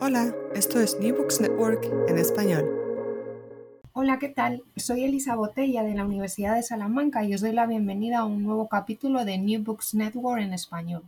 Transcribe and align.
Hola, 0.00 0.34
esto 0.54 0.80
es 0.80 0.98
New 0.98 1.16
Books 1.16 1.40
Network 1.40 1.84
en 2.08 2.18
español. 2.18 2.68
Hola, 3.92 4.18
¿qué 4.18 4.28
tal? 4.28 4.62
Soy 4.76 5.04
Elisa 5.04 5.36
Botella 5.36 5.82
de 5.84 5.94
la 5.94 6.04
Universidad 6.04 6.56
de 6.56 6.62
Salamanca 6.62 7.24
y 7.24 7.32
os 7.34 7.40
doy 7.40 7.52
la 7.52 7.66
bienvenida 7.66 8.18
a 8.18 8.24
un 8.24 8.42
nuevo 8.42 8.68
capítulo 8.68 9.24
de 9.24 9.38
New 9.38 9.62
Books 9.62 9.94
Network 9.94 10.42
en 10.42 10.52
español. 10.52 11.02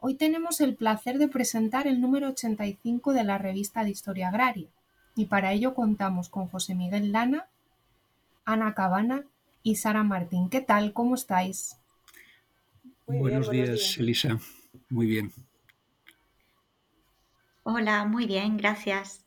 Hoy 0.00 0.14
tenemos 0.14 0.60
el 0.60 0.74
placer 0.74 1.18
de 1.18 1.28
presentar 1.28 1.86
el 1.86 2.00
número 2.00 2.28
85 2.28 3.12
de 3.12 3.24
la 3.24 3.36
revista 3.36 3.84
de 3.84 3.90
Historia 3.90 4.28
Agraria 4.28 4.68
y 5.14 5.26
para 5.26 5.52
ello 5.52 5.74
contamos 5.74 6.28
con 6.28 6.48
José 6.48 6.74
Miguel 6.74 7.12
Lana, 7.12 7.46
Ana 8.44 8.74
Cabana 8.74 9.24
y 9.62 9.76
Sara 9.76 10.02
Martín. 10.02 10.48
¿Qué 10.48 10.62
tal? 10.62 10.92
¿Cómo 10.92 11.14
estáis? 11.14 11.76
Muy 13.06 13.18
buenos, 13.18 13.50
bien, 13.50 13.64
buenos 13.64 13.80
días, 13.80 13.80
días, 13.80 13.98
Elisa. 13.98 14.38
Muy 14.88 15.06
bien. 15.06 15.32
Hola, 17.70 18.06
muy 18.06 18.24
bien, 18.24 18.56
gracias. 18.56 19.26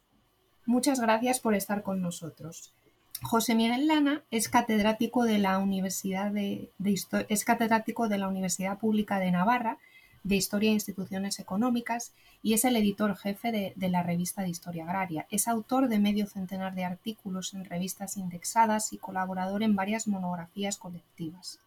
Muchas 0.66 1.00
gracias 1.00 1.39
por 1.39 1.53
estar 1.53 1.84
con 1.84 2.02
nosotros. 2.02 2.73
José 3.22 3.53
Miguel 3.53 3.86
Lana 3.86 4.23
es 4.31 4.50
catedrático 4.50 5.25
de 5.25 5.38
la 5.38 5.59
Universidad 5.59 6.31
de, 6.31 6.72
de 6.79 7.00
es 7.29 7.46
catedrático 7.46 8.07
de 8.07 8.18
la 8.18 8.28
Universidad 8.28 8.79
Pública 8.79 9.19
de 9.19 9.29
Navarra 9.29 9.78
de 10.24 10.38
Historia 10.38 10.72
e 10.72 10.74
Instituciones 10.74 11.38
Económicas 11.40 12.13
y 12.41 12.53
es 12.53 12.66
el 12.66 12.75
editor 12.78 13.16
jefe 13.16 13.52
de, 13.75 13.90
la 13.90 14.02
revista 14.02 14.41
de 14.41 14.50
Historia 14.50 14.85
Agraria. 14.85 15.28
Es 15.29 15.47
autor 15.47 15.88
de 15.88 16.00
medio 16.00 16.25
centenar 16.25 16.73
de 16.73 16.84
artículos 16.84 17.53
en 17.53 17.66
revistas 17.66 18.18
indexadas 18.18 18.91
y 18.91 18.97
colaborador 18.97 19.62
en 19.62 19.75
varias 19.75 20.08
monografías 20.08 20.78
colectivas. 20.78 21.59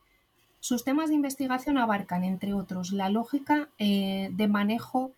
Sus 0.59 0.83
temas 0.83 1.11
de 1.11 1.15
investigación 1.15 1.79
abarcan, 1.79 2.25
entre 2.25 2.53
otros, 2.53 2.91
la 2.91 3.11
lógica 3.11 3.69
eh, 3.79 4.31
de 4.33 4.49
manejo 4.49 5.13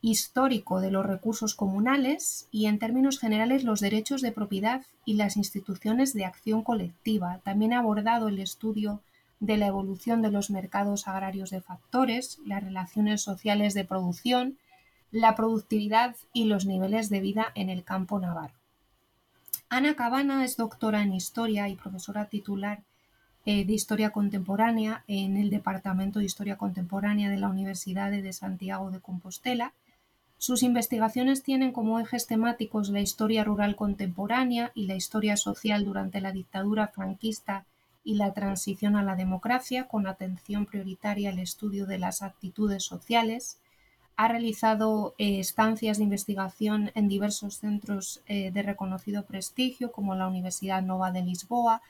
histórico 0.00 0.80
de 0.80 0.90
los 0.90 1.06
recursos 1.06 1.54
comunales 1.54 2.48
y, 2.50 2.66
en 2.66 2.78
términos 2.78 3.18
generales, 3.18 3.64
los 3.64 3.80
derechos 3.80 4.22
de 4.22 4.32
propiedad 4.32 4.82
y 5.04 5.14
las 5.14 5.36
instituciones 5.36 6.12
de 6.12 6.24
acción 6.24 6.62
colectiva. 6.62 7.40
También 7.44 7.72
ha 7.72 7.80
abordado 7.80 8.28
el 8.28 8.38
estudio 8.38 9.00
de 9.40 9.56
la 9.56 9.66
evolución 9.66 10.22
de 10.22 10.30
los 10.30 10.50
mercados 10.50 11.08
agrarios 11.08 11.50
de 11.50 11.60
factores, 11.60 12.38
las 12.46 12.62
relaciones 12.62 13.22
sociales 13.22 13.74
de 13.74 13.84
producción, 13.84 14.58
la 15.10 15.34
productividad 15.34 16.16
y 16.32 16.44
los 16.44 16.66
niveles 16.66 17.08
de 17.08 17.20
vida 17.20 17.52
en 17.54 17.68
el 17.68 17.84
campo 17.84 18.18
navarro. 18.18 18.54
Ana 19.68 19.96
Cabana 19.96 20.44
es 20.44 20.56
doctora 20.56 21.02
en 21.02 21.12
Historia 21.12 21.68
y 21.68 21.76
profesora 21.76 22.26
titular 22.26 22.82
eh, 23.44 23.64
de 23.64 23.72
Historia 23.72 24.10
Contemporánea 24.10 25.04
en 25.08 25.36
el 25.36 25.50
Departamento 25.50 26.18
de 26.18 26.24
Historia 26.24 26.56
Contemporánea 26.56 27.30
de 27.30 27.36
la 27.36 27.48
Universidad 27.48 28.10
de 28.10 28.32
Santiago 28.32 28.90
de 28.90 29.00
Compostela 29.00 29.72
sus 30.38 30.62
investigaciones 30.62 31.42
tienen 31.42 31.72
como 31.72 31.98
ejes 31.98 32.26
temáticos 32.26 32.90
la 32.90 33.00
historia 33.00 33.42
rural 33.42 33.74
contemporánea 33.74 34.70
y 34.74 34.86
la 34.86 34.94
historia 34.94 35.36
social 35.36 35.84
durante 35.84 36.20
la 36.20 36.32
dictadura 36.32 36.88
franquista 36.88 37.64
y 38.04 38.14
la 38.14 38.32
transición 38.32 38.96
a 38.96 39.02
la 39.02 39.16
democracia, 39.16 39.88
con 39.88 40.06
atención 40.06 40.66
prioritaria 40.66 41.30
al 41.30 41.38
estudio 41.38 41.86
de 41.86 41.98
las 41.98 42.22
actitudes 42.22 42.84
sociales. 42.84 43.58
Ha 44.16 44.28
realizado 44.28 45.14
eh, 45.18 45.40
estancias 45.40 45.98
de 45.98 46.04
investigación 46.04 46.92
en 46.94 47.08
diversos 47.08 47.56
centros 47.56 48.22
eh, 48.26 48.50
de 48.52 48.62
reconocido 48.62 49.24
prestigio, 49.24 49.90
como 49.90 50.14
la 50.14 50.28
Universidad 50.28 50.82
Nova 50.82 51.10
de 51.10 51.22
Lisboa, 51.22 51.82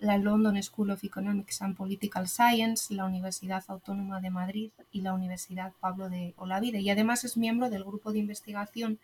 la 0.00 0.16
London 0.16 0.60
School 0.62 0.90
of 0.90 1.04
Economics 1.04 1.60
and 1.62 1.76
Political 1.76 2.26
Science, 2.26 2.94
la 2.94 3.04
Universidad 3.04 3.62
Autónoma 3.68 4.20
de 4.20 4.30
Madrid 4.30 4.70
y 4.90 5.02
la 5.02 5.12
Universidad 5.12 5.72
Pablo 5.78 6.08
de 6.08 6.34
Olavide. 6.36 6.80
Y 6.80 6.90
además 6.90 7.24
es 7.24 7.36
miembro 7.36 7.68
del 7.68 7.84
grupo 7.84 8.12
de 8.12 8.18
investigación 8.18 8.98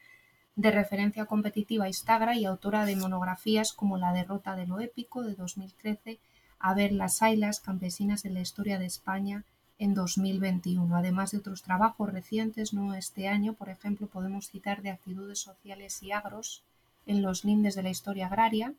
de 0.56 0.70
referencia 0.70 1.26
competitiva 1.26 1.86
Instagra 1.86 2.34
y 2.34 2.46
autora 2.46 2.86
de 2.86 2.96
monografías 2.96 3.74
como 3.74 3.98
La 3.98 4.14
derrota 4.14 4.56
de 4.56 4.66
lo 4.66 4.80
épico 4.80 5.22
de 5.22 5.34
2013, 5.34 6.18
A 6.58 6.72
ver 6.72 6.92
las 6.92 7.20
ailas 7.22 7.60
campesinas 7.60 8.24
en 8.24 8.32
la 8.32 8.40
historia 8.40 8.78
de 8.78 8.86
España 8.86 9.44
en 9.78 9.92
2021, 9.92 10.96
además 10.96 11.32
de 11.32 11.38
otros 11.38 11.62
trabajos 11.62 12.10
recientes, 12.10 12.72
no 12.72 12.94
este 12.94 13.28
año, 13.28 13.52
por 13.52 13.68
ejemplo, 13.68 14.06
podemos 14.06 14.48
citar 14.48 14.80
de 14.80 14.88
actitudes 14.88 15.40
sociales 15.40 16.02
y 16.02 16.12
agros 16.12 16.62
en 17.04 17.20
los 17.20 17.44
lindes 17.44 17.74
de 17.74 17.82
la 17.82 17.90
historia 17.90 18.26
agraria, 18.26 18.72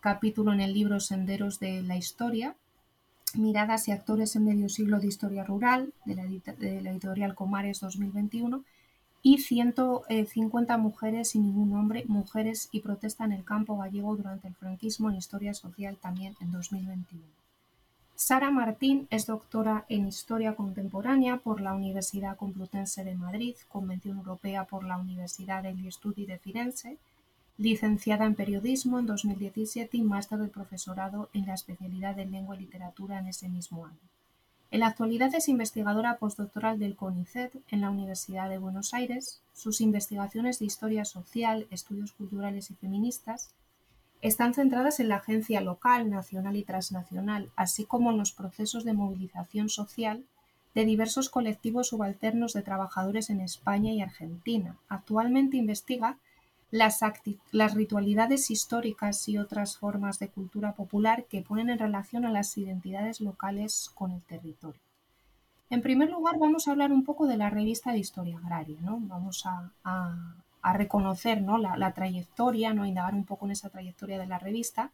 capítulo 0.00 0.52
en 0.52 0.60
el 0.60 0.72
libro 0.72 1.00
Senderos 1.00 1.58
de 1.58 1.82
la 1.82 1.96
Historia, 1.96 2.54
Miradas 3.34 3.88
y 3.88 3.92
actores 3.92 4.36
en 4.36 4.44
medio 4.44 4.68
siglo 4.68 5.00
de 5.00 5.06
historia 5.06 5.44
rural, 5.44 5.92
de 6.06 6.14
la, 6.14 6.22
editorial 6.22 7.34
Comares 7.34 7.80
2021, 7.80 8.64
y 9.22 9.38
150 9.38 10.78
mujeres 10.78 11.30
sin 11.30 11.42
ningún 11.42 11.70
nombre, 11.70 12.04
mujeres 12.06 12.68
y 12.72 12.80
protesta 12.80 13.24
en 13.24 13.32
el 13.32 13.44
campo 13.44 13.76
gallego 13.76 14.16
durante 14.16 14.48
el 14.48 14.54
franquismo 14.54 15.10
en 15.10 15.16
historia 15.16 15.52
social 15.52 15.96
también 15.96 16.36
en 16.40 16.52
2021. 16.52 17.24
Sara 18.14 18.50
Martín 18.50 19.06
es 19.10 19.26
doctora 19.26 19.84
en 19.88 20.08
Historia 20.08 20.54
Contemporánea 20.56 21.36
por 21.36 21.60
la 21.60 21.74
Universidad 21.74 22.36
Complutense 22.36 23.04
de 23.04 23.14
Madrid, 23.14 23.56
Convención 23.68 24.18
Europea 24.18 24.64
por 24.64 24.84
la 24.84 24.96
Universidad 24.96 25.62
degli 25.62 25.90
Studi 25.92 26.26
de 26.26 26.38
Firenze, 26.38 26.98
licenciada 27.58 28.24
en 28.24 28.36
Periodismo 28.36 29.00
en 29.00 29.06
2017 29.06 29.96
y 29.96 30.02
máster 30.02 30.38
de 30.38 30.48
profesorado 30.48 31.28
en 31.34 31.46
la 31.46 31.54
especialidad 31.54 32.14
de 32.14 32.24
Lengua 32.24 32.54
y 32.56 32.60
Literatura 32.60 33.18
en 33.18 33.26
ese 33.26 33.48
mismo 33.48 33.84
año. 33.84 33.98
En 34.70 34.80
la 34.80 34.86
actualidad 34.86 35.34
es 35.34 35.48
investigadora 35.48 36.18
postdoctoral 36.18 36.78
del 36.78 36.94
CONICET 36.94 37.52
en 37.70 37.80
la 37.80 37.90
Universidad 37.90 38.48
de 38.48 38.58
Buenos 38.58 38.94
Aires. 38.94 39.40
Sus 39.54 39.80
investigaciones 39.80 40.58
de 40.58 40.66
historia 40.66 41.04
social, 41.04 41.66
estudios 41.70 42.12
culturales 42.12 42.70
y 42.70 42.74
feministas 42.74 43.50
están 44.22 44.54
centradas 44.54 45.00
en 45.00 45.08
la 45.08 45.16
agencia 45.16 45.60
local, 45.60 46.10
nacional 46.10 46.56
y 46.56 46.64
transnacional, 46.64 47.50
así 47.56 47.84
como 47.84 48.10
en 48.10 48.18
los 48.18 48.32
procesos 48.32 48.84
de 48.84 48.92
movilización 48.92 49.68
social 49.68 50.24
de 50.74 50.84
diversos 50.84 51.28
colectivos 51.28 51.88
subalternos 51.88 52.52
de 52.52 52.62
trabajadores 52.62 53.30
en 53.30 53.40
España 53.40 53.92
y 53.92 54.00
Argentina. 54.00 54.76
Actualmente 54.88 55.56
investiga 55.56 56.18
las, 56.70 57.74
ritualidades 57.74 58.50
históricas 58.50 59.28
y 59.28 59.38
otras 59.38 59.76
formas 59.76 60.18
de 60.18 60.28
cultura 60.28 60.72
popular 60.72 61.24
que 61.24 61.42
ponen 61.42 61.70
en 61.70 61.78
relación 61.78 62.24
a 62.24 62.30
las 62.30 62.56
identidades 62.58 63.20
locales 63.20 63.90
con 63.94 64.12
el 64.12 64.22
territorio. 64.22 64.80
En 65.70 65.82
primer 65.82 66.10
lugar, 66.10 66.38
vamos 66.38 66.66
a 66.66 66.72
hablar 66.72 66.92
un 66.92 67.04
poco 67.04 67.26
de 67.26 67.36
la 67.36 67.50
revista 67.50 67.92
de 67.92 67.98
Historia 67.98 68.38
Agraria, 68.38 68.78
¿no? 68.80 68.98
Vamos 69.00 69.44
a, 69.44 69.70
reconocer 70.74 71.40
¿no? 71.40 71.56
la, 71.56 71.92
trayectoria, 71.92 72.74
¿no? 72.74 72.84
indagar 72.84 73.14
un 73.14 73.24
poco 73.24 73.46
en 73.46 73.52
esa 73.52 73.70
trayectoria 73.70 74.18
de 74.18 74.26
la 74.26 74.38
revista, 74.38 74.90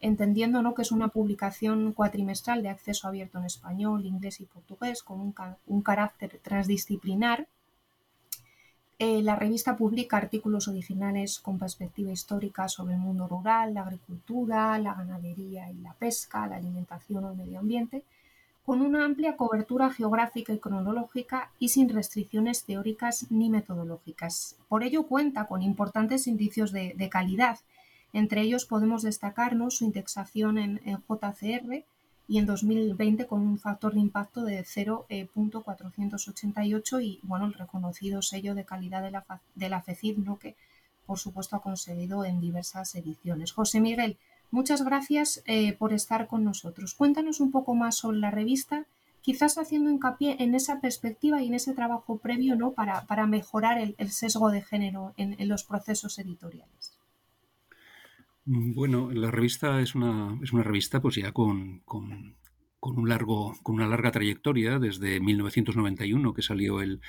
entendiendo 0.00 0.62
¿no? 0.62 0.74
que 0.74 0.82
es 0.82 0.90
una 0.90 1.08
publicación 1.08 1.92
cuatrimestral 1.92 2.62
de 2.62 2.70
acceso 2.70 3.06
abierto 3.06 3.38
en 3.38 3.44
español, 3.44 4.04
inglés 4.04 4.40
y 4.40 4.46
portugués, 4.46 5.04
con 5.04 5.20
un, 5.66 5.82
carácter 5.82 6.40
transdisciplinar. 6.42 7.46
Eh, 9.04 9.20
la 9.20 9.34
revista 9.34 9.76
publica 9.76 10.16
artículos 10.16 10.68
originales 10.68 11.40
con 11.40 11.58
perspectiva 11.58 12.12
histórica 12.12 12.68
sobre 12.68 12.94
el 12.94 13.00
mundo 13.00 13.26
rural, 13.26 13.74
la 13.74 13.82
agricultura, 13.82 14.78
la 14.78 14.94
ganadería 14.94 15.68
y 15.72 15.78
la 15.78 15.92
pesca, 15.94 16.46
la 16.46 16.54
alimentación 16.54 17.24
o 17.24 17.32
el 17.32 17.36
medio 17.36 17.58
ambiente, 17.58 18.04
con 18.64 18.80
una 18.80 19.04
amplia 19.04 19.36
cobertura 19.36 19.90
geográfica 19.90 20.52
y 20.52 20.60
cronológica 20.60 21.50
y 21.58 21.70
sin 21.70 21.88
restricciones 21.88 22.62
teóricas 22.62 23.26
ni 23.28 23.50
metodológicas. 23.50 24.54
Por 24.68 24.84
ello 24.84 25.08
cuenta 25.08 25.48
con 25.48 25.62
importantes 25.62 26.28
indicios 26.28 26.70
de, 26.70 27.08
calidad. 27.10 27.58
Entre 28.12 28.42
ellos 28.42 28.66
podemos 28.66 29.02
destacarnos 29.02 29.78
su 29.78 29.84
indexación 29.84 30.58
en, 30.58 30.80
JCR 31.08 31.84
y 32.32 32.38
en 32.38 32.46
2020 32.46 33.26
con 33.26 33.42
un 33.42 33.58
factor 33.58 33.92
de 33.92 34.00
impacto 34.00 34.42
de 34.42 34.64
0.488 34.64 37.04
y 37.04 37.20
bueno, 37.24 37.44
el 37.44 37.52
reconocido 37.52 38.22
sello 38.22 38.54
de 38.54 38.64
calidad 38.64 39.02
de 39.02 39.10
la, 39.10 39.26
de 39.54 39.68
la 39.68 39.82
FECID, 39.82 40.16
¿no? 40.16 40.38
que 40.38 40.56
por 41.04 41.18
supuesto 41.18 41.56
ha 41.56 41.60
conseguido 41.60 42.24
en 42.24 42.40
diversas 42.40 42.94
ediciones. 42.94 43.52
José 43.52 43.80
Miguel, 43.80 44.16
Muchas 44.50 44.82
gracias 44.84 45.42
eh, 45.46 45.72
por 45.72 45.92
estar 45.94 46.26
con 46.26 46.44
nosotros. 46.44 46.94
Cuéntanos 46.94 47.40
un 47.40 47.50
poco 47.50 47.74
más 47.74 47.96
sobre 47.96 48.18
la 48.18 48.30
revista, 48.30 48.84
quizás 49.22 49.56
haciendo 49.56 49.90
hincapié 49.90 50.36
en 50.40 50.54
esa 50.54 50.78
perspectiva 50.78 51.42
y 51.42 51.48
en 51.48 51.54
ese 51.54 51.72
trabajo 51.72 52.18
previo 52.18 52.54
¿no? 52.54 52.72
para, 52.72 53.06
para 53.06 53.26
mejorar 53.26 53.78
el, 53.78 54.10
sesgo 54.10 54.50
de 54.50 54.60
género 54.60 55.14
en, 55.16 55.48
los 55.48 55.64
procesos 55.64 56.18
editoriales. 56.18 56.92
Bueno, 58.44 59.10
la 59.12 59.30
revista 59.30 59.80
es 59.80 59.94
una, 59.94 60.36
es 60.42 60.52
una 60.52 60.64
revista 60.64 61.00
pues 61.00 61.14
ya 61.14 61.30
con, 61.30 61.80
con, 61.80 62.36
un 62.80 63.08
largo, 63.08 63.54
con 63.62 63.76
una 63.76 63.86
larga 63.86 64.10
trayectoria 64.10 64.80
desde 64.80 65.20
1991 65.20 66.34
que 66.34 66.42
salió 66.42 66.80
el, 66.80 67.00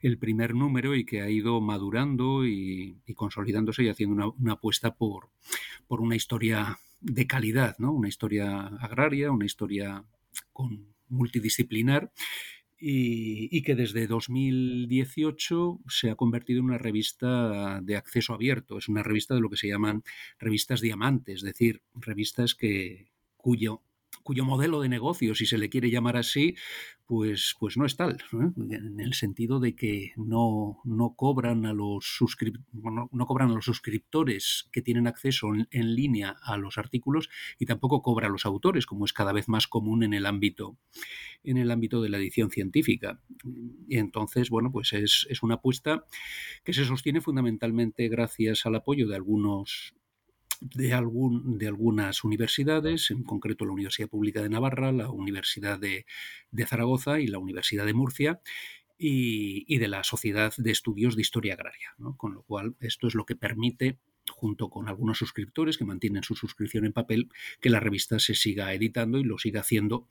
el 0.00 0.16
primer 0.18 0.54
número 0.54 0.94
y 0.94 1.04
que 1.04 1.22
ha 1.22 1.28
ido 1.28 1.60
madurando 1.60 2.46
y, 2.46 3.02
consolidándose 3.16 3.82
y 3.82 3.88
haciendo 3.88 4.14
una, 4.14 4.28
una 4.28 4.52
apuesta 4.52 4.94
por, 4.94 5.30
por 5.88 6.00
una 6.00 6.14
historia 6.14 6.78
de 7.00 7.26
calidad, 7.26 7.74
¿no? 7.78 7.92
Una 7.92 8.08
historia 8.08 8.68
agraria, 8.80 9.32
una 9.32 9.46
historia 9.46 10.04
con 10.52 10.94
multidisciplinar 11.08 12.12
y, 12.78 13.62
que 13.62 13.74
desde 13.74 14.06
2018 14.06 15.80
se 15.88 16.10
ha 16.10 16.14
convertido 16.14 16.60
en 16.60 16.66
una 16.66 16.78
revista 16.78 17.80
de 17.82 17.96
acceso 17.96 18.34
abierto. 18.34 18.78
Es 18.78 18.88
una 18.88 19.02
revista 19.02 19.34
de 19.34 19.40
lo 19.40 19.50
que 19.50 19.56
se 19.56 19.68
llaman 19.68 20.02
revistas 20.38 20.80
diamantes, 20.80 21.36
es 21.36 21.42
decir, 21.42 21.82
revistas 21.94 22.54
que 22.54 23.10
cuyo 23.36 23.82
cuyo 24.26 24.44
modelo 24.44 24.80
de 24.80 24.88
negocio, 24.88 25.34
si 25.36 25.46
se 25.46 25.56
le 25.56 25.70
quiere 25.70 25.88
llamar 25.88 26.16
así, 26.16 26.56
pues, 27.06 27.54
pues 27.60 27.76
no 27.76 27.86
es 27.86 27.96
tal, 27.96 28.18
en 28.32 28.98
el 28.98 29.14
sentido 29.14 29.60
de 29.60 29.76
que 29.76 30.12
no, 30.16 30.80
no 30.84 31.14
cobran 31.14 31.64
a 31.64 31.72
los 31.72 32.18
no, 32.72 33.26
cobran 33.26 33.50
a 33.50 33.54
los 33.54 33.64
suscriptores 33.64 34.68
que 34.72 34.82
tienen 34.82 35.06
acceso 35.06 35.46
en, 35.70 35.94
línea 35.94 36.34
a 36.42 36.56
los 36.56 36.76
artículos 36.76 37.30
y 37.60 37.66
tampoco 37.66 38.02
cobra 38.02 38.26
a 38.26 38.30
los 38.30 38.44
autores, 38.44 38.84
como 38.84 39.04
es 39.04 39.12
cada 39.12 39.32
vez 39.32 39.48
más 39.48 39.68
común 39.68 40.02
en 40.02 40.12
el 40.12 40.26
ámbito, 40.26 40.76
en 41.44 41.56
el 41.56 41.70
ámbito 41.70 42.02
de 42.02 42.08
la 42.08 42.18
edición 42.18 42.50
científica. 42.50 43.20
Y 43.88 43.98
entonces, 43.98 44.50
bueno, 44.50 44.72
pues 44.72 44.92
es, 44.92 45.26
es 45.30 45.44
una 45.44 45.54
apuesta 45.54 46.04
que 46.64 46.72
se 46.72 46.84
sostiene 46.84 47.20
fundamentalmente 47.20 48.08
gracias 48.08 48.66
al 48.66 48.74
apoyo 48.74 49.06
de 49.06 49.14
algunos 49.14 49.94
de, 50.60 50.92
algún, 50.92 51.58
de 51.58 51.68
algunas 51.68 52.24
universidades, 52.24 53.10
en 53.10 53.22
concreto 53.22 53.64
la 53.64 53.72
Universidad 53.72 54.08
Pública 54.08 54.42
de 54.42 54.48
Navarra, 54.48 54.92
la 54.92 55.10
Universidad 55.10 55.78
de, 55.78 56.06
Zaragoza 56.66 57.20
y 57.20 57.26
la 57.26 57.38
Universidad 57.38 57.86
de 57.86 57.94
Murcia, 57.94 58.40
y, 58.98 59.78
de 59.78 59.88
la 59.88 60.04
Sociedad 60.04 60.54
de 60.56 60.70
Estudios 60.70 61.16
de 61.16 61.22
Historia 61.22 61.54
Agraria. 61.54 61.94
Con 62.16 62.34
lo 62.34 62.42
cual, 62.42 62.76
esto 62.80 63.06
es 63.06 63.14
lo 63.14 63.26
que 63.26 63.36
permite 63.36 63.98
junto 64.28 64.70
con 64.70 64.88
algunos 64.88 65.18
suscriptores 65.18 65.78
que 65.78 65.84
mantienen 65.84 66.22
su 66.22 66.34
suscripción 66.34 66.84
en 66.84 66.92
papel, 66.92 67.28
que 67.60 67.70
la 67.70 67.78
revista 67.78 68.18
se 68.18 68.34
siga 68.34 68.72
editando 68.74 69.18
y 69.18 69.24
lo 69.24 69.38
siga 69.38 69.60
haciendo 69.60 70.08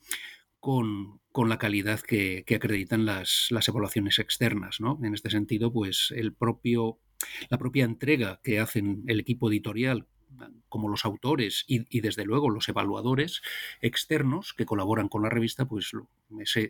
con, 0.59 1.19
la 1.47 1.57
calidad 1.57 1.99
que, 1.99 2.43
acreditan 2.55 3.05
las, 3.05 3.47
las, 3.49 3.67
evaluaciones 3.67 4.19
externas. 4.19 4.79
¿no? 4.79 4.99
En 5.03 5.13
este 5.13 5.29
sentido, 5.29 5.71
pues 5.71 6.13
el 6.15 6.33
propio, 6.33 6.99
la 7.49 7.57
propia 7.57 7.85
entrega 7.85 8.39
que 8.43 8.59
hacen 8.59 9.03
el 9.07 9.19
equipo 9.19 9.49
editorial 9.49 10.07
como 10.69 10.89
los 10.89 11.05
autores 11.05 11.63
y, 11.67 11.99
desde 12.01 12.25
luego 12.25 12.49
los 12.49 12.67
evaluadores 12.69 13.41
externos 13.81 14.53
que 14.53 14.65
colaboran 14.65 15.09
con 15.09 15.23
la 15.23 15.29
revista, 15.29 15.65
pues 15.65 15.91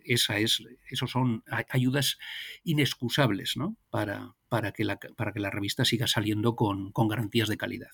esa 0.04 0.38
es, 0.38 0.62
esos 0.90 1.10
son 1.10 1.44
ayudas 1.70 2.18
inexcusables 2.64 3.56
¿no? 3.56 3.76
para, 3.90 4.34
para, 4.48 4.72
que 4.72 4.84
la, 4.84 4.98
para 4.98 5.32
que 5.32 5.40
la 5.40 5.50
revista 5.50 5.84
siga 5.84 6.06
saliendo 6.06 6.56
con, 6.56 6.92
garantías 7.08 7.48
de 7.48 7.56
calidad. 7.56 7.92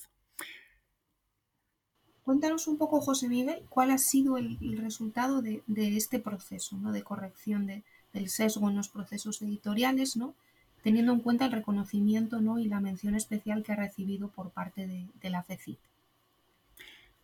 Cuéntanos 2.23 2.69
un 2.69 2.79
poco, 2.79 3.01
José 3.01 3.29
Miguel, 3.29 3.65
cuál 3.69 3.91
ha 3.91 3.99
sido 3.99 4.37
el, 4.37 4.79
resultado 4.79 5.43
de, 5.43 5.63
este 5.77 6.21
proceso 6.21 6.77
¿no? 6.77 6.93
de 6.93 7.03
corrección 7.03 7.67
del 8.13 8.29
sesgo 8.29 8.71
en 8.71 8.77
los 8.77 8.89
procesos 8.89 9.43
editoriales, 9.43 10.17
¿no? 10.17 10.35
Teniendo 10.82 11.12
en 11.12 11.20
cuenta 11.20 11.46
el 11.46 11.52
reconocimiento 11.52 12.40
¿no? 12.40 12.58
y 12.58 12.67
la 12.67 12.81
mención 12.81 13.14
especial 13.14 13.62
que 13.62 13.73
ha 13.73 13.76
recibido 13.76 14.29
por 14.29 14.50
parte 14.50 14.87
de, 14.87 15.31
la 15.31 15.43
FECIT. 15.43 15.79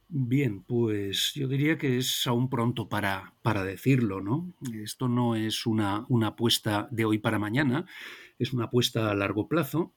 Bien, 0.08 0.62
pues 0.62 1.32
yo 1.34 1.48
diría 1.48 1.76
que 1.76 1.98
es 1.98 2.26
aún 2.26 2.48
pronto 2.48 2.88
para, 2.88 3.34
para 3.42 3.62
decirlo, 3.62 4.22
¿no? 4.22 4.54
Esto 4.82 5.06
no 5.06 5.34
es 5.34 5.66
una, 5.66 6.06
una, 6.08 6.28
apuesta 6.28 6.88
de 6.90 7.04
hoy 7.04 7.18
para 7.18 7.38
mañana, 7.38 7.84
es 8.38 8.54
una 8.54 8.64
apuesta 8.64 9.10
a 9.10 9.14
largo 9.14 9.48
plazo, 9.48 9.92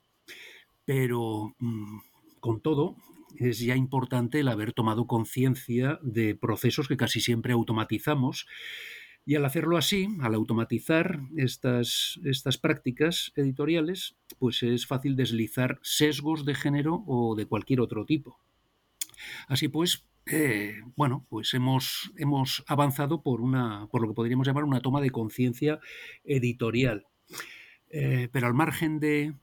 pero 0.83 1.55
mm, 1.59 1.99
con 2.41 2.59
todo 2.59 2.97
es 3.37 3.59
ya 3.59 3.77
importante 3.77 4.41
el 4.41 4.49
haber 4.49 4.73
tomado 4.73 5.07
conciencia 5.07 5.97
de 6.01 6.35
procesos 6.35 6.89
que 6.89 6.97
casi 6.97 7.21
siempre 7.21 7.53
automatizamos 7.53 8.47
y 9.25 9.35
al 9.35 9.45
hacerlo 9.45 9.77
así, 9.77 10.07
al 10.21 10.33
automatizar 10.33 11.19
estas, 11.37 12.19
estas 12.23 12.57
prácticas 12.57 13.31
editoriales, 13.35 14.15
pues 14.39 14.63
es 14.63 14.87
fácil 14.87 15.15
deslizar 15.15 15.79
sesgos 15.83 16.45
de 16.45 16.55
género 16.55 17.03
o 17.05 17.35
de 17.35 17.45
cualquier 17.45 17.81
otro 17.81 18.05
tipo. 18.05 18.39
Así 19.47 19.67
pues, 19.67 20.07
eh, 20.25 20.81
bueno, 20.95 21.25
pues 21.29 21.53
hemos, 21.53 22.11
hemos 22.17 22.63
avanzado 22.67 23.21
por, 23.21 23.41
una, 23.41 23.87
por 23.91 24.01
lo 24.01 24.07
que 24.07 24.15
podríamos 24.15 24.47
llamar 24.47 24.63
una 24.63 24.81
toma 24.81 25.01
de 25.01 25.11
conciencia 25.11 25.79
editorial. 26.23 27.05
Eh, 27.89 28.29
pero 28.31 28.47
al 28.47 28.53
margen 28.53 28.99
de, 28.99 29.33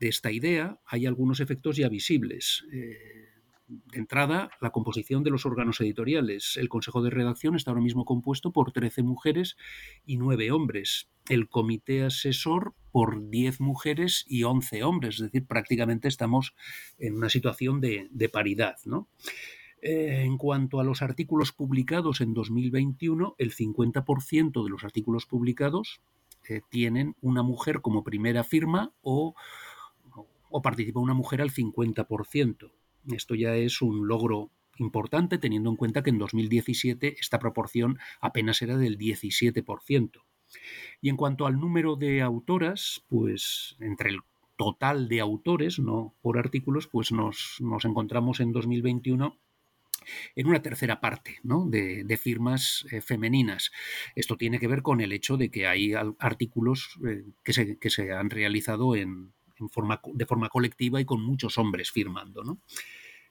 esta 0.00 0.32
idea 0.32 0.80
hay 0.86 1.06
algunos 1.06 1.40
efectos 1.40 1.76
ya 1.76 1.88
visibles. 1.88 2.64
Eh, 2.72 3.27
de 3.68 3.98
entrada, 3.98 4.50
la 4.60 4.70
composición 4.70 5.22
de 5.22 5.30
los 5.30 5.44
órganos 5.44 5.80
editoriales. 5.80 6.56
El 6.56 6.68
Consejo 6.68 7.02
de 7.02 7.10
Redacción 7.10 7.54
está 7.54 7.70
ahora 7.70 7.82
mismo 7.82 8.04
compuesto 8.04 8.50
por 8.50 8.72
13 8.72 9.02
mujeres 9.02 9.56
y 10.06 10.16
9 10.16 10.50
hombres. 10.50 11.10
El 11.28 11.48
Comité 11.48 12.04
Asesor 12.04 12.74
por 12.90 13.28
10 13.28 13.60
mujeres 13.60 14.24
y 14.26 14.44
11 14.44 14.82
hombres. 14.84 15.16
Es 15.16 15.20
decir, 15.20 15.46
prácticamente 15.46 16.08
estamos 16.08 16.54
en 16.98 17.16
una 17.16 17.28
situación 17.28 17.80
de, 17.80 18.30
paridad. 18.32 18.76
Eh, 19.82 20.22
en 20.24 20.38
cuanto 20.38 20.80
a 20.80 20.84
los 20.84 21.02
artículos 21.02 21.52
publicados 21.52 22.22
en 22.22 22.32
2021, 22.32 23.34
el 23.36 23.54
50% 23.54 24.64
de 24.64 24.70
los 24.70 24.82
artículos 24.82 25.26
publicados 25.26 26.00
eh, 26.48 26.62
tienen 26.70 27.16
una 27.20 27.42
mujer 27.42 27.82
como 27.82 28.02
primera 28.02 28.44
firma 28.44 28.92
o, 29.02 29.34
o 30.50 30.62
participa 30.62 31.00
una 31.00 31.14
mujer 31.14 31.42
al 31.42 31.50
50%. 31.50 32.72
Esto 33.06 33.34
ya 33.34 33.54
es 33.54 33.82
un 33.82 34.06
logro 34.08 34.50
importante 34.78 35.38
teniendo 35.38 35.70
en 35.70 35.76
cuenta 35.76 36.02
que 36.02 36.10
en 36.10 36.18
2017 36.18 37.16
esta 37.20 37.38
proporción 37.38 37.98
apenas 38.20 38.62
era 38.62 38.76
del 38.76 38.98
17%. 38.98 40.22
Y 41.00 41.08
en 41.08 41.16
cuanto 41.16 41.46
al 41.46 41.60
número 41.60 41.96
de 41.96 42.22
autoras, 42.22 43.04
pues 43.08 43.76
entre 43.80 44.10
el 44.10 44.20
total 44.56 45.08
de 45.08 45.20
autores, 45.20 45.78
no 45.78 46.14
por 46.20 46.38
artículos, 46.38 46.88
pues 46.88 47.12
nos, 47.12 47.58
encontramos 47.84 48.40
en 48.40 48.52
2021 48.52 49.38
en 50.36 50.46
una 50.46 50.62
tercera 50.62 51.00
parte 51.00 51.38
de, 51.42 52.16
firmas 52.16 52.86
eh, 52.90 53.02
femeninas. 53.02 53.70
Esto 54.14 54.36
tiene 54.36 54.58
que 54.58 54.68
ver 54.68 54.82
con 54.82 55.00
el 55.00 55.12
hecho 55.12 55.36
de 55.36 55.50
que 55.50 55.66
hay 55.66 55.92
artículos 56.18 56.98
eh, 57.06 57.24
que, 57.44 57.52
se, 57.52 57.78
que, 57.78 57.90
se, 57.90 58.12
han 58.12 58.30
realizado 58.30 58.96
en, 58.96 59.32
de 59.58 60.26
forma 60.26 60.48
colectiva 60.48 61.00
y 61.00 61.04
con 61.04 61.22
muchos 61.22 61.58
hombres 61.58 61.90
firmando. 61.90 62.44
¿no? 62.44 62.60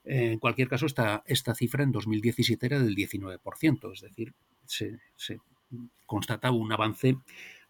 En 0.09 0.39
cualquier 0.39 0.69
caso, 0.69 0.85
esta, 0.85 1.21
esta 1.25 1.53
cifra 1.53 1.83
en 1.83 1.91
2017 1.91 2.65
era 2.65 2.79
del 2.79 2.95
19%, 2.95 3.93
es 3.93 4.01
decir, 4.01 4.33
se, 4.65 4.99
constata 6.05 6.51
un 6.51 6.71
avance 6.71 7.17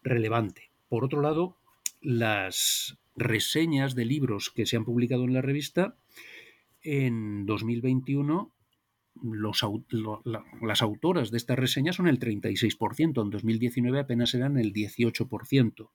relevante. 0.02 0.70
Por 0.88 1.04
otro 1.04 1.20
lado, 1.20 1.56
las 2.00 2.96
reseñas 3.16 3.96
de 3.96 4.04
libros 4.04 4.50
que 4.50 4.66
se 4.66 4.76
han 4.76 4.84
publicado 4.84 5.24
en 5.24 5.34
la 5.34 5.42
revista 5.42 5.96
en 6.82 7.44
2021 7.44 8.52
los, 9.20 9.66
las 10.62 10.82
autoras 10.82 11.32
de 11.32 11.38
estas 11.38 11.58
reseñas 11.58 11.96
son 11.96 12.06
el 12.06 12.20
36%, 12.20 13.20
en 13.20 13.30
2019 13.30 13.98
apenas 13.98 14.32
eran 14.34 14.58
el 14.58 14.72
18%. 14.72 15.90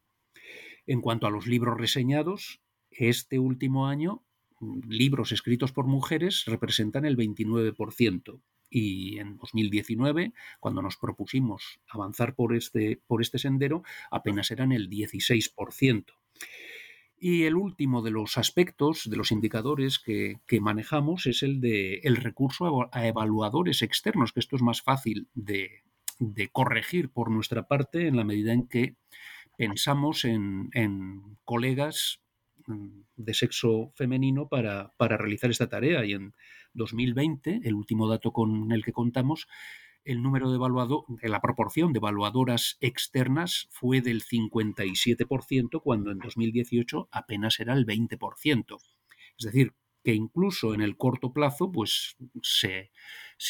En 0.85 1.01
cuanto 1.01 1.27
a 1.27 1.31
los 1.31 1.47
libros 1.47 1.77
reseñados, 1.77 2.61
este 2.91 3.39
último 3.39 3.87
año, 3.87 4.23
libros 4.87 5.31
escritos 5.31 5.71
por 5.71 5.87
mujeres 5.87 6.45
representan 6.45 7.05
el 7.05 7.17
29%. 7.17 8.41
Y 8.69 9.19
en 9.19 9.37
2019, 9.37 10.33
cuando 10.59 10.81
nos 10.81 10.97
propusimos 10.97 11.79
avanzar 11.87 12.33
por 12.33 12.55
este, 12.55 13.01
por 13.05 13.21
este 13.21 13.37
sendero, 13.37 13.83
apenas 14.09 14.49
eran 14.49 14.71
el 14.71 14.89
16%. 14.89 16.05
Y 17.25 17.43
el 17.43 17.55
último 17.55 18.01
de 18.01 18.11
los 18.11 18.37
aspectos, 18.37 19.09
de 19.09 19.15
los 19.15 19.31
indicadores 19.31 19.97
que, 19.97 20.41
manejamos, 20.59 21.25
es 21.25 21.41
el 21.41 21.61
de 21.61 22.01
el 22.03 22.17
recurso 22.17 22.89
a, 22.91 23.07
evaluadores 23.07 23.81
externos, 23.81 24.33
que 24.33 24.41
esto 24.41 24.57
es 24.57 24.61
más 24.61 24.81
fácil 24.81 25.29
de, 25.33 25.83
corregir 26.51 27.11
por 27.11 27.31
nuestra 27.31 27.65
parte 27.65 28.07
en 28.07 28.17
la 28.17 28.25
medida 28.25 28.51
en 28.51 28.67
que 28.67 28.97
pensamos 29.57 30.25
en, 30.25 30.69
colegas 31.43 32.19
mm, 32.67 33.01
de 33.15 33.33
sexo 33.33 33.91
femenino 33.95 34.48
para, 34.48 34.93
para, 34.98 35.17
realizar 35.17 35.50
esta 35.50 35.69
tarea. 35.69 36.05
Y 36.05 36.13
en 36.13 36.33
2020, 36.74 37.62
el 37.63 37.75
último 37.75 38.07
dato 38.07 38.31
con 38.31 38.72
el 38.72 38.83
que 38.83 38.93
contamos, 38.93 39.48
el 40.05 40.22
número 40.22 40.50
de 40.50 40.55
evaluado, 40.55 41.05
la 41.22 41.41
proporción 41.41 41.93
de 41.93 42.00
evaluadoras 42.00 42.77
externas 42.81 43.67
fue 43.72 44.01
del 44.01 44.24
57%, 44.24 45.81
cuando 45.81 46.12
en 46.12 46.19
2018 46.19 47.07
apenas 47.12 47.60
era 47.60 47.74
el 47.74 47.86
20%. 47.86 48.77
Es 49.38 49.45
decir, 49.45 49.74
que 50.03 50.13
incluso 50.13 50.74
en 50.74 50.81
el 50.81 50.98
corto 50.98 51.31
plazo, 51.31 51.72
pues 51.72 52.17
se, 52.41 52.91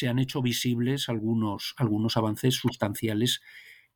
han 0.08 0.18
hecho 0.18 0.42
visibles 0.42 1.08
algunos, 1.08 1.74
algunos 1.76 2.16
avances 2.16 2.54
sustanciales 2.54 3.42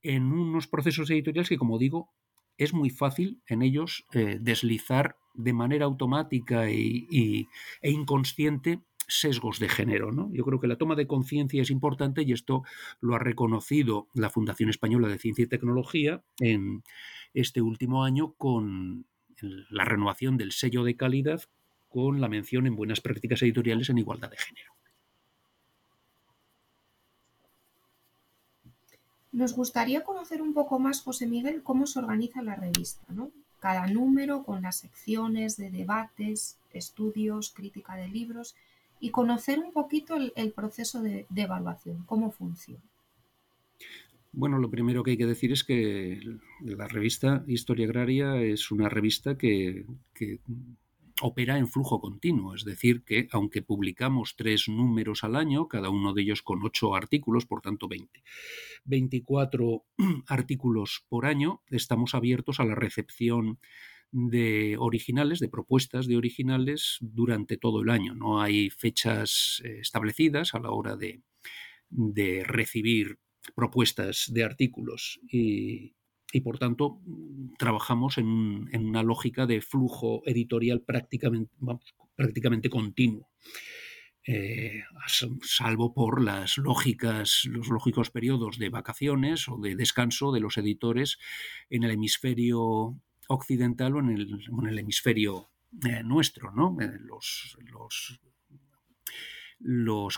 en 0.02 0.32
unos 0.32 0.66
procesos 0.66 1.10
editoriales 1.10 1.48
que, 1.48 1.58
como 1.58 1.78
digo, 1.78 2.10
es 2.56 2.74
muy 2.74 2.90
fácil 2.90 3.40
en 3.46 3.62
ellos 3.62 4.04
eh, 4.12 4.38
deslizar 4.40 5.16
de 5.34 5.52
manera 5.52 5.84
automática 5.84 6.68
e 6.68 7.46
inconsciente 7.82 8.80
sesgos 9.08 9.58
de 9.58 9.68
género. 9.68 10.12
¿no? 10.12 10.30
Yo 10.32 10.44
creo 10.44 10.60
que 10.60 10.66
la 10.68 10.76
toma 10.76 10.94
de 10.94 11.06
conciencia 11.06 11.62
es 11.62 11.70
importante 11.70 12.22
y 12.22 12.32
esto 12.32 12.62
lo 13.00 13.16
ha 13.16 13.18
reconocido 13.18 14.08
la 14.14 14.30
Fundación 14.30 14.68
Española 14.70 15.08
de 15.08 15.18
Ciencia 15.18 15.44
y 15.44 15.48
Tecnología 15.48 16.22
en 16.40 16.84
este 17.34 17.62
último 17.62 18.04
año 18.04 18.34
con 18.34 19.06
la 19.40 19.84
renovación 19.84 20.36
del 20.36 20.52
sello 20.52 20.84
de 20.84 20.96
calidad 20.96 21.42
con 21.88 22.20
la 22.20 22.28
mención 22.28 22.66
en 22.66 22.76
buenas 22.76 23.00
prácticas 23.00 23.42
editoriales 23.42 23.88
en 23.88 23.98
igualdad 23.98 24.30
de 24.30 24.36
género. 24.36 24.77
Nos 29.38 29.54
gustaría 29.54 30.02
conocer 30.02 30.42
un 30.42 30.52
poco 30.52 30.80
más, 30.80 31.00
José 31.00 31.28
Miguel, 31.28 31.62
cómo 31.62 31.86
se 31.86 32.00
organiza 32.00 32.42
la 32.42 32.56
revista, 32.56 33.04
¿no? 33.08 33.30
Cada 33.60 33.86
número 33.86 34.42
con 34.42 34.62
las 34.62 34.78
secciones 34.78 35.56
de 35.56 35.70
debates, 35.70 36.58
estudios, 36.72 37.52
crítica 37.54 37.94
de 37.94 38.08
libros 38.08 38.56
y 38.98 39.10
conocer 39.10 39.60
un 39.60 39.70
poquito 39.72 40.16
el, 40.16 40.50
proceso 40.50 41.02
de, 41.02 41.24
evaluación, 41.36 42.02
cómo 42.06 42.32
funciona. 42.32 42.82
Bueno, 44.32 44.58
lo 44.58 44.70
primero 44.70 45.04
que 45.04 45.12
hay 45.12 45.16
que 45.16 45.26
decir 45.26 45.52
es 45.52 45.62
que 45.62 46.20
la 46.60 46.88
revista 46.88 47.44
Historia 47.46 47.86
Agraria 47.86 48.42
es 48.42 48.72
una 48.72 48.88
revista 48.88 49.38
que, 49.38 49.86
opera 51.22 51.58
en 51.58 51.68
flujo 51.68 52.00
continuo, 52.00 52.54
es 52.54 52.64
decir, 52.64 53.04
que 53.04 53.28
aunque 53.32 53.62
publicamos 53.62 54.34
tres 54.36 54.68
números 54.68 55.24
al 55.24 55.36
año, 55.36 55.68
cada 55.68 55.90
uno 55.90 56.14
de 56.14 56.22
ellos 56.22 56.42
con 56.42 56.62
ocho 56.62 56.94
artículos, 56.94 57.46
por 57.46 57.60
tanto 57.60 57.88
20, 57.88 58.22
24 58.84 59.84
artículos 60.26 61.04
por 61.08 61.26
año, 61.26 61.62
estamos 61.70 62.14
abiertos 62.14 62.60
a 62.60 62.64
la 62.64 62.74
recepción 62.74 63.58
de 64.10 64.76
originales, 64.78 65.38
de 65.38 65.48
propuestas 65.48 66.06
de 66.06 66.16
originales 66.16 66.96
durante 67.00 67.56
todo 67.56 67.82
el 67.82 67.90
año. 67.90 68.14
No 68.14 68.40
hay 68.40 68.70
fechas 68.70 69.62
eh, 69.64 69.78
establecidas 69.80 70.54
a 70.54 70.60
la 70.60 70.70
hora 70.70 70.96
de, 70.96 71.22
recibir 72.44 73.18
propuestas 73.54 74.30
de 74.32 74.44
artículos 74.44 75.20
y, 75.30 75.94
por 76.42 76.58
tanto 76.58 77.00
trabajamos 77.58 78.18
en, 78.18 78.68
una 78.74 79.02
lógica 79.02 79.46
de 79.46 79.60
flujo 79.60 80.22
editorial 80.26 80.82
prácticamente, 80.82 81.54
prácticamente 82.14 82.68
continuo. 82.68 83.28
Eh, 84.30 84.82
salvo 85.42 85.94
por 85.94 86.22
las 86.22 86.58
lógicas, 86.58 87.44
los 87.46 87.68
lógicos 87.68 88.10
periodos 88.10 88.58
de 88.58 88.68
vacaciones 88.68 89.48
o 89.48 89.56
de 89.56 89.74
descanso 89.74 90.32
de 90.32 90.40
los 90.40 90.58
editores 90.58 91.18
en 91.70 91.84
el 91.84 91.92
hemisferio 91.92 93.00
occidental 93.28 93.96
o 93.96 94.00
en 94.00 94.10
el, 94.10 94.78
hemisferio 94.78 95.48
eh, 95.82 96.02
nuestro, 96.02 96.52
¿no? 96.52 96.76
Eh, 96.78 96.98
los, 97.00 97.56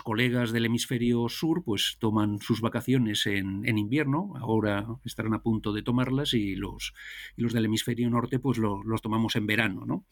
colegas 0.03 0.51
del 0.51 0.65
hemisferio 0.65 1.27
sur 1.29 1.63
pues 1.63 1.97
toman 1.99 2.39
sus 2.39 2.61
vacaciones 2.61 3.25
en, 3.25 3.77
invierno, 3.77 4.33
ahora 4.37 4.85
estarán 5.03 5.33
a 5.33 5.41
punto 5.41 5.73
de 5.73 5.83
tomarlas 5.83 6.33
y 6.33 6.55
los, 6.55 6.93
los 7.35 7.53
del 7.53 7.65
hemisferio 7.65 8.09
norte 8.09 8.39
pues 8.39 8.57
los 8.57 9.01
tomamos 9.01 9.35
en 9.35 9.47
verano, 9.47 9.85
¿no? 9.85 10.05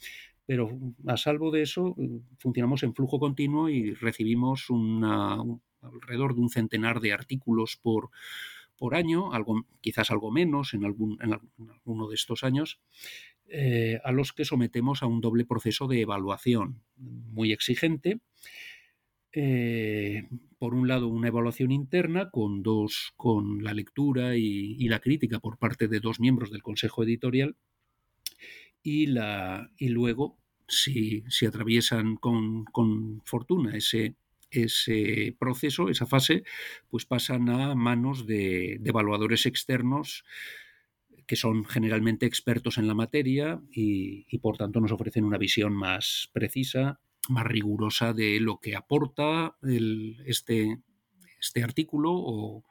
Pero 0.46 0.70
a 1.06 1.16
salvo 1.16 1.52
de 1.52 1.62
eso 1.62 1.96
funcionamos 2.40 2.82
en 2.82 2.96
flujo 2.96 3.20
continuo 3.20 3.70
y 3.70 3.94
recibimos 3.94 4.72
una, 4.72 5.38
alrededor 5.82 6.34
de 6.36 6.42
un 6.42 6.50
centenar 6.50 7.00
de 7.00 7.14
artículos 7.14 7.78
por, 7.82 8.10
por 8.78 8.96
año, 8.96 9.34
algo, 9.34 9.66
quizás 9.82 10.12
algo 10.12 10.32
menos 10.32 10.74
en, 10.74 10.86
algún, 10.86 11.20
en 11.22 11.40
alguno 11.70 12.08
de 12.08 12.16
estos 12.16 12.44
años, 12.44 12.80
eh, 13.48 14.00
a 14.04 14.12
los 14.12 14.34
que 14.34 14.46
sometemos 14.46 15.02
a 15.02 15.08
un 15.08 15.22
doble 15.22 15.46
proceso 15.46 15.88
de 15.88 16.02
evaluación 16.02 16.82
muy 16.98 17.52
exigente. 17.52 18.20
Eh, 19.34 20.28
por 20.58 20.74
un 20.74 20.88
lado, 20.88 21.08
una 21.08 21.28
evaluación 21.28 21.72
interna 21.72 22.30
con 22.30 22.64
dos, 22.64 23.14
con 23.16 23.64
la 23.64 23.74
lectura 23.74 24.36
y, 24.36 24.88
la 24.88 25.00
crítica 25.00 25.40
por 25.40 25.58
parte 25.58 25.88
de 25.88 26.00
dos 26.00 26.20
miembros 26.20 26.52
del 26.52 26.64
Consejo 26.64 27.04
Editorial, 27.04 27.56
y, 28.82 29.08
la, 29.08 29.72
y 29.78 29.90
luego, 29.90 30.38
si, 30.68 31.24
si 31.30 31.46
atraviesan 31.46 32.16
con, 32.16 32.66
con 32.66 33.22
fortuna 33.26 33.76
ese 33.76 34.16
ese 34.52 35.36
proceso, 35.40 35.90
esa 35.90 36.06
fase, 36.06 36.44
pues 36.90 37.06
pasan 37.06 37.50
a 37.50 37.76
manos 37.76 38.26
de, 38.26 38.80
evaluadores 38.84 39.46
externos 39.46 40.24
que 41.28 41.36
son 41.36 41.64
generalmente 41.64 42.26
expertos 42.26 42.80
en 42.80 42.88
la 42.88 42.96
materia 42.96 43.62
y, 43.72 44.38
por 44.40 44.58
tanto 44.58 44.82
nos 44.82 44.92
ofrecen 44.92 45.26
una 45.26 45.38
visión 45.38 45.74
más 45.74 46.30
precisa, 46.34 47.00
más 47.30 47.46
rigurosa 47.46 48.14
de 48.14 48.40
lo 48.40 48.60
que 48.60 48.76
aporta 48.76 49.56
este, 50.26 50.80
este 51.40 51.64
artículo 51.64 52.12
o, 52.12 52.64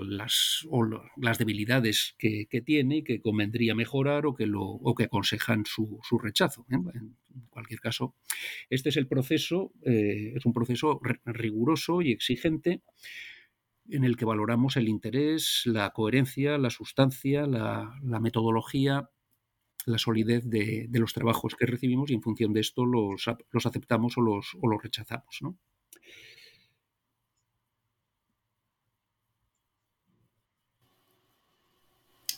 las, 0.00 1.38
debilidades 1.38 2.14
que, 2.18 2.46
tiene 2.64 2.98
y 2.98 3.04
que 3.04 3.20
convendría 3.20 3.74
mejorar 3.74 4.26
o 4.26 4.34
que, 4.34 4.46
lo, 4.46 4.62
o 4.62 4.94
que 4.94 5.04
aconsejan 5.04 5.64
su, 5.66 6.00
rechazo. 6.22 6.66
¿eh? 6.70 6.76
En 6.94 7.16
cualquier 7.50 7.80
caso, 7.80 8.14
este 8.70 8.88
es 8.88 8.96
el 8.96 9.06
proceso, 9.06 9.72
eh, 9.82 10.32
es 10.34 10.46
un 10.46 10.52
proceso 10.54 11.00
riguroso 11.24 12.00
y 12.00 12.10
exigente 12.12 12.82
en 13.88 14.04
el 14.04 14.16
que 14.16 14.24
valoramos 14.24 14.76
el 14.76 14.88
interés, 14.88 15.62
la 15.66 15.90
coherencia, 15.90 16.58
la 16.58 16.70
sustancia, 16.70 17.46
la, 17.46 18.20
metodología, 18.20 19.10
la 19.86 19.98
solidez 19.98 20.48
de, 20.48 20.88
los 20.92 21.12
trabajos 21.12 21.54
que 21.54 21.66
recibimos 21.66 22.10
y 22.10 22.14
en 22.14 22.22
función 22.22 22.52
de 22.52 22.60
esto 22.60 22.84
los, 22.84 23.24
los 23.50 23.66
aceptamos 23.66 24.16
o 24.18 24.20
los, 24.20 24.56
o 24.60 24.68
los 24.68 24.82
rechazamos. 24.82 25.38
¿no? 25.42 25.56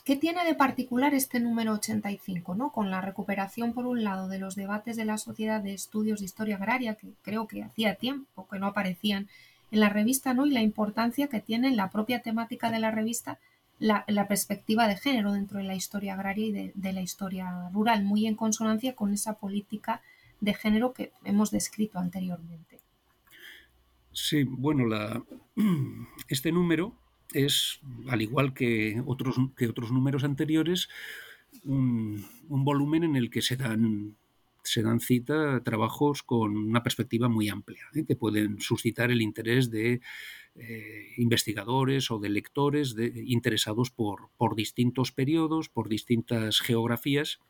¿Qué 0.06 0.14
tiene 0.14 0.44
de 0.44 0.54
particular 0.54 1.14
este 1.14 1.40
número 1.40 1.72
85, 1.72 2.54
¿no? 2.54 2.70
con 2.70 2.92
la 2.92 3.00
recuperación, 3.00 3.72
por 3.72 3.86
un 3.86 4.04
lado, 4.04 4.28
de 4.28 4.38
los 4.38 4.54
debates 4.54 4.96
de 4.96 5.04
la 5.04 5.18
Sociedad 5.18 5.60
de 5.60 5.74
Estudios 5.74 6.20
de 6.20 6.26
Historia 6.26 6.54
Agraria, 6.54 6.94
que 6.94 7.08
creo 7.22 7.48
que 7.48 7.64
hacía 7.64 7.96
tiempo 7.96 8.46
que 8.48 8.60
no 8.60 8.68
aparecían 8.68 9.28
en 9.72 9.80
la 9.80 9.88
revista, 9.88 10.32
¿no? 10.32 10.46
y 10.46 10.50
la 10.50 10.62
importancia 10.62 11.26
que 11.26 11.40
tiene 11.40 11.66
en 11.66 11.76
la 11.76 11.90
propia 11.90 12.22
temática 12.22 12.70
de 12.70 12.78
la 12.78 12.92
revista 12.92 13.40
la, 13.78 14.28
perspectiva 14.28 14.88
de 14.88 14.97
género 14.97 15.33
dentro 15.33 15.59
de 15.59 15.64
la 15.64 15.75
historia 15.75 16.14
agraria 16.14 16.47
y 16.47 16.73
de, 16.75 16.92
la 16.92 17.02
historia 17.02 17.68
rural, 17.73 18.04
muy 18.04 18.26
en 18.26 18.35
consonancia 18.35 18.95
con 18.95 19.12
esa 19.12 19.38
política 19.38 20.02
de 20.40 20.54
género 20.54 20.92
que 20.92 21.12
hemos 21.25 21.50
descrito 21.50 21.99
anteriormente. 21.99 22.80
Sí, 24.12 24.45
bueno, 24.45 24.87
la, 24.87 25.23
este 26.28 26.52
número 26.52 26.95
es, 27.33 27.80
al 28.09 28.23
igual 28.23 28.54
que 28.54 29.02
otros, 29.06 29.37
que 29.56 29.68
otros 29.68 29.92
números 29.92 30.25
anteriores, 30.25 30.88
un, 31.64 32.25
un 32.49 32.64
volumen 32.64 33.04
en 33.04 33.16
el 33.16 33.30
que 33.30 33.42
se 33.42 33.56
dan 33.56 34.16
se 34.66 34.82
dan 34.82 35.00
cita 35.00 35.62
trabajos 35.62 36.23
con 36.23 36.56
una 36.56 36.82
perspectiva 36.82 37.28
muy 37.28 37.49
amplia, 37.49 37.87
¿eh? 37.94 38.04
que 38.06 38.16
pueden 38.16 38.61
suscitar 38.61 39.11
el 39.11 39.23
interés 39.23 39.70
de 39.70 40.00
eh, 40.58 41.12
investigadores 41.18 42.11
o 42.11 42.18
de 42.18 42.30
lectores 42.30 42.96
interesados 43.26 43.90
por, 43.90 44.30
por, 44.38 44.56
distintos 44.56 45.12
periodos, 45.12 45.68
por 45.68 45.88
distintas 45.88 46.61
geografías, 46.61 47.40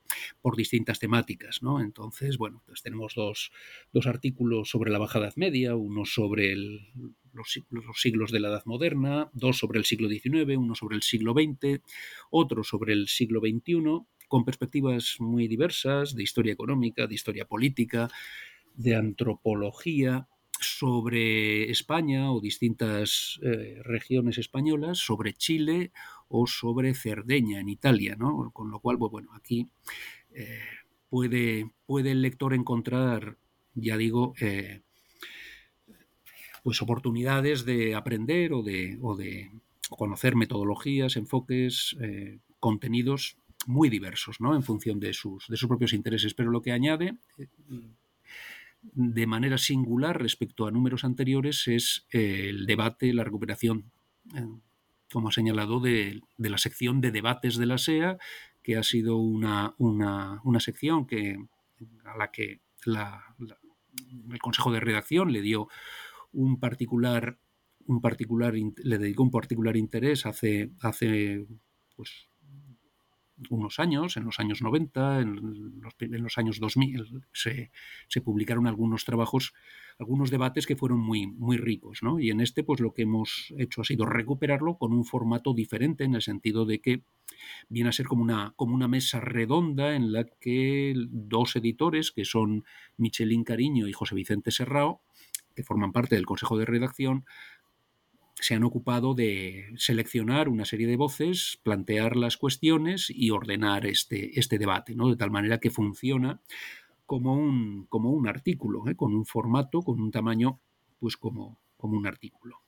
por 0.40 0.56
distintas 0.56 0.98
temáticas. 0.98 1.62
¿no? 1.62 1.80
Entonces, 1.80 2.36
bueno, 2.36 2.62
pues 2.66 2.82
tenemos 2.82 3.14
dos, 3.14 3.52
dos, 3.92 4.06
artículos 4.06 4.70
sobre 4.70 4.90
la 4.90 4.98
Baja 4.98 5.20
Edad 5.20 5.34
Media, 5.36 5.76
uno 5.76 6.04
sobre 6.04 6.56
los, 6.56 7.62
los, 7.70 8.00
siglos 8.00 8.32
de 8.32 8.40
la 8.40 8.48
Edad 8.48 8.64
Moderna, 8.66 9.30
dos 9.32 9.58
sobre 9.58 9.78
el 9.78 9.84
siglo 9.84 10.08
XIX, 10.08 10.56
uno 10.56 10.74
sobre 10.74 10.96
el 10.96 11.02
siglo 11.02 11.32
XX, 11.32 11.80
otro 12.30 12.64
sobre 12.64 12.92
el 12.92 13.06
siglo 13.06 13.40
XXI 13.40 14.04
con 14.28 14.44
perspectivas 14.44 15.16
muy 15.18 15.48
diversas 15.48 16.14
de 16.14 16.22
historia 16.22 16.52
económica, 16.52 17.06
de 17.06 17.14
historia 17.14 17.46
política, 17.46 18.08
de 18.74 18.94
antropología, 18.94 20.28
sobre 20.60 21.70
España 21.70 22.32
o 22.32 22.40
distintas 22.40 23.38
eh, 23.42 23.80
regiones 23.84 24.38
españolas, 24.38 24.98
sobre 24.98 25.34
Chile 25.34 25.92
o 26.28 26.46
sobre 26.46 26.94
Cerdeña 26.94 27.60
en 27.60 27.68
Italia, 27.68 28.16
¿no? 28.18 28.50
Con 28.52 28.70
lo 28.70 28.80
cual, 28.80 28.98
pues 28.98 29.12
bueno, 29.12 29.30
aquí 29.34 29.68
eh, 30.32 30.60
puede, 31.08 31.70
puede, 31.86 32.12
el 32.12 32.22
lector 32.22 32.54
encontrar, 32.54 33.36
ya 33.74 33.96
digo, 33.96 34.34
eh, 34.40 34.82
pues 36.62 36.82
oportunidades 36.82 37.64
de 37.64 37.94
aprender 37.94 38.52
o 38.52 38.62
de, 38.62 38.98
o 39.02 39.14
de 39.14 39.50
conocer 39.90 40.34
metodologías, 40.34 41.16
enfoques, 41.16 41.96
contenidos 42.58 43.36
muy 43.66 43.90
diversos, 43.90 44.40
¿no? 44.40 44.54
En 44.54 44.62
función 44.62 44.98
de 45.00 45.12
sus, 45.12 45.46
de 45.48 45.56
sus 45.56 45.68
propios 45.68 45.92
intereses. 45.92 46.34
Pero 46.34 46.50
lo 46.50 46.62
que 46.62 46.72
añade 46.72 47.18
de 48.92 49.26
manera 49.26 49.58
singular 49.58 50.20
respecto 50.20 50.66
a 50.66 50.70
números 50.70 51.04
anteriores 51.04 51.66
es 51.68 52.06
eh, 52.12 52.48
el 52.50 52.66
debate, 52.66 53.12
la 53.12 53.24
recuperación, 53.24 53.90
eh, 54.34 54.46
como 55.12 55.28
ha 55.28 55.32
señalado, 55.32 55.80
de, 55.80 56.20
la 56.38 56.58
sección 56.58 57.00
de 57.00 57.10
debates 57.10 57.56
de 57.56 57.66
la 57.66 57.78
SEA, 57.78 58.18
que 58.62 58.76
ha 58.76 58.82
sido 58.82 59.16
una, 59.16 59.74
una, 59.78 60.60
sección 60.60 61.06
que, 61.06 61.38
a 62.04 62.16
la 62.16 62.30
que 62.30 62.60
el 62.86 64.38
Consejo 64.40 64.72
de 64.72 64.80
Redacción 64.80 65.32
le 65.32 65.40
dio 65.40 65.68
un 66.32 66.58
particular, 66.58 67.38
un 67.86 68.00
particular 68.00 68.54
le 68.54 68.98
dedicó 68.98 69.22
un 69.22 69.30
particular 69.30 69.76
interés 69.76 70.26
hace, 70.26 70.72
hace 70.80 71.46
pues, 71.94 72.28
unos 73.50 73.78
años, 73.78 74.16
en 74.16 74.24
los 74.24 74.40
años 74.40 74.62
90, 74.62 75.20
en 75.20 75.80
los, 75.80 75.94
en 76.00 76.22
los 76.22 76.38
años 76.38 76.58
2000, 76.58 77.24
se, 77.32 77.70
se, 78.08 78.20
publicaron 78.20 78.66
algunos 78.66 79.04
trabajos, 79.04 79.52
algunos 79.98 80.30
debates 80.30 80.66
que 80.66 80.76
fueron 80.76 81.00
muy, 81.00 81.26
muy 81.26 81.56
ricos. 81.56 82.02
¿no? 82.02 82.18
Y 82.18 82.30
en 82.30 82.40
este, 82.40 82.64
pues 82.64 82.80
lo 82.80 82.94
que 82.94 83.02
hemos 83.02 83.52
hecho 83.58 83.82
ha 83.82 83.84
sido 83.84 84.06
recuperarlo 84.06 84.78
con 84.78 84.92
un 84.92 85.04
formato 85.04 85.54
diferente, 85.54 86.04
en 86.04 86.14
el 86.14 86.22
sentido 86.22 86.64
de 86.64 86.80
que 86.80 87.02
viene 87.68 87.90
a 87.90 87.92
ser 87.92 88.06
como 88.06 88.22
una, 88.22 88.54
como 88.56 88.74
una 88.74 88.88
mesa 88.88 89.20
redonda 89.20 89.94
en 89.94 90.12
la 90.12 90.24
que 90.24 90.94
dos 90.96 91.56
editores, 91.56 92.12
que 92.12 92.24
son 92.24 92.64
Michelín 92.96 93.44
Cariño 93.44 93.88
y 93.88 93.92
José 93.92 94.14
Vicente 94.14 94.50
Serrao, 94.50 95.02
que 95.54 95.64
forman 95.64 95.92
parte 95.92 96.14
del 96.14 96.26
Consejo 96.26 96.58
de 96.58 96.66
Redacción, 96.66 97.24
se 98.38 98.54
han 98.54 98.64
ocupado 98.64 99.14
de 99.14 99.72
seleccionar 99.76 100.48
una 100.48 100.64
serie 100.64 100.86
de 100.86 100.96
voces, 100.96 101.58
plantear 101.62 102.16
las 102.16 102.36
cuestiones 102.36 103.06
y 103.08 103.30
ordenar 103.30 103.86
este, 103.86 104.38
este 104.38 104.58
debate, 104.58 104.94
¿no? 104.94 105.08
de 105.08 105.16
tal 105.16 105.30
manera 105.30 105.58
que 105.58 105.70
funciona 105.70 106.40
como 107.06 107.34
un, 107.34 107.86
como 107.88 108.10
un 108.10 108.28
artículo, 108.28 108.86
¿eh? 108.88 108.94
con 108.94 109.14
un 109.14 109.24
formato, 109.24 109.82
con 109.82 110.00
un 110.00 110.10
tamaño, 110.10 110.60
pues 110.98 111.16
como, 111.16 111.58
como 111.76 111.96
un 111.96 112.06
artículo. 112.06 112.60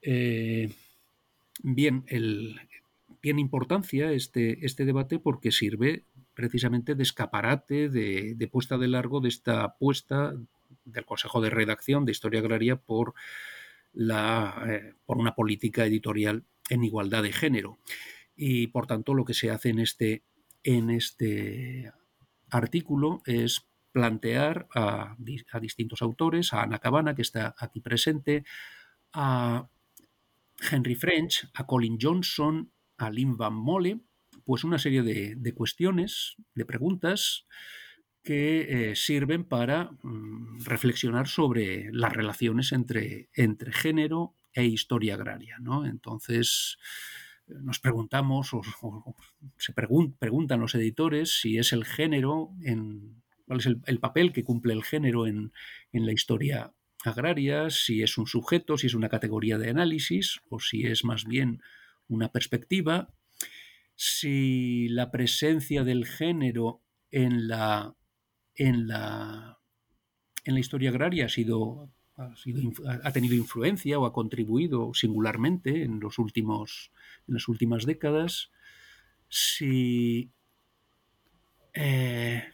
Eh, 0.00 0.72
bien, 1.62 2.04
el, 2.06 2.60
tiene 3.20 3.40
importancia 3.40 4.12
este, 4.12 4.64
este 4.64 4.84
debate 4.84 5.18
porque 5.18 5.50
sirve 5.50 6.04
precisamente 6.34 6.94
de 6.94 7.02
escaparate, 7.02 7.88
de, 7.88 8.34
de 8.36 8.48
puesta 8.48 8.78
de 8.78 8.86
largo 8.86 9.20
de 9.20 9.28
esta 9.28 9.64
apuesta 9.64 10.34
del 10.84 11.04
Consejo 11.04 11.40
de 11.40 11.50
Redacción 11.50 12.04
de 12.04 12.12
Historia 12.12 12.40
Agraria 12.40 12.76
por 12.76 13.14
la, 13.92 14.64
eh, 14.68 14.94
por 15.04 15.18
una 15.18 15.34
política 15.34 15.84
editorial 15.84 16.44
en 16.68 16.84
igualdad 16.84 17.22
de 17.22 17.32
género. 17.32 17.78
Y 18.36 18.68
por 18.68 18.86
tanto 18.86 19.14
lo 19.14 19.24
que 19.24 19.34
se 19.34 19.50
hace 19.50 19.70
en 19.70 19.80
este, 19.80 20.24
en 20.62 20.90
este 20.90 21.92
artículo 22.50 23.22
es 23.26 23.66
plantear 23.92 24.68
a, 24.74 25.16
a, 25.52 25.60
distintos 25.60 26.02
autores, 26.02 26.52
a 26.52 26.62
Ana 26.62 26.78
Cabana, 26.78 27.14
que 27.14 27.22
está 27.22 27.54
aquí 27.58 27.80
presente, 27.80 28.44
a 29.12 29.68
Henry 30.70 30.94
French, 30.94 31.48
a 31.54 31.66
Colin 31.66 31.98
Johnson, 32.00 32.72
a 32.96 33.10
Lynn 33.10 33.36
Van 33.36 33.54
Mole, 33.54 34.00
pues 34.44 34.64
una 34.64 34.78
serie 34.78 35.02
de, 35.02 35.34
de 35.36 35.54
cuestiones, 35.54 36.36
de 36.54 36.64
preguntas 36.64 37.46
que 38.28 38.90
eh, 38.90 38.94
sirven 38.94 39.42
para 39.42 39.90
mm, 40.02 40.60
reflexionar 40.66 41.28
sobre 41.28 41.88
las 41.92 42.12
relaciones 42.12 42.72
entre, 42.72 43.30
entre 43.32 43.72
género 43.72 44.34
e 44.52 44.66
historia 44.66 45.14
agraria. 45.14 45.56
¿no? 45.60 45.86
Entonces, 45.86 46.76
nos 47.46 47.80
preguntamos, 47.80 48.52
o, 48.52 48.60
se 49.56 49.72
preguntan 49.72 50.60
los 50.60 50.74
editores 50.74 51.40
si 51.40 51.56
es 51.56 51.72
el 51.72 51.86
género, 51.86 52.50
cuál 53.46 53.60
es 53.60 53.66
el, 53.66 53.98
papel 53.98 54.34
que 54.34 54.44
cumple 54.44 54.74
el 54.74 54.84
género 54.84 55.26
en, 55.26 55.50
en 55.94 56.04
la 56.04 56.12
historia 56.12 56.74
agraria, 57.06 57.70
si 57.70 58.02
es 58.02 58.18
un 58.18 58.26
sujeto, 58.26 58.76
si 58.76 58.88
es 58.88 58.94
una 58.94 59.08
categoría 59.08 59.56
de 59.56 59.70
análisis 59.70 60.42
o 60.50 60.60
si 60.60 60.84
es 60.84 61.02
más 61.02 61.24
bien 61.24 61.62
una 62.08 62.30
perspectiva, 62.30 63.08
si 63.94 64.88
la 64.90 65.10
presencia 65.10 65.82
del 65.82 66.04
género 66.04 66.82
en 67.10 67.48
la 67.48 67.94
en 68.58 68.88
la, 68.88 69.58
en 70.44 70.54
la 70.54 70.60
historia 70.60 70.90
agraria 70.90 71.26
ha 71.26 71.28
sido, 71.28 71.88
ha, 72.16 73.12
tenido 73.12 73.34
influencia 73.34 73.98
o 73.98 74.04
ha 74.04 74.12
contribuido 74.12 74.92
singularmente 74.92 75.84
en, 75.84 76.00
los 76.00 76.18
últimos, 76.18 76.90
en 77.26 77.34
las 77.34 77.48
últimas 77.48 77.86
décadas, 77.86 78.50
si, 79.28 80.30
eh, 81.72 82.44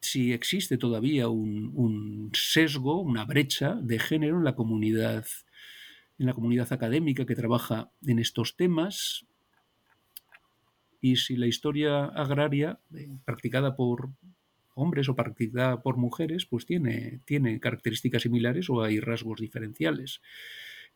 si 0.00 0.32
existe 0.32 0.78
todavía 0.78 1.28
un, 1.28 1.72
un, 1.74 2.30
sesgo, 2.34 3.00
una 3.00 3.24
brecha 3.24 3.74
de 3.74 3.98
género 3.98 4.38
en 4.38 4.44
la 4.44 4.54
comunidad 4.54 5.26
en 6.20 6.26
la 6.26 6.34
comunidad 6.34 6.70
académica 6.70 7.24
que 7.24 7.34
trabaja 7.34 7.90
en 8.06 8.18
estos 8.18 8.54
temas 8.54 9.24
y 11.00 11.16
si 11.16 11.34
la 11.36 11.46
historia 11.46 12.04
agraria 12.04 12.78
eh, 12.94 13.08
practicada 13.24 13.74
por, 13.74 14.10
hombres 14.80 15.08
o 15.08 15.16
practicada 15.16 15.82
por 15.82 15.96
mujeres, 15.96 16.46
pues 16.46 16.66
tiene, 16.66 17.20
tiene 17.24 17.60
características 17.60 18.22
similares 18.22 18.70
o 18.70 18.82
hay 18.82 19.00
rasgos 19.00 19.40
diferenciales. 19.40 20.20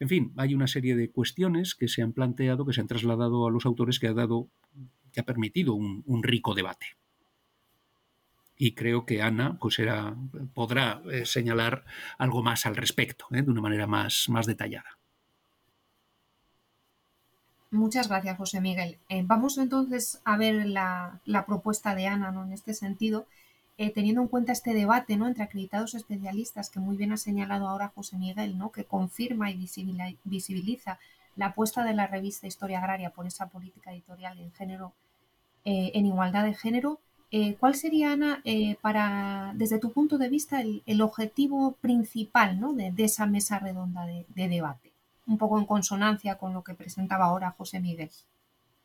En 0.00 0.08
fin, 0.08 0.32
hay 0.36 0.54
una 0.54 0.66
serie 0.66 0.96
de 0.96 1.10
cuestiones 1.10 1.74
que 1.74 1.88
se 1.88 2.02
han 2.02 2.12
planteado, 2.12 2.66
que 2.66 2.72
se 2.72 2.80
han 2.80 2.88
trasladado 2.88 3.46
a 3.46 3.50
los 3.50 3.64
autores, 3.66 4.00
que 4.00 4.08
ha 4.08 4.12
dado, 4.12 4.48
que 5.12 5.20
ha 5.20 5.24
permitido 5.24 5.74
un, 5.74 6.22
rico 6.22 6.54
debate. 6.54 6.86
Y 8.56 8.74
creo 8.74 9.04
que 9.04 9.22
Ana 9.22 9.58
pues 9.58 9.78
podrá 10.52 11.02
eh, 11.10 11.26
señalar 11.26 11.84
algo 12.18 12.42
más 12.42 12.66
al 12.66 12.76
respecto, 12.76 13.26
¿eh? 13.32 13.42
de 13.42 13.50
una 13.50 13.60
manera 13.60 13.86
más, 13.86 14.28
más 14.28 14.46
detallada. 14.46 14.98
Muchas 17.70 18.08
gracias, 18.08 18.36
José 18.36 18.60
Miguel. 18.60 18.98
Eh, 19.08 19.24
vamos 19.26 19.58
entonces 19.58 20.20
a 20.24 20.36
ver 20.36 20.66
la, 20.66 21.20
la 21.24 21.44
propuesta 21.44 21.96
de 21.96 22.06
Ana 22.06 22.30
¿no? 22.30 22.44
en 22.44 22.52
este 22.52 22.72
sentido. 22.72 23.26
Eh, 23.76 23.90
teniendo 23.90 24.22
en 24.22 24.28
cuenta 24.28 24.52
este 24.52 24.72
debate 24.72 25.16
¿no? 25.16 25.26
entre 25.26 25.42
acreditados 25.42 25.94
especialistas 25.94 26.70
que 26.70 26.78
muy 26.78 26.96
bien 26.96 27.10
ha 27.10 27.16
señalado 27.16 27.66
ahora 27.66 27.92
José 27.92 28.16
Miguel, 28.16 28.56
¿no? 28.56 28.70
que 28.70 28.84
confirma 28.84 29.50
y 29.50 29.68
visibiliza 30.22 31.00
la 31.34 31.46
apuesta 31.46 31.82
de 31.82 31.92
la 31.92 32.06
revista 32.06 32.46
Historia 32.46 32.78
Agraria 32.78 33.10
por 33.10 33.26
esa 33.26 33.48
política 33.48 33.92
editorial 33.92 34.38
en 34.38 34.52
género, 34.52 34.92
eh, 35.64 35.90
en 35.94 36.06
igualdad 36.06 36.44
de 36.44 36.54
género, 36.54 37.00
eh, 37.32 37.56
¿cuál 37.58 37.74
sería, 37.74 38.12
Ana, 38.12 38.44
para, 38.80 39.52
desde 39.56 39.80
tu 39.80 39.90
punto 39.90 40.18
de 40.18 40.28
vista, 40.28 40.60
el, 40.60 41.00
objetivo 41.02 41.72
principal 41.80 42.60
¿no? 42.60 42.74
de, 42.74 42.92
esa 42.98 43.26
mesa 43.26 43.58
redonda 43.58 44.06
de, 44.06 44.24
debate? 44.48 44.92
Un 45.26 45.36
poco 45.36 45.58
en 45.58 45.66
consonancia 45.66 46.38
con 46.38 46.54
lo 46.54 46.62
que 46.62 46.74
presentaba 46.74 47.24
ahora 47.24 47.50
José 47.58 47.80
Miguel. 47.80 48.10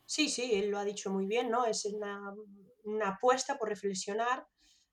Sí, 0.08 0.30
sí, 0.30 0.56
él 0.56 0.72
lo 0.72 0.80
ha 0.80 0.84
dicho 0.84 1.12
muy 1.12 1.28
bien, 1.28 1.52
¿no? 1.52 1.66
Es 1.66 1.86
una, 1.86 2.34
una 2.86 3.10
apuesta 3.10 3.60
por 3.60 3.70
reflexionar 3.70 4.48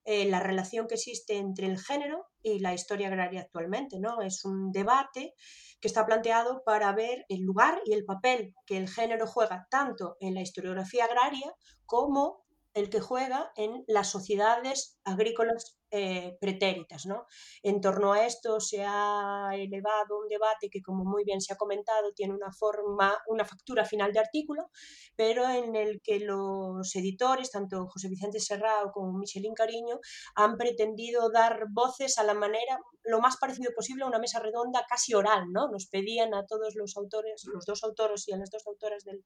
eh, 0.07 0.25
la 0.27 0.38
relación 0.38 0.87
que 0.87 0.95
existe 0.95 1.37
entre 1.37 1.66
el 1.66 1.79
género 1.79 2.27
y 2.40 2.61
la 2.61 2.73
historia 2.73 3.09
agraria 3.09 3.40
actualmente. 3.40 3.99
¿no? 3.99 4.23
Es 4.23 4.45
un 4.45 4.71
debate 4.71 5.35
que 5.81 5.88
está 5.88 6.07
planteado 6.07 6.62
para 6.64 6.92
ver 6.92 7.27
el 7.29 7.40
lugar 7.42 7.81
y 7.85 7.92
el 7.92 8.05
papel 8.05 8.55
que 8.66 8.77
el 8.79 8.88
género 8.88 9.27
juega 9.27 9.66
tanto 9.69 10.16
en 10.21 10.35
la 10.35 10.42
historiografía 10.42 11.07
agraria 11.07 11.53
como 11.87 12.47
el 12.73 12.88
que 12.88 13.01
juega 13.01 13.51
en 13.57 13.85
las 13.88 14.11
sociedades 14.11 14.99
agrícolas 15.03 15.77
eh, 15.90 16.37
pretéritas. 16.40 17.07
¿no? 17.07 17.27
En 17.62 17.81
torno 17.81 18.12
a 18.12 18.27
esto 18.27 18.59
se 18.61 18.85
ha 18.85 19.51
elevado 19.55 20.18
un 20.20 20.29
debate 20.29 20.68
que, 20.68 20.83
como 20.83 21.05
muy 21.05 21.25
bien 21.25 21.40
se 21.40 21.53
ha 21.53 21.57
comentado, 21.57 22.12
tiene 22.12 22.35
una 22.35 22.53
forma, 22.53 23.16
una 23.29 23.44
factura 23.44 23.85
final 23.85 24.12
de 24.12 24.18
artículo, 24.18 24.70
pero 25.14 25.49
en 25.49 25.77
el 25.77 26.01
que 26.03 26.18
los 26.20 26.94
editores, 26.96 27.51
tanto 27.51 27.87
José 27.87 28.09
Vicente 28.09 28.40
Serrao 28.40 28.90
como 28.92 29.16
Michelín 29.18 29.55
Cariño, 29.55 30.01
han 30.35 30.57
pretendido 30.57 31.31
dar 31.31 31.66
voces 31.70 32.18
a 32.18 32.25
la 32.25 32.35
manera 32.35 32.81
lo 33.05 33.20
más 33.20 33.37
parecido 33.37 33.70
posible 33.72 34.03
a 34.03 34.09
una 34.09 34.18
mesa 34.18 34.40
redonda 34.40 34.85
casi 34.88 35.14
oral. 35.14 35.44
¿no? 35.53 35.68
Nos 35.70 35.87
pedían 35.87 36.35
a 36.35 36.46
todos 36.46 36.75
los 36.75 36.96
autores, 36.96 37.44
los 37.44 37.64
dos 37.64 37.85
autores 37.85 38.27
y 38.27 38.33
a 38.33 38.37
las 38.37 38.51
dos 38.51 38.66
autoras 38.66 39.05
del, 39.05 39.22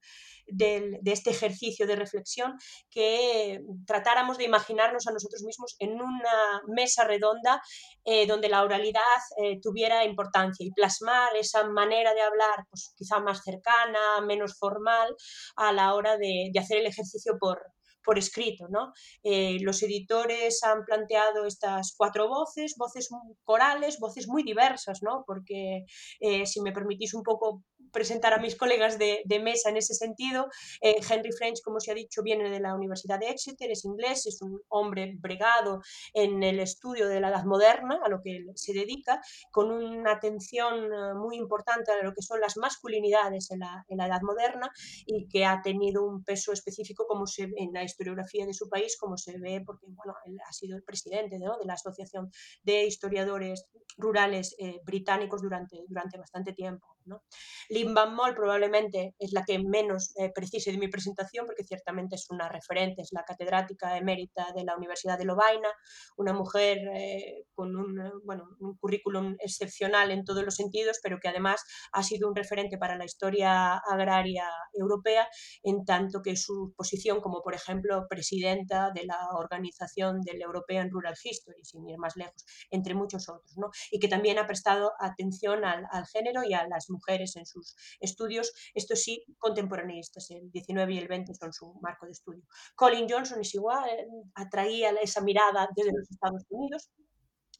de 1.01 1.11
este 1.11 1.31
ejercicio 1.31 1.87
de 1.87 1.95
reflexión, 1.95 2.57
que 2.89 3.61
tratáramos 3.87 4.37
de 4.37 4.43
imaginarnos 4.45 5.07
a 5.07 5.11
nosotros 5.11 5.41
mismos 5.43 5.75
en 5.79 5.99
una 6.01 6.50
mesa 6.67 7.03
redonda 7.03 7.61
eh, 8.03 8.25
donde 8.25 8.49
la 8.49 8.63
oralidad 8.63 9.01
eh, 9.37 9.59
tuviera 9.61 10.03
importancia 10.03 10.65
y 10.65 10.71
plasmar 10.71 11.35
esa 11.35 11.67
manera 11.67 12.13
de 12.13 12.21
hablar, 12.21 12.65
pues 12.69 12.93
quizá 12.97 13.19
más 13.19 13.41
cercana, 13.43 14.21
menos 14.25 14.57
formal, 14.57 15.15
a 15.55 15.71
la 15.71 15.93
hora 15.93 16.17
de, 16.17 16.49
de 16.51 16.59
hacer 16.59 16.79
el 16.79 16.87
ejercicio 16.87 17.37
por, 17.39 17.61
por 18.03 18.17
escrito. 18.17 18.67
¿no? 18.69 18.93
Eh, 19.23 19.57
los 19.61 19.81
editores 19.83 20.63
han 20.63 20.83
planteado 20.85 21.45
estas 21.45 21.93
cuatro 21.97 22.27
voces, 22.27 22.75
voces 22.77 23.09
corales, 23.43 23.99
voces 23.99 24.27
muy 24.27 24.43
diversas, 24.43 25.01
¿no? 25.01 25.23
porque 25.25 25.85
eh, 26.19 26.45
si 26.45 26.61
me 26.61 26.71
permitís 26.71 27.13
un 27.13 27.23
poco 27.23 27.63
presentar 27.91 28.33
a 28.33 28.39
mis 28.39 28.55
colegas 28.55 28.97
de, 28.97 29.21
de 29.25 29.39
mesa 29.39 29.69
en 29.69 29.77
ese 29.77 29.93
sentido, 29.93 30.47
eh, 30.81 30.95
Henry 31.09 31.31
French, 31.33 31.61
como 31.61 31.79
se 31.79 31.91
ha 31.91 31.93
dicho, 31.93 32.23
viene 32.23 32.49
de 32.49 32.59
la 32.59 32.73
Universidad 32.73 33.19
de 33.19 33.29
Exeter, 33.29 33.69
es 33.69 33.83
inglés, 33.83 34.25
es 34.27 34.41
un 34.41 34.61
hombre 34.69 35.15
bregado 35.19 35.81
en 36.13 36.41
el 36.41 36.59
estudio 36.59 37.07
de 37.09 37.19
la 37.19 37.29
Edad 37.29 37.43
Moderna, 37.43 37.99
a 38.03 38.07
lo 38.07 38.21
que 38.21 38.45
se 38.55 38.73
dedica, 38.73 39.19
con 39.51 39.71
una 39.71 40.13
atención 40.13 40.89
muy 41.17 41.35
importante 41.35 41.91
a 41.91 42.03
lo 42.03 42.13
que 42.13 42.21
son 42.21 42.39
las 42.39 42.55
masculinidades 42.55 43.51
en 43.51 43.59
la, 43.59 43.85
en 43.89 43.97
la 43.97 44.07
Edad 44.07 44.21
Moderna 44.21 44.69
y 45.05 45.27
que 45.27 45.45
ha 45.45 45.61
tenido 45.61 46.05
un 46.05 46.23
peso 46.23 46.53
específico 46.53 47.05
como 47.07 47.27
se, 47.27 47.49
en 47.57 47.73
la 47.73 47.83
historiografía 47.91 48.45
de 48.45 48.53
su 48.53 48.67
país, 48.67 48.97
como 48.97 49.17
se 49.17 49.37
ve, 49.37 49.61
porque 49.65 49.85
bueno, 49.87 50.15
él 50.25 50.37
ha 50.47 50.53
sido 50.53 50.75
el 50.75 50.83
presidente 50.83 51.37
de 51.37 51.45
la 51.65 51.73
Asociación 51.73 52.31
de 52.63 52.85
Historiadores 52.85 53.65
Rurales 53.97 54.55
eh, 54.57 54.81
Británicos 54.83 55.41
durante, 55.41 55.83
durante 55.87 56.17
bastante 56.17 56.53
tiempo. 56.53 56.97
¿No? 57.05 57.23
Lynn 57.69 57.93
Van 57.93 58.13
Moll 58.13 58.35
probablemente 58.35 59.15
es 59.19 59.31
la 59.33 59.43
que 59.43 59.59
menos 59.59 60.13
eh, 60.17 60.31
precise 60.33 60.71
de 60.71 60.77
mi 60.77 60.87
presentación, 60.87 61.45
porque 61.45 61.63
ciertamente 61.63 62.15
es 62.15 62.29
una 62.29 62.49
referente, 62.49 63.01
es 63.01 63.09
la 63.11 63.23
catedrática 63.23 63.97
emérita 63.97 64.47
de 64.55 64.63
la 64.63 64.75
Universidad 64.75 65.17
de 65.17 65.25
Lovaina, 65.25 65.69
una 66.17 66.33
mujer 66.33 66.79
eh, 66.93 67.45
con 67.53 67.75
un, 67.75 68.21
bueno, 68.23 68.49
un 68.59 68.75
currículum 68.77 69.35
excepcional 69.39 70.11
en 70.11 70.23
todos 70.23 70.43
los 70.43 70.55
sentidos, 70.55 70.99
pero 71.01 71.19
que 71.19 71.29
además 71.29 71.63
ha 71.93 72.03
sido 72.03 72.27
un 72.27 72.35
referente 72.35 72.77
para 72.77 72.97
la 72.97 73.05
historia 73.05 73.77
agraria 73.77 74.47
europea, 74.73 75.27
en 75.63 75.85
tanto 75.85 76.21
que 76.21 76.35
su 76.35 76.73
posición 76.75 77.21
como, 77.21 77.41
por 77.41 77.53
ejemplo, 77.53 78.05
presidenta 78.09 78.91
de 78.93 79.05
la 79.05 79.29
organización 79.35 80.21
del 80.21 80.41
European 80.41 80.89
Rural 80.89 81.15
History, 81.21 81.63
sin 81.63 81.87
ir 81.87 81.97
más 81.97 82.15
lejos, 82.15 82.45
entre 82.69 82.93
muchos 82.93 83.29
otros, 83.29 83.57
¿no? 83.57 83.69
y 83.91 83.99
que 83.99 84.07
también 84.07 84.39
ha 84.39 84.47
prestado 84.47 84.91
atención 84.99 85.65
al, 85.65 85.85
al, 85.91 86.05
género 86.07 86.43
y 86.43 86.53
a 86.53 86.67
las 86.67 86.89
mujeres 86.91 87.35
en 87.35 87.45
sus 87.45 87.75
estudios, 87.99 88.53
esto 88.73 88.95
sí, 88.95 89.23
contemporaneistas, 89.37 90.29
el 90.31 90.51
19 90.51 90.93
y 90.93 90.97
el 90.99 91.07
20 91.07 91.33
son 91.33 91.53
su 91.53 91.73
marco 91.81 92.05
de 92.05 92.11
estudio. 92.11 92.43
Colin 92.75 93.07
Johnson 93.09 93.39
es 93.41 93.53
igual, 93.55 93.89
eh, 93.89 94.07
atraía 94.35 94.91
esa 95.01 95.21
mirada 95.21 95.67
desde 95.75 95.91
los 95.91 96.09
Estados 96.09 96.43
Unidos, 96.49 96.89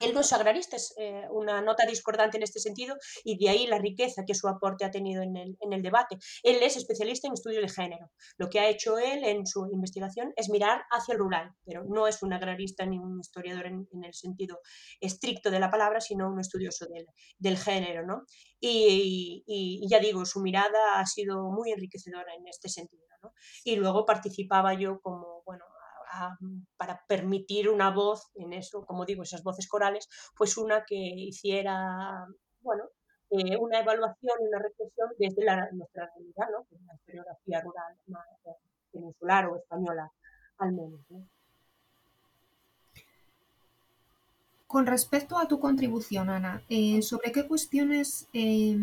él 0.01 0.13
no 0.13 0.21
es 0.21 0.33
agrarista, 0.33 0.75
es 0.75 0.93
eh, 0.97 1.23
una 1.31 1.61
nota 1.61 1.85
discordante 1.85 2.37
en 2.37 2.43
este 2.43 2.59
sentido 2.59 2.95
y 3.23 3.37
de 3.37 3.49
ahí 3.49 3.67
la 3.67 3.77
riqueza 3.77 4.23
que 4.25 4.35
su 4.35 4.47
aporte 4.47 4.85
ha 4.85 4.91
tenido 4.91 5.21
en 5.21 5.35
el, 5.35 5.57
en 5.59 5.73
el, 5.73 5.81
debate. 5.81 6.17
Él 6.43 6.57
es 6.61 6.77
especialista 6.77 7.27
en 7.27 7.33
estudio 7.33 7.61
de 7.61 7.69
género. 7.69 8.11
Lo 8.37 8.49
que 8.49 8.59
ha 8.59 8.67
hecho 8.67 8.97
él 8.97 9.23
en 9.23 9.45
su 9.45 9.67
investigación 9.71 10.33
es 10.35 10.49
mirar 10.49 10.83
hacia 10.91 11.13
el 11.13 11.19
rural, 11.19 11.51
pero 11.65 11.83
no 11.83 12.07
es 12.07 12.21
un 12.23 12.33
agrarista 12.33 12.85
ni 12.85 12.97
un 12.97 13.19
historiador 13.19 13.65
en, 13.67 13.87
el 14.03 14.13
sentido 14.13 14.59
estricto 14.99 15.51
de 15.51 15.59
la 15.59 15.69
palabra, 15.69 16.01
sino 16.01 16.29
un 16.29 16.39
estudioso 16.39 16.85
del, 16.87 17.05
del 17.37 17.57
género. 17.57 18.05
¿no? 18.05 18.25
Y, 18.59 19.87
ya 19.89 19.99
digo, 19.99 20.25
su 20.25 20.39
mirada 20.41 20.99
ha 20.99 21.05
sido 21.05 21.49
muy 21.51 21.71
enriquecedora 21.71 22.33
en 22.35 22.47
este 22.47 22.69
sentido. 22.69 23.01
Y 23.63 23.75
luego 23.75 24.05
participaba 24.05 24.73
yo 24.73 24.99
como, 25.01 25.43
bueno, 25.45 25.65
a, 26.11 26.37
para 26.77 27.03
permitir 27.07 27.69
una 27.69 27.91
voz 27.91 28.29
en 28.35 28.53
eso, 28.53 28.85
como 28.85 29.05
digo, 29.05 29.23
esas 29.23 29.43
voces 29.43 29.67
corales, 29.67 30.07
pues 30.35 30.57
una 30.57 30.83
que 30.85 30.95
hiciera, 30.95 32.25
bueno, 32.61 32.83
eh, 33.29 33.57
una 33.57 33.79
evaluación 33.79 34.37
y 34.41 34.47
una 34.47 34.59
reflexión 34.59 35.09
desde 35.17 35.45
la, 35.45 35.69
nuestra 35.71 36.09
realidad, 36.15 36.47
¿no? 36.51 36.67
La 36.85 36.95
historiografía 36.95 37.61
rural 37.61 37.95
más, 38.07 38.25
eh, 38.45 38.55
peninsular 38.91 39.47
o 39.47 39.57
española, 39.57 40.11
al 40.57 40.73
menos. 40.73 40.99
¿no? 41.09 41.25
Con 44.67 44.85
respecto 44.85 45.37
a 45.37 45.47
tu 45.47 45.59
contribución, 45.59 46.29
Ana, 46.29 46.63
eh, 46.69 47.01
¿sobre 47.01 47.33
qué 47.33 47.45
cuestiones 47.45 48.29
eh, 48.33 48.77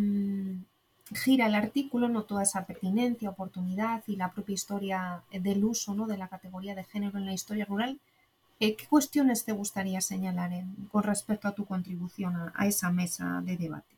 gira 1.14 1.46
el 1.46 1.54
artículo, 1.54 2.08
no 2.08 2.24
toda 2.24 2.42
esa 2.42 2.66
pertinencia, 2.66 3.30
oportunidad 3.30 4.02
y 4.06 4.16
la 4.16 4.32
propia 4.32 4.54
historia 4.54 5.22
del 5.32 5.64
uso 5.64 5.94
¿no? 5.94 6.06
de 6.06 6.18
la 6.18 6.28
categoría 6.28 6.74
de 6.74 6.84
género 6.84 7.18
en 7.18 7.26
la 7.26 7.32
historia 7.32 7.64
rural. 7.64 7.98
Eh, 8.60 8.74
¿Qué 8.76 8.86
cuestiones 8.86 9.44
te 9.44 9.52
gustaría 9.52 10.00
señalar 10.00 10.52
en, 10.52 10.74
con 10.90 11.04
respecto 11.04 11.48
a 11.48 11.54
tu 11.54 11.64
contribución 11.64 12.36
a, 12.36 12.52
a 12.56 12.66
esa 12.66 12.90
mesa 12.90 13.40
de 13.44 13.56
debate? 13.56 13.97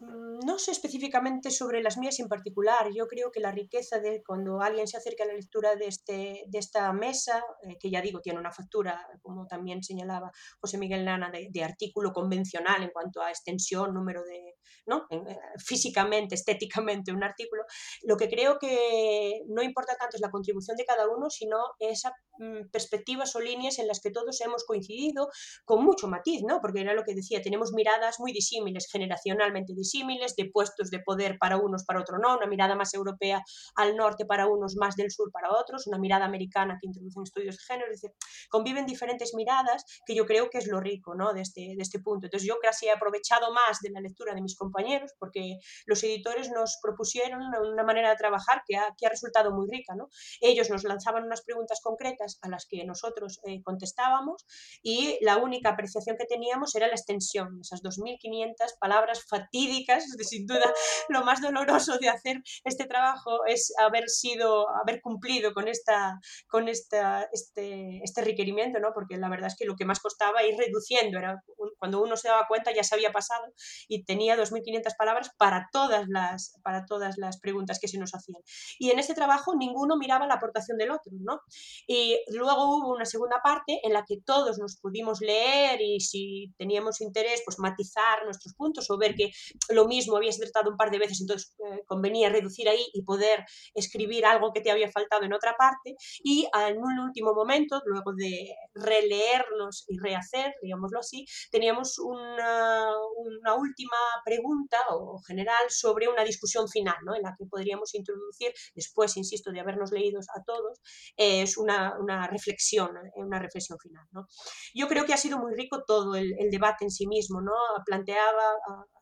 Mm, 0.00 0.40
no 0.46 0.58
sé 0.58 0.70
específicamente 0.72 1.50
sobre 1.50 1.82
las 1.82 1.98
mías 1.98 2.18
en 2.20 2.28
particular. 2.28 2.90
Yo 2.94 3.06
creo 3.06 3.30
que 3.30 3.40
la 3.40 3.52
riqueza 3.52 3.98
de 4.00 4.22
cuando 4.26 4.60
alguien 4.62 4.88
se 4.88 4.96
acerca 4.96 5.24
a 5.24 5.26
la 5.26 5.34
lectura 5.34 5.76
de, 5.76 5.86
este, 5.86 6.44
de 6.46 6.58
esta 6.58 6.90
mesa, 6.92 7.44
eh, 7.62 7.76
que 7.78 7.90
ya 7.90 8.00
digo, 8.00 8.20
tiene 8.20 8.40
una 8.40 8.50
factura, 8.50 9.06
como 9.22 9.46
también 9.46 9.82
señalaba 9.82 10.30
José 10.60 10.78
Miguel 10.78 11.04
Lana, 11.04 11.30
de, 11.30 11.48
de 11.50 11.64
artículo 11.64 12.12
convencional 12.12 12.82
en 12.82 12.90
cuanto 12.90 13.20
a 13.20 13.30
extensión, 13.30 13.92
número 13.92 14.22
de, 14.24 14.54
¿no? 14.86 15.06
Eh, 15.10 15.36
físicamente, 15.58 16.34
estéticamente 16.34 17.12
un 17.12 17.22
artículo, 17.22 17.64
lo 18.02 18.16
que 18.16 18.28
creo 18.28 18.58
que 18.58 19.42
no 19.48 19.62
importa 19.62 19.96
tanto 19.96 20.16
es 20.16 20.20
la 20.20 20.30
contribución 20.30 20.76
de 20.76 20.84
cada 20.84 21.08
uno, 21.08 21.28
sino 21.30 21.58
esa 21.78 22.12
mm, 22.38 22.70
perspectivas 22.72 23.34
o 23.36 23.40
líneas 23.40 23.78
en 23.78 23.86
las 23.86 24.00
que 24.00 24.10
todos 24.10 24.40
hemos 24.40 24.64
coincidido 24.64 25.28
con 25.64 25.84
mucho 25.84 26.08
matiz, 26.08 26.42
¿no? 26.46 26.60
porque 26.60 26.80
era 26.80 26.94
lo 26.94 27.04
que 27.04 27.14
decía, 27.14 27.42
tenemos 27.42 27.72
miradas 27.72 28.18
muy 28.18 28.32
disímiles, 28.32 28.88
generacionalmente 28.90 29.74
disímiles, 29.74 29.89
de 30.36 30.50
puestos 30.52 30.90
de 30.90 31.00
poder 31.00 31.38
para 31.38 31.56
unos, 31.56 31.84
para 31.84 32.00
otros 32.00 32.18
no, 32.20 32.36
una 32.36 32.46
mirada 32.46 32.74
más 32.74 32.94
europea 32.94 33.42
al 33.74 33.96
norte 33.96 34.24
para 34.24 34.46
unos, 34.46 34.76
más 34.76 34.96
del 34.96 35.10
sur 35.10 35.30
para 35.32 35.52
otros, 35.52 35.86
una 35.86 35.98
mirada 35.98 36.24
americana 36.24 36.78
que 36.80 36.86
introducen 36.86 37.22
estudios 37.22 37.56
de 37.56 37.62
género, 37.62 37.92
es 37.92 38.00
decir, 38.00 38.16
conviven 38.48 38.86
diferentes 38.86 39.34
miradas 39.34 39.84
que 40.06 40.14
yo 40.14 40.26
creo 40.26 40.48
que 40.50 40.58
es 40.58 40.66
lo 40.66 40.80
rico 40.80 41.14
¿no? 41.14 41.32
de, 41.32 41.42
este, 41.42 41.74
de 41.76 41.82
este 41.82 42.00
punto. 42.00 42.26
Entonces 42.26 42.48
yo 42.48 42.58
casi 42.60 42.86
he 42.86 42.92
aprovechado 42.92 43.52
más 43.52 43.80
de 43.80 43.90
la 43.90 44.00
lectura 44.00 44.34
de 44.34 44.42
mis 44.42 44.56
compañeros, 44.56 45.12
porque 45.18 45.58
los 45.86 46.02
editores 46.04 46.50
nos 46.50 46.78
propusieron 46.82 47.42
una 47.42 47.84
manera 47.84 48.10
de 48.10 48.16
trabajar 48.16 48.62
que 48.66 48.76
ha, 48.76 48.94
que 48.96 49.06
ha 49.06 49.10
resultado 49.10 49.52
muy 49.52 49.68
rica. 49.70 49.94
¿no? 49.94 50.08
Ellos 50.40 50.70
nos 50.70 50.84
lanzaban 50.84 51.24
unas 51.24 51.42
preguntas 51.42 51.80
concretas 51.82 52.38
a 52.42 52.48
las 52.48 52.66
que 52.66 52.84
nosotros 52.84 53.40
eh, 53.44 53.62
contestábamos 53.62 54.46
y 54.82 55.18
la 55.22 55.36
única 55.36 55.70
apreciación 55.70 56.16
que 56.16 56.26
teníamos 56.26 56.74
era 56.74 56.86
la 56.86 56.94
extensión, 56.94 57.58
esas 57.60 57.82
2.500 57.82 58.78
palabras 58.78 59.24
fatídicas, 59.28 59.79
sin 59.86 60.46
duda 60.46 60.72
lo 61.08 61.24
más 61.24 61.40
doloroso 61.40 61.98
de 61.98 62.08
hacer 62.08 62.42
este 62.64 62.86
trabajo 62.86 63.44
es 63.46 63.72
haber 63.78 64.08
sido, 64.08 64.66
haber 64.70 65.00
cumplido 65.00 65.52
con, 65.52 65.68
esta, 65.68 66.20
con 66.48 66.68
esta, 66.68 67.28
este, 67.32 68.00
este 68.02 68.22
requerimiento, 68.22 68.78
¿no? 68.80 68.92
porque 68.94 69.16
la 69.16 69.28
verdad 69.28 69.48
es 69.48 69.56
que 69.56 69.66
lo 69.66 69.76
que 69.76 69.84
más 69.84 70.00
costaba 70.00 70.44
ir 70.44 70.56
reduciendo, 70.56 71.18
era 71.18 71.42
cuando 71.80 72.00
uno 72.00 72.16
se 72.16 72.28
daba 72.28 72.46
cuenta 72.46 72.72
ya 72.72 72.84
se 72.84 72.94
había 72.94 73.10
pasado 73.10 73.42
y 73.88 74.04
tenía 74.04 74.36
2.500 74.36 74.96
palabras 74.96 75.30
para 75.36 75.68
todas, 75.72 76.06
las, 76.08 76.54
para 76.62 76.84
todas 76.84 77.18
las 77.18 77.40
preguntas 77.40 77.80
que 77.80 77.88
se 77.88 77.98
nos 77.98 78.14
hacían. 78.14 78.40
Y 78.78 78.90
en 78.90 79.00
este 79.00 79.14
trabajo 79.14 79.56
ninguno 79.56 79.96
miraba 79.96 80.26
la 80.26 80.34
aportación 80.34 80.78
del 80.78 80.92
otro. 80.92 81.10
¿no? 81.12 81.40
Y 81.86 82.18
luego 82.28 82.76
hubo 82.76 82.94
una 82.94 83.04
segunda 83.04 83.40
parte 83.42 83.80
en 83.82 83.92
la 83.92 84.04
que 84.06 84.18
todos 84.24 84.58
nos 84.58 84.76
pudimos 84.76 85.20
leer 85.20 85.80
y 85.80 86.00
si 86.00 86.52
teníamos 86.58 87.00
interés, 87.00 87.42
pues 87.44 87.58
matizar 87.58 88.24
nuestros 88.24 88.54
puntos 88.54 88.90
o 88.90 88.98
ver 88.98 89.14
que 89.14 89.30
lo 89.70 89.86
mismo 89.86 90.16
habías 90.16 90.38
tratado 90.38 90.70
un 90.70 90.76
par 90.76 90.90
de 90.90 90.98
veces, 90.98 91.20
entonces 91.20 91.54
eh, 91.58 91.82
convenía 91.86 92.28
reducir 92.28 92.68
ahí 92.68 92.86
y 92.92 93.02
poder 93.02 93.44
escribir 93.74 94.26
algo 94.26 94.52
que 94.52 94.60
te 94.60 94.70
había 94.70 94.90
faltado 94.90 95.24
en 95.24 95.32
otra 95.32 95.54
parte. 95.56 95.96
Y 96.22 96.46
en 96.68 96.78
un 96.78 96.98
último 96.98 97.34
momento, 97.34 97.80
luego 97.86 98.12
de 98.14 98.54
releernos 98.74 99.84
y 99.88 99.98
rehacer, 99.98 100.54
digámoslo 100.62 101.00
así, 101.00 101.24
teníamos 101.50 101.69
una, 101.98 102.90
una, 103.16 103.54
última 103.54 103.96
pregunta 104.24 104.78
o 104.90 105.20
general 105.26 105.64
sobre 105.68 106.08
una 106.08 106.24
discusión 106.24 106.68
final, 106.68 106.96
¿no? 107.04 107.14
en 107.14 107.22
la 107.22 107.34
que 107.38 107.46
podríamos 107.46 107.94
introducir, 107.94 108.52
después, 108.74 109.16
insisto, 109.16 109.50
de 109.50 109.60
habernos 109.60 109.92
leído 109.92 110.20
a 110.20 110.42
todos, 110.44 110.80
es 111.16 111.56
una, 111.56 111.98
una 111.98 112.26
reflexión, 112.28 112.90
una 113.14 113.38
reflexión 113.38 113.78
final. 113.78 114.04
¿no? 114.12 114.26
Yo 114.74 114.88
creo 114.88 115.04
que 115.04 115.14
ha 115.14 115.18
sido 115.18 115.38
muy 115.38 115.54
rico 115.54 115.82
todo 115.86 116.14
el, 116.14 116.34
el 116.38 116.50
debate 116.50 116.84
en 116.84 116.90
sí 116.90 117.06
mismo, 117.06 117.40
¿no? 117.40 117.52
planteaba 117.84 118.54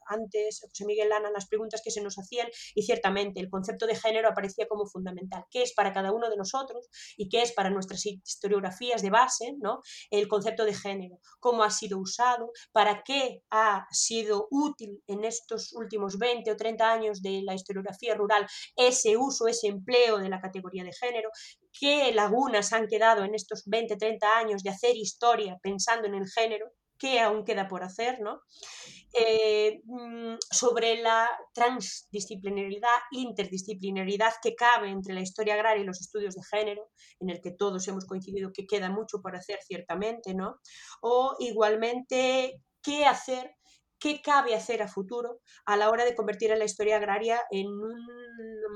antes 0.09 0.61
José 0.61 0.85
Miguel 0.85 1.09
Lana 1.09 1.31
las 1.31 1.47
preguntas 1.47 1.81
que 1.83 1.91
se 1.91 2.01
nos 2.01 2.19
hacían 2.19 2.49
y 2.75 2.83
ciertamente 2.83 3.41
el 3.41 3.51
concepto 3.51 3.87
de 3.87 3.95
género 3.95 4.29
aparecía 4.29 4.67
como 4.69 4.87
fundamental. 4.87 5.45
¿Qué 5.51 5.63
es 5.63 5.73
para 5.75 5.93
cada 5.93 6.13
uno 6.13 6.29
de 6.31 6.37
nosotros 6.37 6.89
y 7.17 7.29
qué 7.29 7.43
es 7.43 7.53
para 7.53 7.71
nuestras 7.71 8.05
historiografías 8.07 9.03
de 9.03 9.11
base 9.11 9.55
¿no? 9.61 9.83
el 10.11 10.29
concepto 10.29 10.65
de 10.65 10.75
género? 10.75 11.19
¿Cómo 11.41 11.63
ha 11.63 11.71
sido 11.71 11.99
usado? 11.99 12.53
¿Para 12.73 13.03
qué 13.05 13.43
ha 13.51 13.87
sido 13.91 14.49
útil 14.51 15.03
en 15.07 15.25
estos 15.25 15.73
últimos 15.73 16.19
20 16.19 16.51
o 16.51 16.57
30 16.57 16.93
años 16.93 17.23
de 17.23 17.43
la 17.45 17.55
historiografía 17.55 18.15
rural 18.15 18.47
ese 18.77 19.17
uso, 19.17 19.49
ese 19.49 19.69
empleo 19.69 20.19
de 20.19 20.29
la 20.29 20.41
categoría 20.41 20.85
de 20.85 20.93
género? 20.93 21.31
¿Qué 21.79 22.13
lagunas 22.13 22.73
han 22.73 22.87
quedado 22.89 23.25
en 23.25 23.35
estos 23.35 23.63
20, 23.67 23.97
30 23.97 24.39
años 24.39 24.63
de 24.63 24.71
hacer 24.71 24.97
historia 24.97 25.59
pensando 25.63 26.07
en 26.07 26.15
el 26.15 26.29
género? 26.29 26.73
Qué 26.99 27.21
aún 27.21 27.45
queda 27.45 27.69
por 27.69 27.83
hacer, 27.83 28.21
¿no? 28.21 28.41
Eh, 29.13 29.81
mm, 29.85 30.37
sobre 30.51 31.01
la 31.01 31.29
transdisciplinaridad, 31.55 32.99
interdisciplinaridad 33.13 34.35
que 34.43 34.55
cabe 34.55 34.91
entre 34.91 35.15
la 35.15 35.21
historia 35.21 35.55
agraria 35.55 35.83
y 35.83 35.87
los 35.87 36.01
estudios 36.01 36.35
de 36.35 36.43
género, 36.45 36.91
en 37.21 37.31
el 37.31 37.41
que 37.41 37.53
todos 37.53 37.87
hemos 37.89 38.05
coincidido 38.05 38.53
que 38.53 38.67
queda 38.67 38.91
mucho 38.91 39.21
por 39.23 39.35
hacer 39.37 39.61
ciertamente, 39.67 40.35
¿no? 40.35 40.57
O 41.01 41.37
igualmente, 41.39 42.63
qué 42.83 43.07
hacer 43.07 43.58
qué 43.99 44.21
cabe 44.23 44.55
hacer 44.55 44.83
a 44.83 44.89
futuro 44.89 45.41
a 45.65 45.77
la 45.77 45.91
hora 45.91 46.05
de 46.05 46.15
convertir 46.15 46.53
a 46.53 46.57
la 46.57 46.65
historia 46.65 46.97
agraria 46.97 47.41
en 47.51 47.67
un 47.67 48.07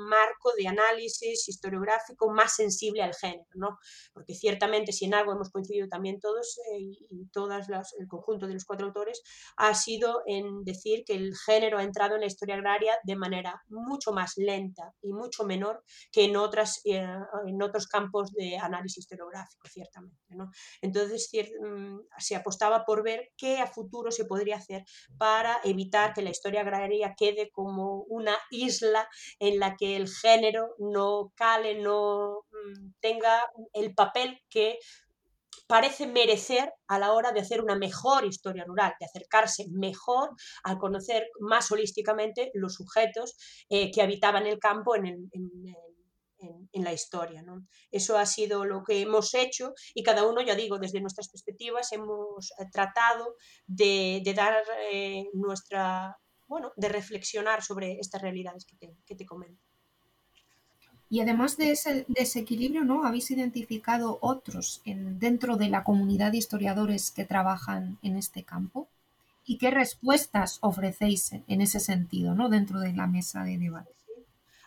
marco 0.08 0.52
de 0.56 0.68
análisis 0.68 1.48
historiográfico 1.48 2.30
más 2.30 2.56
sensible 2.56 3.02
al 3.02 3.14
género, 3.14 3.46
¿no? 3.54 3.78
Porque 4.12 4.34
ciertamente 4.34 4.92
si 4.92 5.04
en 5.04 5.14
algo 5.14 5.32
hemos 5.32 5.50
coincidido 5.50 5.88
también 5.88 6.20
todos 6.20 6.58
eh, 6.72 6.78
y 6.80 7.28
todas 7.32 7.68
el 7.98 8.08
conjunto 8.08 8.46
de 8.46 8.54
los 8.54 8.64
cuatro 8.64 8.86
autores 8.86 9.22
ha 9.56 9.74
sido 9.74 10.22
en 10.26 10.64
decir 10.64 11.04
que 11.04 11.14
el 11.14 11.34
género 11.36 11.78
ha 11.78 11.84
entrado 11.84 12.14
en 12.14 12.20
la 12.20 12.26
historia 12.26 12.56
agraria 12.56 12.98
de 13.04 13.16
manera 13.16 13.62
mucho 13.68 14.12
más 14.12 14.34
lenta 14.36 14.94
y 15.02 15.12
mucho 15.12 15.44
menor 15.44 15.82
que 16.10 16.24
en, 16.24 16.36
otras, 16.36 16.80
eh, 16.84 17.06
en 17.46 17.62
otros 17.62 17.86
campos 17.86 18.32
de 18.32 18.56
análisis 18.56 18.98
historiográfico, 18.98 19.68
ciertamente, 19.68 20.18
¿no? 20.30 20.50
Entonces 20.80 21.30
mm, 21.60 21.98
se 22.18 22.36
apostaba 22.36 22.84
por 22.84 23.02
ver 23.02 23.30
qué 23.36 23.58
a 23.58 23.66
futuro 23.66 24.10
se 24.10 24.24
podría 24.24 24.56
hacer 24.56 24.84
para 25.18 25.60
evitar 25.64 26.14
que 26.14 26.22
la 26.22 26.30
historia 26.30 26.60
agraria 26.62 27.14
quede 27.16 27.50
como 27.50 28.04
una 28.08 28.36
isla 28.50 29.08
en 29.38 29.58
la 29.58 29.76
que 29.76 29.96
el 29.96 30.08
género 30.08 30.74
no 30.78 31.32
cale, 31.34 31.80
no 31.80 32.44
mm, 32.50 32.92
tenga 33.00 33.42
el 33.72 33.94
papel 33.94 34.40
que 34.48 34.78
parece 35.72 36.06
merecer 36.06 36.70
a 36.86 36.98
la 36.98 37.12
hora 37.12 37.32
de 37.32 37.40
hacer 37.40 37.62
una 37.62 37.76
mejor 37.76 38.26
historia 38.26 38.64
rural, 38.64 38.92
de 39.00 39.06
acercarse 39.06 39.64
mejor 39.70 40.30
a 40.64 40.76
conocer 40.76 41.28
más 41.40 41.70
holísticamente 41.72 42.50
los 42.52 42.74
sujetos 42.74 43.36
eh, 43.70 43.90
que 43.90 44.02
habitaban 44.02 44.46
el 44.46 44.58
campo 44.58 44.94
en 44.96 45.06
el, 45.06 45.30
la 46.72 46.92
historia. 46.92 47.42
¿no? 47.42 47.66
Eso 47.90 48.18
ha 48.18 48.26
sido 48.26 48.64
lo 48.64 48.82
que 48.84 49.00
hemos 49.00 49.34
hecho 49.34 49.74
y 49.94 50.02
cada 50.02 50.26
uno, 50.26 50.40
ya 50.42 50.54
digo, 50.54 50.78
desde 50.78 51.00
nuestras 51.00 51.28
perspectivas 51.28 51.92
hemos 51.92 52.52
eh, 52.58 52.66
tratado 52.72 53.36
de, 53.66 54.22
dar 54.34 54.62
eh, 54.90 55.24
nuestra, 55.32 56.16
bueno, 56.46 56.72
de 56.76 56.88
reflexionar 56.88 57.62
sobre 57.62 57.98
estas 57.98 58.22
realidades 58.22 58.64
que 58.64 58.76
te, 58.76 58.96
que 59.06 59.14
te 59.14 59.26
comento. 59.26 59.62
Y 61.12 61.20
además 61.20 61.58
de 61.58 61.72
ese 61.72 62.06
desequilibrio, 62.08 62.84
¿no? 62.84 63.04
Habéis 63.04 63.30
identificado 63.30 64.16
otros 64.22 64.80
en, 64.86 65.18
dentro 65.18 65.58
de 65.58 65.68
la 65.68 65.84
comunidad 65.84 66.32
de 66.32 66.38
historiadores 66.38 67.10
que 67.10 67.26
trabajan 67.26 67.98
en 68.00 68.16
este 68.16 68.44
campo. 68.44 68.88
¿Y 69.44 69.58
qué 69.58 69.70
respuestas 69.70 70.56
ofrecéis 70.62 71.32
en 71.32 71.60
ese 71.60 71.80
sentido, 71.80 72.34
¿no? 72.34 72.48
Dentro 72.48 72.80
de 72.80 72.94
la 72.94 73.06
mesa 73.06 73.44
de 73.44 73.58
debate. 73.58 73.92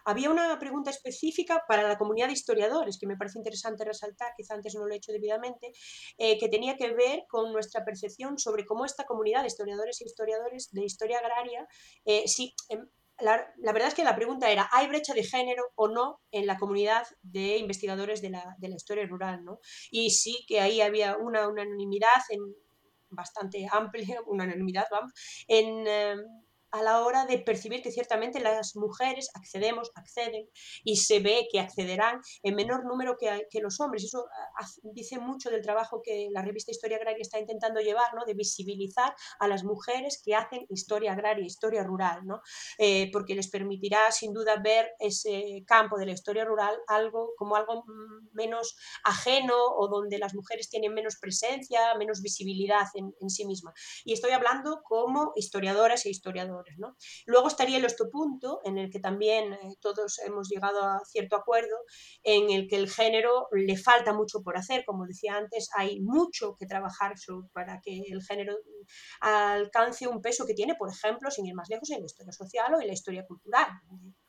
Había 0.06 0.30
una 0.30 0.58
pregunta 0.60 0.91
específica 0.91 1.63
para 1.68 1.84
la 1.84 1.98
comunidad 1.98 2.28
de 2.28 2.34
historiadores, 2.34 2.98
que 3.00 3.08
me 3.08 3.18
parece 3.18 3.39
interesante 3.39 3.84
resaltar, 3.84 4.34
quizá 4.38 4.54
antes 4.54 4.76
no 4.76 4.86
lo 4.86 4.94
he 4.94 4.98
hecho 4.98 5.12
debidamente, 5.12 5.72
eh, 6.18 6.38
que 6.39 6.48
tenía 6.48 6.78
que 6.78 6.94
ver 6.94 7.24
con 7.28 7.52
nuestra 7.52 7.84
percepción 7.84 8.38
sobre 8.38 8.65
cómo 8.65 8.86
esta 8.86 9.06
comunidad 9.06 9.41
de 9.41 9.48
historiadores 9.48 10.00
e 10.02 10.06
historiadores 10.06 10.72
de 10.72 10.84
historia 10.86 11.20
agraria, 11.20 11.68
eh, 12.06 12.28
si, 12.28 12.54
em, 12.70 12.88
la, 13.20 13.48
verdad 13.74 13.88
es 13.88 13.94
que 13.96 14.04
la 14.04 14.15
pregunta 14.15 14.52
era, 14.52 14.70
¿hay 14.72 14.88
brecha 14.88 15.13
de 15.13 15.24
género 15.24 15.63
o 15.76 15.88
no 15.88 16.22
en 16.32 16.46
la 16.48 16.58
comunidad 16.58 17.08
de 17.22 17.58
investigadores 17.58 18.22
de 18.22 18.30
la, 18.30 18.56
de 18.60 18.68
la 18.70 18.76
historia 18.76 19.06
rural? 19.08 19.44
¿no? 19.44 19.60
Y 19.89 20.12
sí 20.12 20.46
que 20.48 20.60
ahí 20.60 20.82
había 20.82 21.18
una 21.18 21.48
unanimidad 21.48 22.22
en, 22.30 22.41
bastante 23.10 23.68
amplia, 23.72 24.22
una 24.28 24.44
unanimidad, 24.46 24.86
vamos, 24.91 25.13
en, 25.48 25.88
em, 25.88 26.20
a 26.76 26.84
la 26.84 27.06
hora 27.06 27.26
de 27.26 27.40
percibir 27.40 27.82
que 27.82 27.92
ciertamente 27.92 28.42
las 28.42 28.76
mujeres 28.76 29.30
accedemos, 29.34 29.92
acceden 29.96 30.50
y 30.84 30.98
se 30.98 31.22
ve 31.22 31.48
que 31.50 31.62
accederán 31.62 32.20
en 32.44 32.56
menor 32.56 32.86
número 32.86 33.16
que, 33.18 33.62
los 33.62 33.80
hombres. 33.80 34.04
Eso 34.04 34.26
ah, 34.60 34.68
dice 34.84 35.18
mucho 35.18 35.50
del 35.50 35.62
trabajo 35.62 36.02
que 36.04 36.28
la 36.32 36.42
revista 36.42 36.72
Historia 36.72 36.98
Agraria 36.98 37.22
está 37.22 37.40
intentando 37.40 37.80
llevar, 37.80 38.14
¿no? 38.14 38.26
de 38.26 38.34
visibilizar 38.34 39.16
a 39.40 39.48
las 39.48 39.64
mujeres 39.64 40.22
que 40.22 40.36
hacen 40.36 40.66
historia 40.70 41.14
agraria, 41.14 41.46
historia 41.46 41.82
rural, 41.84 42.26
¿no? 42.26 42.42
Eh, 42.78 43.10
porque 43.14 43.36
les 43.36 43.50
permitirá 43.50 44.12
sin 44.12 44.34
duda 44.34 44.58
ver 44.62 44.92
ese 45.00 45.64
campo 45.66 45.98
de 45.98 46.08
la 46.08 46.12
historia 46.12 46.44
rural 46.44 46.76
algo 46.88 47.32
como 47.38 47.56
algo 47.56 47.86
menos 48.34 48.76
ajeno 49.06 49.56
o 49.78 49.88
donde 49.88 50.18
las 50.18 50.36
mujeres 50.36 50.70
tienen 50.70 50.94
menos 50.94 51.16
presencia, 51.22 51.96
menos 51.98 52.22
visibilidad 52.22 52.88
en, 52.96 53.16
en 53.22 53.30
sí 53.30 53.46
misma. 53.46 53.74
Y 54.04 54.12
estoy 54.12 54.32
hablando 54.32 54.82
como 54.84 55.32
historiadoras 55.36 56.06
e 56.06 56.10
historiadores. 56.10 56.64
Luego 57.25 57.47
estaría 57.47 57.78
el 57.78 57.86
punto, 58.12 58.62
en 58.63 58.78
el 58.78 58.89
que 58.89 58.99
también 58.99 59.54
eh, 59.54 59.75
todos 59.82 60.19
hemos 60.25 60.49
llegado 60.49 60.84
a 60.84 60.99
cierto 61.06 61.36
acuerdo, 61.36 61.75
en 62.23 62.49
el 62.49 62.67
que 62.67 62.75
el 62.75 62.89
género 62.89 63.47
le 63.51 63.78
falta 63.78 64.13
mucho 64.13 64.41
por 64.41 64.58
hacer, 64.58 64.84
como 64.86 65.06
decía 65.06 65.36
antes, 65.36 65.69
hay 65.75 66.01
mucho 66.01 66.56
que 66.58 66.65
trabajar 66.65 67.13
para 67.54 67.80
que 67.82 68.01
el 68.10 68.21
género 68.23 68.56
alcance 69.21 70.08
un 70.08 70.21
peso 70.21 70.45
que 70.45 70.54
tiene, 70.54 70.75
por 70.75 70.89
ejemplo, 70.91 71.32
sin 71.32 71.45
ir 71.45 71.56
más 71.56 71.69
lejos, 71.69 71.89
en 71.91 71.99
la 71.99 72.06
historia 72.06 72.32
social 72.32 72.73
o 72.73 72.82
en 72.82 72.88
la 72.88 72.93
historia 72.93 73.25
cultural 73.25 73.67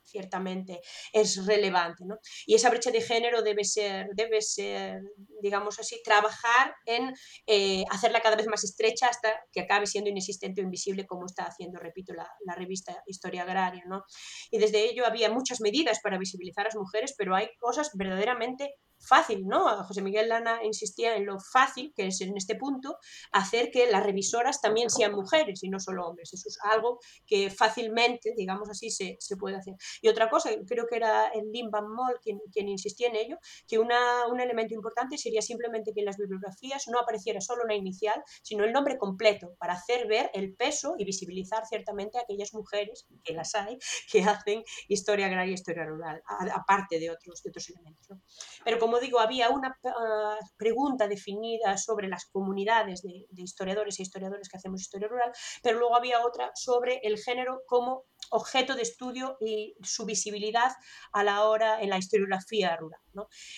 ciertamente 0.07 0.81
es 1.13 1.45
relevante. 1.47 2.05
¿no? 2.07 2.17
Y 2.47 2.55
esa 2.55 2.71
brecha 2.71 2.91
de 2.91 3.01
género 3.01 3.43
debe 3.43 3.65
ser, 3.65 4.09
debe 4.15 4.41
ser 4.41 5.01
digamos 5.41 5.79
así, 5.79 6.01
trabajar 6.03 6.75
en 6.87 7.13
eh, 7.47 7.85
hacerla 7.91 8.21
cada 8.21 8.37
vez 8.37 8.47
más 8.47 8.65
estrecha 8.65 9.09
hasta 9.09 9.33
que 9.53 9.61
acabe 9.61 9.87
siendo 9.87 10.11
inexistente 10.11 10.61
o 10.61 10.65
invisible 10.65 11.07
como 11.07 11.27
está 11.27 11.45
haciendo, 11.45 11.79
repito, 11.79 12.13
la, 12.15 12.29
la 12.45 12.55
revista 12.55 13.03
Historia 13.07 13.43
Agraria. 13.43 13.83
¿no? 13.87 14.03
Y 14.51 14.59
desde 14.59 14.85
ello 14.85 15.07
había 15.07 15.31
muchas 15.31 15.61
medidas 15.61 16.01
para 16.03 16.19
visibilizar 16.19 16.67
a 16.67 16.69
las 16.69 16.77
mujeres, 16.77 17.15
pero 17.17 17.35
hay 17.35 17.49
cosas 17.59 17.91
verdaderamente 17.95 18.75
fácil, 18.99 19.47
¿no? 19.47 19.85
José 19.85 20.03
Miguel 20.03 20.29
Lana 20.29 20.65
insistía 20.65 21.17
en 21.17 21.27
lo 21.27 21.39
fácil 21.39 21.93
que 21.95 22.09
es 22.09 22.21
en 22.21 22.37
este 22.37 22.57
punto 22.57 22.99
hacer 23.33 23.71
que 23.71 23.91
las 23.91 24.03
revisoras 24.03 24.61
también 24.61 24.91
sean 24.91 25.13
mujeres 25.13 25.63
y 25.63 25.69
no 25.69 25.79
solo 25.79 26.07
hombres. 26.07 26.33
Eso 26.33 26.49
es 26.49 26.59
algo 26.63 26.99
que 27.27 27.51
fácilmente, 27.51 28.35
digamos 28.37 28.69
así, 28.69 28.91
se, 28.91 29.17
puede 29.39 29.57
hacer. 29.57 29.75
Y 30.01 30.09
otra 30.09 30.31
cosa, 30.31 30.51
creo 30.67 30.87
que 30.87 30.97
era 30.97 31.29
el 31.29 31.51
Lin 31.53 31.71
Van 31.71 31.89
Moll 31.89 32.19
quien, 32.23 32.39
quien 32.53 32.69
insistía 32.69 33.09
en 33.09 33.17
ello, 33.17 33.39
que 33.69 33.79
una, 33.79 34.27
un 34.29 34.41
elemento 34.41 34.75
importante 34.75 35.19
sería 35.19 35.43
simplemente 35.43 35.93
que 35.93 36.01
en 36.01 36.07
las 36.07 36.17
bibliografías 36.17 36.89
no 36.89 36.99
apareciera 36.99 37.41
solo 37.41 37.65
una 37.65 37.75
inicial, 37.75 38.23
sino 38.43 38.65
el 38.65 38.73
nombre 38.73 38.97
completo, 38.99 39.55
para 39.59 39.75
hacer 39.75 40.07
ver 40.07 40.31
el 40.33 40.55
peso 40.55 40.95
y 40.99 41.05
visibilizar 41.05 41.67
ciertamente 41.67 42.19
a 42.19 42.23
aquellas 42.23 42.55
mujeres, 42.55 43.07
que 43.25 43.35
las 43.35 43.55
hay, 43.55 43.79
que 44.11 44.23
hacen 44.23 44.65
historia 44.89 45.27
agraria 45.27 45.51
y 45.51 45.55
historia 45.55 45.85
rural, 45.85 46.23
aparte 46.55 46.99
de 46.99 47.11
otros, 47.11 47.43
otros 47.47 47.69
elementos. 47.71 48.19
Pero 48.65 48.79
como 48.87 49.01
digo, 49.01 49.19
había 49.19 49.51
una 49.51 49.77
ah, 49.85 50.39
pregunta 50.57 51.09
definida 51.09 51.77
sobre 51.77 52.07
las 52.07 52.27
comunidades 52.27 53.03
de, 53.03 53.27
historiadores 53.37 53.99
e 53.99 54.05
historiadores 54.05 54.49
que 54.49 54.59
hacemos 54.59 54.81
historia 54.81 55.09
rural, 55.09 55.33
pero 55.61 55.81
luego 55.81 55.97
había 55.97 56.25
otra 56.25 56.53
sobre 56.55 57.01
el 57.03 57.19
género 57.19 57.63
como 57.67 58.05
objeto 58.31 58.77
de 58.77 58.83
estudio 58.83 59.39
y 59.41 59.75
su 59.83 60.05
visibilidad 60.05 60.71
a 61.11 61.25
la 61.25 61.43
hora 61.49 61.83
en 61.83 61.91
la 61.91 61.99
historiografía 61.99 62.77
rural. 62.77 63.01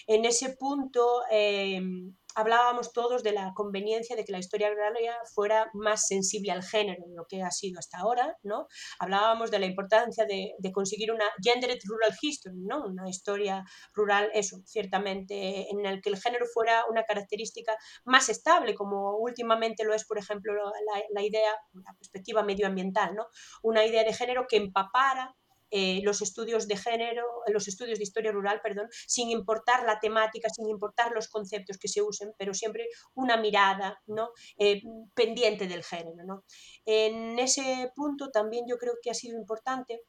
En 0.07 0.25
ese 0.25 0.57
punto, 0.57 1.21
em, 1.31 2.17
hablábamos 2.39 2.93
todos 2.93 3.25
de 3.25 3.33
la 3.33 3.53
conveniencia 3.53 4.15
de 4.15 4.25
que 4.25 4.31
la 4.31 4.39
historia 4.39 4.69
agraria 4.69 5.13
fuera 5.35 5.71
más 5.75 6.07
sensible 6.07 6.53
al 6.53 6.63
género 6.63 7.03
de 7.05 7.17
lo 7.17 7.27
que 7.27 7.43
ha 7.43 7.51
sido 7.51 7.81
hasta 7.81 7.99
ahora, 7.99 8.37
¿no? 8.45 8.69
Hablábamos 9.01 9.51
de 9.51 9.59
la 9.59 9.67
importancia 9.67 10.25
de, 10.25 10.55
conseguir 10.73 11.11
una 11.11 11.25
gendered 11.43 11.81
rural 11.85 12.17
history, 12.21 12.61
¿no? 12.61 12.85
Una 12.85 13.09
historia 13.09 13.65
rural, 13.93 14.31
eso, 14.35 14.59
ciertamente, 14.65 15.69
en 15.69 15.85
el 15.85 16.01
que 16.01 16.11
el 16.11 16.17
género 16.17 16.47
fuera 16.47 16.85
una 16.89 17.03
característica 17.03 17.77
más 18.05 18.29
estable, 18.29 18.77
como 18.77 19.17
últimamente 19.17 19.83
lo 19.83 19.93
es, 19.93 20.07
por 20.07 20.19
ejemplo, 20.19 20.53
la, 20.55 21.03
la 21.11 21.23
idea, 21.23 21.51
la 21.73 21.93
perspectiva 21.99 22.45
medioambiental, 22.45 23.17
¿no? 23.17 23.27
Una 23.65 23.85
idea 23.85 24.05
de 24.05 24.13
género 24.13 24.47
que 24.49 24.59
empapara 24.59 25.35
eh, 25.71 26.01
los 26.03 26.23
estudios 26.23 26.67
de 26.69 26.77
género, 26.77 27.25
los 27.49 27.69
estudios 27.69 27.99
de 27.99 28.05
historia 28.05 28.33
rural, 28.33 28.61
perdón, 28.63 28.89
sin 29.07 29.31
importar 29.31 29.85
la 29.85 30.01
temática, 30.01 30.49
sin 30.49 30.69
importar 30.69 31.13
los 31.13 31.29
conceptos 31.29 31.79
que 31.79 31.89
se 31.89 32.03
usen, 32.03 32.33
pero 32.39 32.55
siempre 32.55 32.89
una 33.15 33.37
mirada 33.37 34.01
¿no? 34.07 34.31
Eh, 34.59 34.83
pendiente 35.15 35.67
del 35.67 35.85
género. 35.85 36.25
¿no? 36.25 36.45
En 36.85 37.39
ese 37.39 37.93
punto 37.95 38.31
también 38.31 38.67
yo 38.69 38.79
creo 38.79 38.95
que 39.03 39.11
ha 39.11 39.15
sido 39.15 39.39
importante 39.39 40.03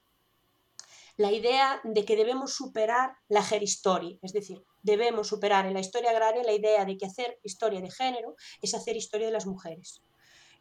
la 1.18 1.34
idea 1.34 1.82
de 1.84 2.06
que 2.06 2.16
debemos 2.16 2.54
superar 2.54 3.12
la 3.28 3.44
geristoria, 3.44 4.18
es 4.22 4.32
decir, 4.32 4.64
debemos 4.82 5.28
superar 5.28 5.66
en 5.66 5.74
la 5.74 5.82
historia 5.82 6.12
agraria 6.12 6.44
la 6.44 6.54
idea 6.54 6.86
de 6.86 6.98
que 6.98 7.06
hacer 7.06 7.38
historia 7.44 7.82
de 7.82 7.92
género 7.92 8.36
es 8.62 8.74
hacer 8.74 8.96
historia 8.96 9.28
de 9.28 9.34
las 9.34 9.46
mujeres. 9.46 10.02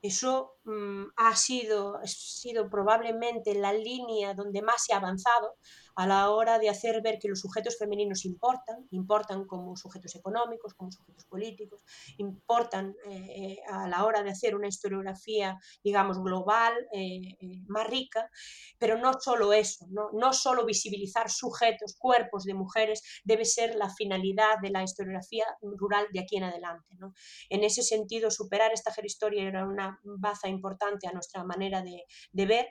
Eso 0.02 0.54
mm, 0.64 1.06
ha, 1.16 1.34
sido, 1.34 1.96
ha 1.96 2.06
sido 2.06 2.68
probablemente 2.68 3.54
la 3.54 3.72
línea 3.72 4.34
donde 4.34 4.62
más 4.62 4.84
se 4.84 4.94
ha 4.94 4.98
avanzado 4.98 5.56
a 5.98 6.06
la 6.06 6.30
hora 6.30 6.60
de 6.60 6.68
hacer 6.68 7.02
ver 7.02 7.18
que 7.18 7.26
los 7.26 7.40
sujetos 7.40 7.76
femeninos 7.76 8.24
importan, 8.24 8.86
importan 8.92 9.48
como 9.48 9.76
sujetos 9.76 10.14
económicos, 10.14 10.74
como 10.74 10.92
sujetos 10.92 11.24
políticos, 11.24 11.82
importan 12.18 12.94
eh, 13.10 13.56
a 13.68 13.88
la 13.88 14.04
hora 14.04 14.22
de 14.22 14.30
hacer 14.30 14.54
una 14.54 14.68
historiografía, 14.68 15.58
digamos, 15.82 16.22
global, 16.22 16.72
eh, 16.92 17.36
eh, 17.40 17.62
más 17.66 17.88
rica, 17.88 18.30
pero 18.78 18.96
no 18.96 19.14
solo 19.18 19.52
eso, 19.52 19.86
¿no? 19.90 20.10
no 20.12 20.32
solo 20.32 20.64
visibilizar 20.64 21.30
sujetos, 21.30 21.96
cuerpos 21.98 22.44
de 22.44 22.54
mujeres, 22.54 23.02
debe 23.24 23.44
ser 23.44 23.74
la 23.74 23.90
finalidad 23.90 24.60
de 24.62 24.70
la 24.70 24.84
historiografía 24.84 25.46
rural 25.62 26.06
de 26.12 26.20
aquí 26.20 26.36
en 26.36 26.44
adelante. 26.44 26.94
¿no? 26.96 27.12
En 27.50 27.64
ese 27.64 27.82
sentido, 27.82 28.30
superar 28.30 28.70
esta 28.72 28.92
historia 29.02 29.48
era 29.48 29.66
una 29.66 29.98
baza 30.04 30.48
importante 30.48 31.08
a 31.08 31.12
nuestra 31.12 31.42
manera 31.42 31.82
de 31.82 32.46
ver 32.46 32.68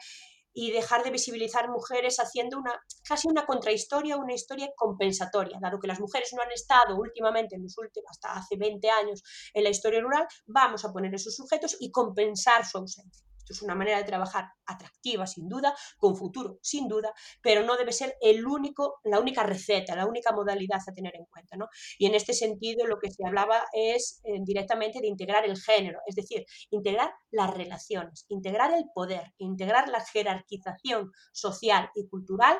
y 0.59 0.71
dejar 0.71 1.03
de 1.03 1.11
visibilizar 1.11 1.69
mujeres 1.69 2.17
haciendo 2.17 2.57
una 2.57 2.73
casi 3.07 3.27
una 3.27 3.45
contrahistoria, 3.45 4.17
una 4.17 4.33
historia 4.33 4.69
compensatoria. 4.75 5.59
Dado 5.61 5.79
que 5.79 5.85
las 5.85 5.99
mujeres 5.99 6.33
no 6.33 6.41
han 6.41 6.51
estado 6.51 6.97
últimamente, 6.97 7.55
en 7.55 7.61
los 7.61 7.77
últimos, 7.77 8.09
hasta 8.09 8.33
hace 8.33 8.57
20 8.57 8.89
años, 8.89 9.21
en 9.53 9.63
la 9.63 9.69
historia 9.69 10.01
rural, 10.01 10.25
vamos 10.47 10.83
a 10.83 10.91
poner 10.91 11.13
esos 11.13 11.35
sujetos 11.35 11.77
y 11.79 11.91
compensar 11.91 12.65
su 12.65 12.79
ausencia 12.79 13.26
es 13.53 13.61
una 13.61 13.75
manera 13.75 13.97
de 13.97 14.03
trabajar 14.03 14.49
atractiva, 14.65 15.27
sin 15.27 15.47
duda, 15.47 15.75
con 15.97 16.15
futuro, 16.15 16.59
sin 16.61 16.87
duda, 16.87 17.13
pero 17.41 17.63
no 17.63 17.77
debe 17.77 17.91
ser 17.91 18.15
el 18.21 18.45
único, 18.45 18.99
la 19.03 19.19
única 19.19 19.43
receta, 19.43 19.95
la 19.95 20.05
única 20.05 20.31
modalidad 20.31 20.81
a 20.87 20.93
tener 20.93 21.15
en 21.15 21.25
cuenta. 21.25 21.57
¿no? 21.57 21.67
Y 21.97 22.05
en 22.05 22.15
este 22.15 22.33
sentido 22.33 22.85
lo 22.85 22.99
que 22.99 23.11
se 23.11 23.25
hablaba 23.25 23.63
es 23.73 24.21
eh, 24.23 24.39
directamente 24.41 24.99
de 24.99 25.07
integrar 25.07 25.45
el 25.45 25.57
género, 25.57 25.99
es 26.05 26.15
decir, 26.15 26.45
integrar 26.69 27.11
las 27.31 27.53
relaciones, 27.53 28.25
integrar 28.29 28.73
el 28.73 28.85
poder, 28.93 29.33
integrar 29.37 29.89
la 29.89 30.03
jerarquización 30.03 31.11
social 31.31 31.89
y 31.95 32.07
cultural 32.07 32.57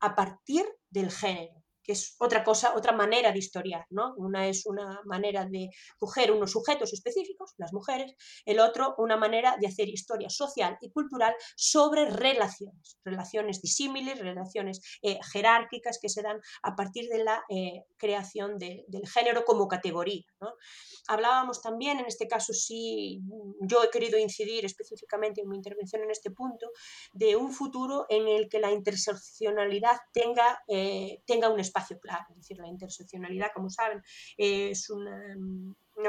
a 0.00 0.14
partir 0.14 0.64
del 0.90 1.10
género 1.10 1.62
que 1.90 1.94
es 1.94 2.14
otra 2.18 2.44
cosa, 2.44 2.76
otra 2.76 2.92
manera 2.92 3.32
de 3.32 3.40
historiar, 3.40 3.84
¿no? 3.90 4.14
Una 4.16 4.46
es 4.46 4.64
una 4.64 5.00
manera 5.06 5.44
de 5.44 5.70
coger 5.98 6.30
unos 6.30 6.52
sujetos 6.52 6.92
específicos, 6.92 7.54
las 7.58 7.72
mujeres, 7.72 8.14
el 8.44 8.60
otro 8.60 8.94
una 8.98 9.16
manera 9.16 9.56
de 9.60 9.66
hacer 9.66 9.88
historia 9.88 10.30
social 10.30 10.78
y 10.80 10.92
cultural 10.92 11.34
sobre 11.56 12.08
relaciones, 12.08 12.96
relaciones 13.04 13.60
disímiles, 13.60 14.20
relaciones 14.20 14.80
eh, 15.02 15.18
jerárquicas 15.32 15.98
que 16.00 16.08
se 16.08 16.22
dan 16.22 16.40
a 16.62 16.76
partir 16.76 17.08
de 17.08 17.24
la 17.24 17.42
eh, 17.48 17.82
creación 17.96 18.56
del 18.56 19.08
género 19.12 19.44
como 19.44 19.66
categoría. 19.66 20.22
Hablábamos 21.08 21.60
también, 21.60 21.98
en 21.98 22.06
este 22.06 22.28
caso 22.28 22.52
sí, 22.52 23.20
yo 23.62 23.82
he 23.82 23.90
querido 23.90 24.16
incidir 24.16 24.64
específicamente 24.64 25.40
en 25.40 25.48
mi 25.48 25.56
intervención 25.56 26.04
en 26.04 26.12
este 26.12 26.30
punto, 26.30 26.70
de 27.12 27.34
un 27.34 27.50
futuro 27.52 28.06
en 28.08 28.28
el 28.28 28.48
que 28.48 28.60
la 28.60 28.70
interseccionalidad 28.70 29.96
tenga, 30.12 30.62
eh, 30.68 31.22
tenga 31.26 31.48
un 31.48 31.58
espacio 31.58 31.79
claro. 32.00 32.24
Es 32.30 32.36
decir, 32.36 32.58
la 32.58 32.68
interseccionalidad, 32.68 33.48
como 33.54 33.70
saben, 33.70 34.02
es 34.36 34.90
una, 34.90 35.36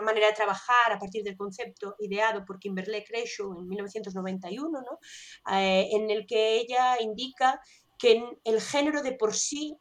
manera 0.01 0.27
de 0.27 0.33
trabajar 0.33 0.91
a 0.91 0.99
partir 0.99 1.23
del 1.23 1.35
concepto 1.35 1.95
ideado 1.99 2.45
por 2.45 2.59
Kimberly 2.59 3.03
Crenshaw 3.03 3.59
en 3.59 3.67
1991, 3.67 4.69
¿no? 4.81 5.53
Eh, 5.53 5.89
en 5.91 6.09
el 6.09 6.25
que 6.25 6.57
ella 6.59 7.01
indica 7.01 7.59
que 7.97 8.23
el 8.43 8.61
género 8.61 9.03
de 9.03 9.13
por 9.13 9.33
sí 9.33 9.77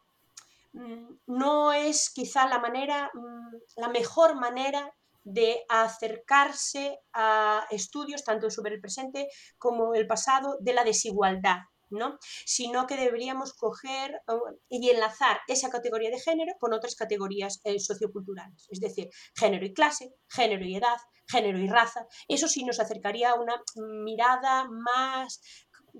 mm, 0.73 1.15
no 1.27 1.73
es 1.73 2.11
quizá 2.13 2.47
la 2.47 2.59
manera, 2.59 3.09
mm, 3.13 3.55
la 3.77 3.89
mejor 3.89 4.35
manera 4.35 4.93
de 5.23 5.63
acercarse 5.69 6.99
a 7.13 7.65
estudios 7.69 8.23
tanto 8.23 8.49
sobre 8.49 8.75
el 8.75 8.81
presente 8.81 9.27
como 9.57 9.93
el 9.93 10.07
pasado 10.07 10.57
de 10.59 10.73
la 10.73 10.83
desigualdad. 10.83 11.57
¿No? 11.91 12.17
sino 12.45 12.87
que 12.87 12.97
deberíamos 12.97 13.53
coger 13.53 14.21
y 14.69 14.89
enlazar 14.89 15.39
esa 15.47 15.69
categoría 15.69 16.09
de 16.09 16.19
género 16.19 16.53
con 16.59 16.73
otras 16.73 16.95
categorías 16.95 17.61
eh, 17.63 17.79
socioculturales, 17.79 18.67
es 18.69 18.79
decir, 18.79 19.09
género 19.35 19.65
y 19.65 19.73
clase, 19.73 20.13
género 20.29 20.65
y 20.65 20.75
edad, 20.75 20.97
género 21.27 21.59
y 21.59 21.67
raza. 21.67 22.05
Eso 22.27 22.47
sí 22.47 22.63
nos 22.63 22.79
acercaría 22.79 23.31
a 23.31 23.35
una 23.35 23.61
mirada 24.03 24.65
más 24.69 25.41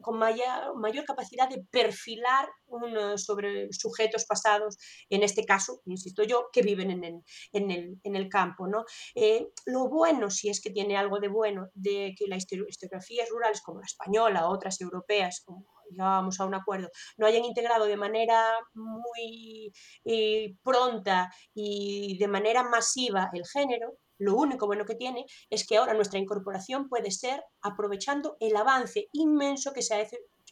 con 0.02 0.18
mayor, 0.18 1.06
capacidad 1.06 1.50
de 1.50 1.66
perfilar 1.70 2.48
sobre 3.18 3.68
sujetos 3.74 4.26
pasados, 4.26 4.78
en 5.10 5.24
este 5.24 5.44
caso, 5.44 5.82
insisto 5.86 6.24
yo, 6.24 6.50
que 6.54 6.62
viven 6.62 6.92
en 6.92 7.22
el, 8.14 8.30
campo. 8.30 8.68
¿no? 8.68 8.86
Eh, 9.16 9.48
lo 9.66 9.90
bueno, 9.90 10.30
si 10.30 10.50
es 10.50 10.62
que 10.62 10.70
tiene 10.70 10.96
algo 10.96 11.20
de 11.20 11.28
bueno, 11.28 11.70
de 11.74 12.14
que 12.18 12.28
las 12.28 12.44
historiografías 12.44 13.30
rurales 13.30 13.62
como 13.62 13.80
la 13.80 13.86
española, 13.86 14.48
otras 14.48 14.80
europeas, 14.80 15.42
como 15.46 15.66
llegábamos 15.92 16.40
a 16.40 16.46
un 16.46 16.56
acuerdo, 16.56 16.90
no 17.18 17.26
hayan 17.26 17.46
integrado 17.46 17.86
de 17.86 17.98
manera 17.98 18.44
muy 18.74 19.72
eh, 20.06 20.56
pronta 20.64 21.32
y 21.54 22.18
de 22.18 22.28
manera 22.28 22.64
masiva 22.64 23.30
el 23.34 23.46
género, 23.46 23.98
lo 24.18 24.36
único 24.36 24.68
bueno 24.68 24.86
que 24.86 24.96
tiene 24.96 25.26
es 25.50 25.66
que 25.66 25.78
ahora 25.78 25.96
nuestra 25.96 26.20
incorporación 26.20 26.88
puede 26.88 27.10
ser 27.10 27.44
aprovechando 27.62 28.38
el 28.40 28.56
avance 28.56 29.08
inmenso 29.14 29.74
que 29.74 29.82
se 29.82 29.96
ha 29.96 30.00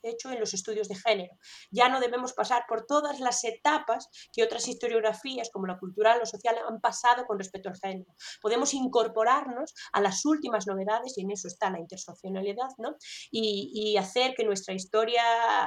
hecho 0.03 0.31
en 0.31 0.39
los 0.39 0.53
estudios 0.53 0.87
de 0.87 0.95
género. 0.95 1.35
Ya 1.71 1.89
no 1.89 1.99
debemos 1.99 2.33
pasar 2.33 2.63
por 2.67 2.85
todas 2.85 3.19
las 3.19 3.43
etapas 3.43 4.09
que 4.33 4.43
otras 4.43 4.67
historiografías, 4.67 5.49
como 5.51 5.67
la 5.67 5.77
cultural 5.77 6.19
o 6.21 6.25
social, 6.25 6.55
han 6.67 6.79
pasado 6.79 7.25
con 7.25 7.37
respecto 7.37 7.69
al 7.69 7.77
género. 7.77 8.13
Podemos 8.41 8.73
incorporarnos 8.73 9.73
a 9.93 10.01
las 10.01 10.25
últimas 10.25 10.67
novedades, 10.67 11.17
y 11.17 11.21
en 11.21 11.31
eso 11.31 11.47
está 11.47 11.69
la 11.69 11.79
interseccionalidad, 11.79 12.69
¿no? 12.77 12.95
y, 13.31 13.97
hacer 13.97 14.33
que 14.35 14.45
nuestra 14.45 14.73
historia, 14.73 15.21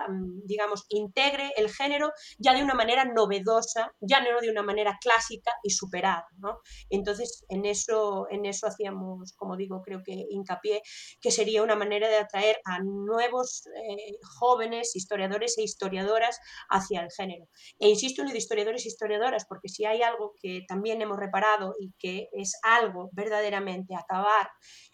mm, 0.09 0.47
digamos, 0.47 0.87
integre 0.88 1.53
el 1.57 1.68
género 1.68 2.12
ya 2.38 2.55
de 2.55 2.62
una 2.62 2.75
manera 2.75 3.05
novedosa, 3.05 3.95
ya 4.01 4.21
no 4.21 4.40
de 4.40 4.51
una 4.51 4.62
manera 4.62 4.99
clásica 5.01 5.53
y 5.62 5.71
superada. 5.71 6.27
¿no? 6.38 6.61
Entonces, 6.88 7.45
en 7.49 7.66
eso, 7.66 8.27
en 8.31 8.47
eso 8.47 8.66
hacíamos, 8.66 9.33
como 9.35 9.57
digo, 9.57 9.83
creo 9.83 10.03
que 10.03 10.27
hincapié, 10.31 10.83
que 11.21 11.31
sería 11.31 11.62
una 11.62 11.77
manera 11.77 12.09
de 12.09 12.16
atraer 12.16 12.57
a 12.64 12.79
nuevos 12.81 13.66
eh, 13.66 14.18
jóvenes 14.24 14.96
historiadores 14.96 15.58
e 15.58 15.62
historiadoras 15.62 16.38
hacia 16.68 17.00
el 17.00 17.11
género. 17.11 17.48
E 17.78 17.88
insisto 17.88 18.22
en 18.22 18.28
lo 18.28 18.32
de 18.32 18.38
historiadores 18.38 18.85
e 18.85 18.88
historiadoras, 18.88 19.46
porque 19.46 19.68
si 19.68 19.85
hay 19.85 20.02
algo 20.02 20.35
que 20.40 20.64
también 20.66 21.02
hemos 21.02 21.18
reparado 21.18 21.74
y 21.78 21.92
que 21.98 22.28
es 22.32 22.58
algo 22.62 23.11
verdaderamente 23.12 23.94
acabar, 23.94 24.50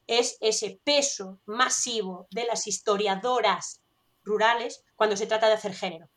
es 0.07 0.37
ese 0.41 0.81
peso 0.85 1.41
masivo 1.47 2.27
de 2.31 2.45
las 2.45 2.67
historiadoras 2.67 3.83
rurales 4.25 4.85
cuando 4.97 5.17
se 5.17 5.27
trata 5.27 5.49
de 5.49 5.55
hacer 5.55 5.75
género 5.75 6.09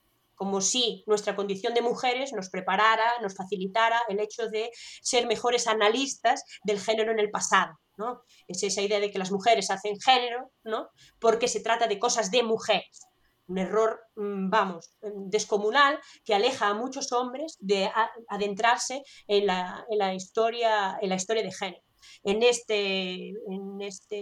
como 0.41 0.59
si 0.59 1.03
nuestra 1.05 1.35
condición 1.35 1.75
de 1.75 1.83
mujeres 1.83 2.33
nos 2.33 2.49
preparara, 2.49 3.19
nos 3.21 3.35
facilitara 3.35 4.01
el 4.09 4.19
hecho 4.19 4.47
de 4.49 4.71
ser 5.03 5.27
mejores 5.27 5.67
analistas 5.67 6.43
del 6.63 6.79
género 6.79 7.11
en 7.11 7.19
el 7.19 7.29
pasado. 7.29 7.77
¿no? 7.95 8.23
Es 8.47 8.63
esa 8.63 8.81
idea 8.81 8.99
de 8.99 9.11
que 9.11 9.19
las 9.19 9.31
mujeres 9.31 9.69
hacen 9.69 9.99
género, 9.99 10.49
¿no? 10.63 10.89
Porque 11.19 11.47
se 11.47 11.59
trata 11.59 11.85
de 11.85 11.99
cosas 11.99 12.31
de 12.31 12.41
mujeres. 12.41 13.01
Un 13.45 13.59
error, 13.59 13.99
mm, 14.15 14.49
vamos, 14.49 14.97
descomunal 15.27 15.99
que 16.25 16.33
aleja 16.33 16.69
a 16.69 16.73
muchos 16.73 17.11
hombres 17.11 17.57
de 17.59 17.91
adentrarse 18.27 19.03
en 19.27 19.45
la, 19.45 20.15
historia, 20.15 20.97
en 20.99 21.09
la 21.09 21.17
historia 21.17 21.43
de 21.43 21.51
género. 21.51 21.83
En, 22.23 22.41
este, 22.41 23.29
en, 23.47 23.79
este, 23.81 24.17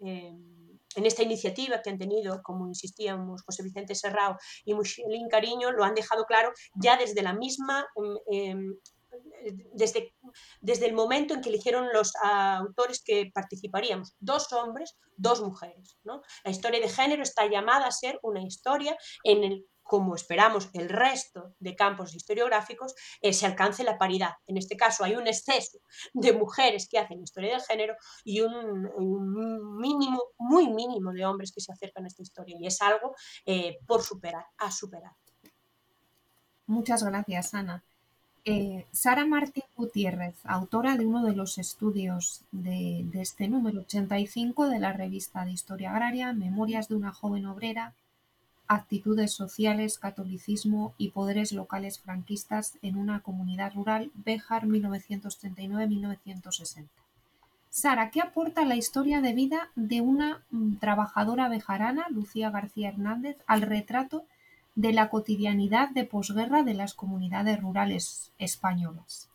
em, 0.00 0.61
en 0.96 1.06
esta 1.06 1.22
iniciativa 1.22 1.80
que 1.82 1.90
han 1.90 1.98
tenido, 1.98 2.42
como 2.42 2.66
insistíamos, 2.66 3.42
José 3.42 3.62
Vicente 3.62 3.94
Serrao 3.94 4.36
y 4.64 4.74
Michelín 4.74 5.28
Cariño, 5.28 5.72
lo 5.72 5.84
han 5.84 5.94
dejado 5.94 6.24
claro 6.24 6.52
ya 6.74 6.96
desde 6.96 7.22
la 7.22 7.32
misma 7.32 7.86
em, 7.96 8.56
em, 8.56 8.76
desde, 9.74 10.14
desde 10.60 10.86
el 10.86 10.94
momento 10.94 11.34
en 11.34 11.40
que 11.40 11.48
eligieron 11.48 11.92
los 11.92 12.12
autores 12.22 13.02
que 13.04 13.30
participaríamos, 13.34 14.14
dos 14.20 14.52
hombres, 14.52 14.96
dos 15.16 15.42
mujeres. 15.42 15.98
La 16.04 16.50
historia 16.50 16.80
de 16.80 16.88
género 16.88 17.22
está 17.22 17.46
llamada 17.46 17.86
a 17.86 17.92
ser 17.92 18.18
una 18.22 18.42
historia 18.42 18.96
en 19.24 19.44
el 19.44 19.66
como 19.82 20.14
esperamos 20.14 20.70
el 20.72 20.88
resto 20.88 21.54
de 21.58 21.74
campos 21.76 22.14
historiográficos, 22.14 22.94
eh, 23.20 23.32
se 23.32 23.46
alcance 23.46 23.84
la 23.84 23.98
paridad. 23.98 24.32
En 24.46 24.56
este 24.56 24.76
caso 24.76 25.04
hay 25.04 25.16
un 25.16 25.26
exceso 25.26 25.78
de 26.14 26.32
mujeres 26.32 26.88
que 26.88 26.98
hacen 26.98 27.22
historia 27.22 27.52
del 27.52 27.62
género 27.62 27.96
y 28.24 28.40
un, 28.40 29.78
mínimo, 29.78 30.22
muy 30.38 30.68
mínimo 30.68 31.12
de 31.12 31.26
hombres 31.26 31.52
que 31.52 31.60
se 31.60 31.72
acercan 31.72 32.04
a 32.04 32.08
esta 32.08 32.22
historia. 32.22 32.56
Y 32.58 32.66
es 32.66 32.80
algo 32.80 33.14
eh, 33.44 33.78
por 33.86 34.02
superar, 34.02 34.46
a 34.58 34.70
superar. 34.70 35.12
Muchas 36.66 37.02
gracias, 37.02 37.54
Ana. 37.54 37.82
Eh, 38.44 38.86
Sara 38.90 39.24
Martín 39.24 39.62
Gutiérrez, 39.76 40.34
autora 40.44 40.96
de 40.96 41.06
uno 41.06 41.24
de 41.24 41.36
los 41.36 41.58
estudios 41.58 42.42
de, 42.50 43.02
de, 43.04 43.22
este 43.22 43.46
número 43.46 43.80
85 43.80 44.68
de 44.68 44.80
la 44.80 44.92
revista 44.92 45.44
de 45.44 45.52
Historia 45.52 45.92
Agraria, 45.92 46.32
Memorias 46.32 46.88
de 46.88 46.96
una 46.96 47.12
joven 47.12 47.46
obrera, 47.46 47.94
Actitudes 48.74 49.34
sociales, 49.34 49.98
catolicismo 49.98 50.94
y 50.96 51.10
poderes 51.10 51.52
locales 51.52 51.98
franquistas 51.98 52.78
en 52.80 52.96
una 52.96 53.20
comunidad 53.20 53.74
rural, 53.74 54.10
Béjar 54.14 54.66
1939-1960. 54.66 56.86
Sara, 57.68 58.10
¿qué 58.10 58.22
aporta 58.22 58.64
la 58.64 58.76
historia 58.76 59.20
de 59.20 59.34
vida 59.34 59.68
de 59.74 60.00
una 60.00 60.42
mm, 60.50 60.76
trabajadora 60.76 61.50
bejarana, 61.50 62.06
Lucía 62.08 62.48
García 62.48 62.88
Hernández, 62.88 63.36
al 63.46 63.60
retrato 63.60 64.24
de 64.74 64.94
la 64.94 65.10
cotidianidad 65.10 65.90
de 65.90 66.04
posguerra 66.04 66.62
de 66.62 66.72
las 66.72 66.94
comunidades 66.94 67.60
rurales 67.60 68.32
españolas? 68.38 69.28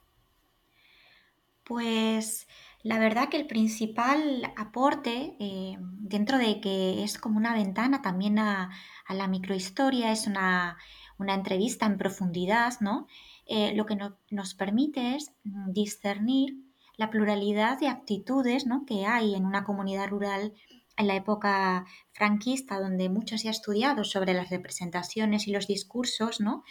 Pues 1.64 2.48
la 2.88 3.00
verdad 3.00 3.28
que 3.28 3.36
el 3.36 3.48
principal 3.48 4.54
aporte, 4.56 5.36
eh, 5.42 5.76
dentro 5.80 6.38
de 6.38 6.62
que 6.62 7.04
es 7.04 7.18
como 7.18 7.36
una 7.36 7.54
ventana 7.54 8.02
también 8.02 8.40
a, 8.40 8.70
la 9.10 9.28
microhistoria, 9.28 10.14
es 10.14 10.26
una, 10.26 10.78
entrevista 11.20 11.86
en 11.86 11.98
profundidad, 11.98 12.80
¿no? 12.80 13.08
Eh, 13.46 13.74
lo 13.76 13.86
que 13.86 13.98
nos 14.32 14.54
permite 14.54 15.16
es 15.16 15.34
discernir 15.44 16.56
la 16.96 17.10
pluralidad 17.10 17.78
de 17.78 17.90
actitudes 17.90 18.66
que 18.88 19.06
hay 19.06 19.36
en 19.36 19.46
una 19.46 19.66
comunidad 19.66 20.08
rural 20.08 20.54
en 20.96 21.08
la 21.08 21.16
época 21.16 21.86
franquista, 22.14 22.80
donde 22.80 23.10
mucho 23.10 23.38
se 23.38 23.50
ha 23.50 23.52
estudiado 23.52 24.06
sobre 24.06 24.34
las 24.34 24.50
representaciones 24.50 25.48
y 25.48 25.52
los 25.52 25.68
discursos 25.68 26.40
¿no? 26.40 26.64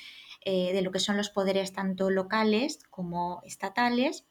Eh, 0.47 0.73
de 0.73 0.81
lo 0.81 0.93
que 0.93 0.99
son 0.99 1.19
los 1.19 1.29
poderes 1.29 1.73
tanto 1.75 2.09
locales 2.09 2.79
como 2.89 3.43
estatales, 3.45 4.25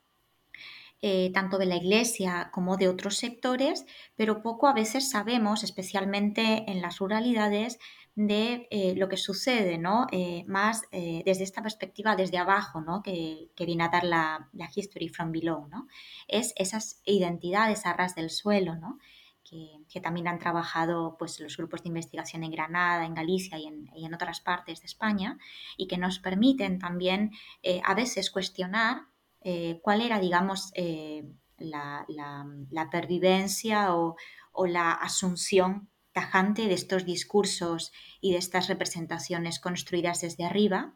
eh, 1.02 1.32
tanto 1.34 1.58
de 1.58 1.66
la 1.66 1.76
Iglesia 1.76 2.50
como 2.52 2.78
de 2.78 2.88
otros 2.88 3.18
sectores, 3.18 3.86
pero 4.16 4.42
poco 4.42 4.68
a 4.68 4.74
veces 4.74 5.10
sabemos, 5.10 5.64
especialmente 5.64 6.70
en 6.70 6.82
las 6.82 7.00
ruralidades, 7.00 7.80
de 8.18 8.70
eh, 8.72 8.94
lo 8.96 9.10
que 9.10 9.18
sucede, 9.18 9.78
¿no? 9.78 10.08
más 10.48 10.84
desde 10.92 11.44
esta 11.44 11.62
perspectiva, 11.62 12.16
desde 12.16 12.38
abajo, 12.38 12.80
¿no? 12.80 13.04
que, 13.04 13.50
viene 13.58 13.84
a 13.84 13.90
dar 13.90 14.06
la, 14.06 14.50
la, 14.54 14.70
history 14.74 15.10
from 15.10 15.34
below. 15.34 15.68
¿no? 15.68 15.88
Es 16.30 16.54
esas 16.56 17.02
identidades 17.04 17.86
a 17.86 17.92
ras 17.92 18.16
del 18.16 18.30
suelo, 18.30 18.76
¿no? 18.78 19.00
que, 19.90 20.02
también 20.02 20.28
han 20.28 20.40
trabajado 20.40 21.16
pues, 21.18 21.40
los 21.40 21.56
grupos 21.58 21.84
de 21.84 21.90
investigación 21.90 22.44
en 22.44 22.52
Granada, 22.52 23.06
en 23.06 23.14
Galicia 23.14 23.58
y 23.58 23.68
en, 23.68 24.14
otras 24.14 24.42
partes 24.42 24.82
de 24.82 24.88
España, 24.88 25.38
y 25.78 25.88
que 25.88 25.98
nos 25.98 26.20
permiten 26.20 26.80
también 26.80 27.32
eh, 27.64 27.82
a 27.86 27.94
veces 27.94 28.30
cuestionar 28.32 29.04
eh, 29.48 29.80
cuál 29.84 30.02
era, 30.02 30.20
digamos, 30.20 30.72
eh, 30.74 31.24
la, 31.60 32.04
pervivencia 32.90 33.96
o, 33.96 34.16
la 34.66 34.92
asunción 34.92 35.88
tajante 36.14 36.68
de 36.68 36.74
estos 36.74 37.06
discursos 37.06 37.92
y 38.20 38.32
de 38.32 38.40
estas 38.40 38.68
representaciones 38.68 39.60
construidas 39.60 40.22
desde 40.22 40.46
arriba, 40.46 40.96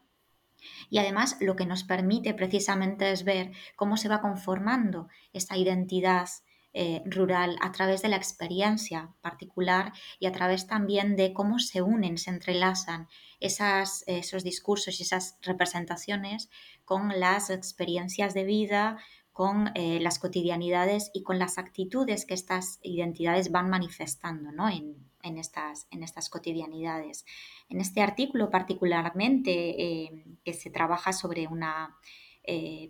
y 0.90 0.98
además 0.98 1.36
lo 1.40 1.54
que 1.54 1.64
nos 1.64 1.84
permite 1.84 2.34
precisamente 2.34 3.12
es 3.12 3.22
ver 3.22 3.52
cómo 3.76 3.96
se 3.96 4.08
va 4.08 4.20
conformando 4.20 5.06
esa 5.32 5.56
identidad 5.56 6.28
eh, 6.72 7.02
rural 7.04 7.56
a 7.60 7.70
través 7.70 8.02
de 8.02 8.08
la 8.08 8.16
experiencia 8.16 9.12
particular 9.20 9.92
y 10.18 10.26
a 10.26 10.32
través 10.32 10.66
también 10.66 11.14
de 11.14 11.32
cómo 11.32 11.60
se 11.60 11.82
unen, 11.82 12.18
se 12.18 12.30
entrelazan 12.30 13.08
esos 13.40 14.44
discursos 14.44 15.00
y 15.00 15.02
esas 15.02 15.38
representaciones 15.42 16.48
con 16.90 17.20
las 17.20 17.50
experiencias 17.50 18.34
de 18.34 18.42
vida, 18.42 18.98
con 19.30 19.70
eh, 19.76 20.00
las 20.00 20.18
cotidianidades 20.18 21.12
y 21.14 21.22
con 21.22 21.38
las 21.38 21.56
actitudes 21.56 22.26
que 22.26 22.34
estas 22.34 22.80
identidades 22.82 23.52
van 23.52 23.70
manifestando 23.70 24.50
¿no? 24.50 24.68
en, 24.68 25.38
estas, 25.38 25.86
en 25.92 26.02
estas 26.02 26.28
cotidianidades. 26.28 27.24
En 27.68 27.80
este 27.80 28.02
artículo 28.02 28.50
particularmente 28.50 29.52
eh, 29.52 30.24
que 30.44 30.52
se 30.52 30.70
trabaja 30.70 31.12
sobre 31.12 31.46
una 31.46 31.96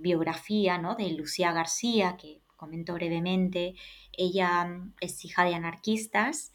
biografía 0.01 0.79
¿no? 0.79 0.95
de 0.95 1.11
Lucía 1.11 1.53
García, 1.53 2.17
que 2.17 2.41
comento 2.57 2.95
brevemente, 2.95 3.75
ella 4.17 4.65
mm, 4.65 4.95
es 5.03 5.23
hija 5.27 5.45
de 5.45 5.55
anarquistas, 5.55 6.53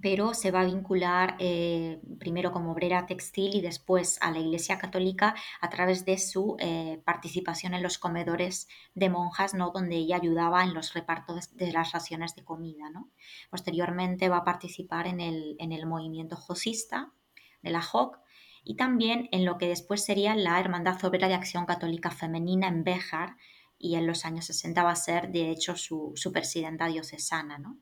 pero 0.00 0.34
se 0.34 0.50
va 0.50 0.60
a 0.60 0.64
vincular 0.64 1.36
eh, 1.38 2.00
primero 2.18 2.52
como 2.52 2.72
obrera 2.72 3.06
textil 3.06 3.54
y 3.54 3.60
después 3.60 4.18
a 4.20 4.30
la 4.30 4.38
Iglesia 4.38 4.78
Católica 4.78 5.34
a 5.60 5.68
través 5.70 6.04
de 6.04 6.18
su 6.18 6.56
eh, 6.58 7.00
participación 7.04 7.74
en 7.74 7.82
los 7.82 7.98
comedores 7.98 8.68
de 8.94 9.10
monjas, 9.10 9.54
¿no? 9.54 9.70
donde 9.70 9.96
ella 9.96 10.16
ayudaba 10.16 10.62
en 10.64 10.74
los 10.74 10.94
repartos 10.94 11.56
de 11.56 11.72
las 11.72 11.92
raciones 11.92 12.34
de 12.34 12.44
comida. 12.44 12.90
¿no? 12.90 13.10
Posteriormente 13.50 14.28
va 14.28 14.38
a 14.38 14.44
participar 14.44 15.06
en 15.06 15.20
el, 15.20 15.56
en 15.58 15.72
el 15.72 15.86
movimiento 15.86 16.36
josista 16.36 17.12
de 17.62 17.70
la 17.70 17.82
JOC 17.82 18.18
y 18.64 18.76
también 18.76 19.28
en 19.32 19.44
lo 19.44 19.58
que 19.58 19.68
después 19.68 20.04
sería 20.04 20.34
la 20.34 20.58
Hermandad 20.58 21.04
Obrera 21.04 21.28
de 21.28 21.34
Acción 21.34 21.66
Católica 21.66 22.10
Femenina 22.10 22.68
en 22.68 22.82
Béjar, 22.82 23.36
y 23.78 23.96
en 23.96 24.06
los 24.06 24.24
años 24.24 24.46
60 24.46 24.82
va 24.82 24.92
a 24.92 24.96
ser, 24.96 25.30
de 25.30 25.50
hecho, 25.50 25.76
su, 25.76 26.14
presidenta 26.32 26.86
diocesana. 26.86 27.58
¿no? 27.58 27.78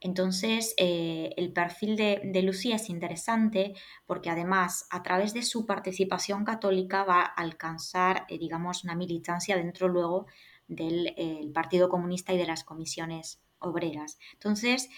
Entonces, 0.00 0.74
eh, 0.78 1.34
el 1.36 1.52
perfil 1.52 1.96
de, 1.96 2.42
Lucía 2.42 2.76
es 2.76 2.88
interesante 2.88 3.74
porque 4.06 4.30
además, 4.30 4.86
a 4.90 5.02
través 5.02 5.34
de 5.34 5.42
su 5.42 5.66
participación 5.66 6.44
católica, 6.44 7.04
va 7.04 7.20
a 7.20 7.24
alcanzar, 7.24 8.24
eh, 8.28 8.38
digamos, 8.38 8.82
una 8.84 8.94
militancia 8.94 9.56
dentro 9.56 9.88
luego 9.88 10.26
del 10.68 11.08
eh, 11.16 11.50
Partido 11.52 11.90
Comunista 11.90 12.32
y 12.32 12.38
de 12.38 12.46
las 12.46 12.64
comisiones 12.64 13.42
obreras. 13.62 14.18
Entonces, 14.32 14.88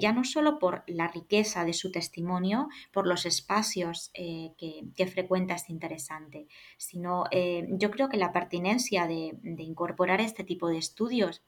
ya 0.00 0.12
no 0.12 0.24
solo 0.24 0.58
por 0.58 0.82
la 0.88 1.06
riqueza 1.06 1.64
de 1.64 1.72
su 1.72 1.92
testimonio, 1.92 2.66
por 2.92 3.06
los 3.06 3.24
espacios 3.24 4.10
que, 4.12 5.06
frecuenta 5.06 5.54
es 5.54 5.70
interesante, 5.70 6.48
sino 6.76 7.26
yo 7.68 7.92
creo 7.92 8.08
que 8.08 8.16
la 8.16 8.32
pertinencia 8.32 9.06
de, 9.06 9.38
incorporar 9.58 10.20
este 10.20 10.42
tipo 10.42 10.66
de 10.66 10.78
estudios 10.78 11.44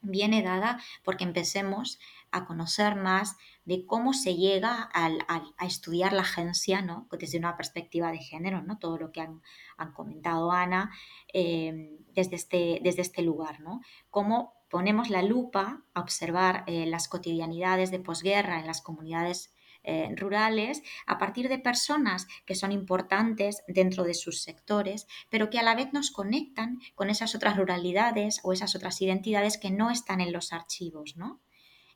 viene 0.00 0.42
dada 0.42 0.80
porque 1.04 1.24
empecemos 1.24 1.98
a 2.30 2.44
conocer 2.44 2.94
más 2.94 3.36
de 3.64 3.84
cómo 3.86 4.12
se 4.12 4.36
llega 4.36 4.90
a 4.92 5.66
estudiar 5.66 6.12
la 6.12 6.22
agencia 6.22 6.82
¿no? 6.82 7.08
desde 7.10 7.38
una 7.38 7.56
perspectiva 7.56 8.10
de 8.12 8.18
género, 8.18 8.62
¿no? 8.62 8.78
todo 8.78 8.98
lo 8.98 9.12
que 9.12 9.20
han, 9.20 9.42
comentado 9.94 10.52
Ana 10.52 10.90
desde, 11.32 12.36
este, 12.36 12.80
desde 12.82 13.02
este 13.02 13.22
lugar, 13.22 13.60
¿no? 13.60 13.80
cómo 14.10 14.54
ponemos 14.68 15.10
la 15.10 15.22
lupa 15.22 15.82
a 15.94 16.00
observar 16.00 16.64
eh, 16.66 16.86
las 16.86 17.08
cotidianidades 17.08 17.90
de 17.90 18.00
posguerra 18.00 18.60
en 18.60 18.66
las 18.66 18.82
comunidades 18.82 19.52
eh, 19.90 20.14
rurales 20.16 20.82
a 21.06 21.16
partir 21.16 21.48
de 21.48 21.58
personas 21.58 22.26
que 22.44 22.54
son 22.54 22.72
importantes 22.72 23.62
dentro 23.66 24.04
de 24.04 24.12
sus 24.12 24.42
sectores, 24.42 25.06
pero 25.30 25.48
que 25.48 25.58
a 25.58 25.62
la 25.62 25.74
vez 25.74 25.94
nos 25.94 26.10
conectan 26.10 26.78
con 26.94 27.08
esas 27.08 27.34
otras 27.34 27.56
ruralidades 27.56 28.40
o 28.42 28.52
esas 28.52 28.76
otras 28.76 29.00
identidades 29.00 29.56
que 29.56 29.70
no 29.70 29.90
están 29.90 30.20
en 30.20 30.30
los 30.30 30.52
archivos, 30.52 31.16
¿no? 31.16 31.40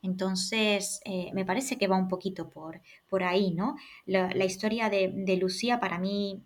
Entonces, 0.01 1.03
eh, 1.05 1.32
me 1.34 1.45
parece 1.45 1.76
que 1.76 1.86
va 1.86 1.99
un 1.99 2.09
poquito 2.09 2.49
por, 2.49 2.80
por 3.09 3.24
ahí, 3.24 3.53
¿no? 3.53 3.76
La, 4.07 4.45
historia 4.47 4.88
de, 4.88 5.36
Lucía 5.38 5.78
para 5.78 5.99
mí 5.99 6.43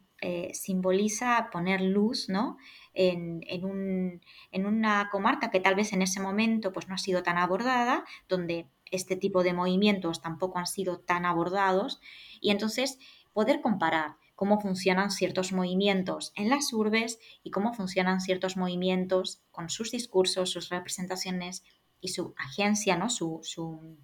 simboliza 0.52 1.48
poner 1.52 1.80
luz, 1.80 2.28
¿no? 2.28 2.56
en, 2.92 4.66
una 4.66 5.08
comarca 5.12 5.50
que 5.50 5.60
tal 5.60 5.76
vez 5.76 5.92
en 5.92 6.02
ese 6.02 6.18
momento 6.20 6.72
pues, 6.72 6.88
no 6.88 6.94
ha 6.94 6.98
sido 6.98 7.22
tan 7.22 7.38
abordada, 7.38 8.04
donde 8.28 8.66
este 8.90 9.16
tipo 9.16 9.42
de 9.42 9.52
movimientos 9.52 10.22
tampoco 10.22 10.58
han 10.58 10.66
sido 10.66 10.98
tan 10.98 11.24
abordados, 11.24 12.00
y 12.40 12.50
entonces 12.50 12.98
poder 13.32 13.60
comparar 13.60 14.16
cómo 14.36 14.60
funcionan 14.60 15.10
ciertos 15.10 15.52
movimientos 15.52 16.32
en 16.36 16.50
las 16.50 16.72
urbes 16.72 17.18
y 17.42 17.50
cómo 17.50 17.72
funcionan 17.72 18.20
ciertos 18.20 18.56
movimientos 18.56 19.40
con 19.50 19.70
sus 19.70 19.90
discursos, 19.90 20.50
sus 20.50 20.68
representaciones 20.68 21.64
y 22.00 22.08
su 22.08 22.34
agencia, 22.36 22.96
¿no? 22.96 23.08
su, 23.08 23.40
su 23.42 23.98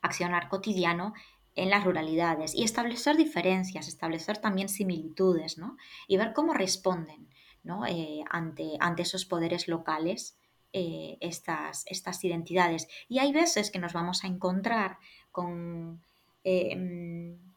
accionar 0.00 0.48
cotidiano 0.48 1.12
en 1.56 1.70
las 1.70 1.84
ruralidades 1.84 2.54
y 2.54 2.62
establecer 2.62 3.16
diferencias, 3.16 3.88
establecer 3.88 4.38
también 4.38 4.68
similitudes 4.68 5.58
¿no? 5.58 5.76
y 6.06 6.16
ver 6.16 6.32
cómo 6.32 6.54
responden 6.54 7.28
¿no? 7.64 7.82
ante, 8.30 8.76
ante 8.78 9.02
esos 9.02 9.24
poderes 9.24 9.66
locales 9.66 10.38
estas, 10.72 11.84
estas 11.86 12.22
identidades. 12.24 12.88
Y 13.08 13.18
hay 13.18 13.32
veces 13.32 13.70
que 13.70 13.78
nos 13.78 13.92
vamos 13.92 14.24
a 14.24 14.26
encontrar 14.26 14.98
con 15.32 16.00
mm, 16.44 17.48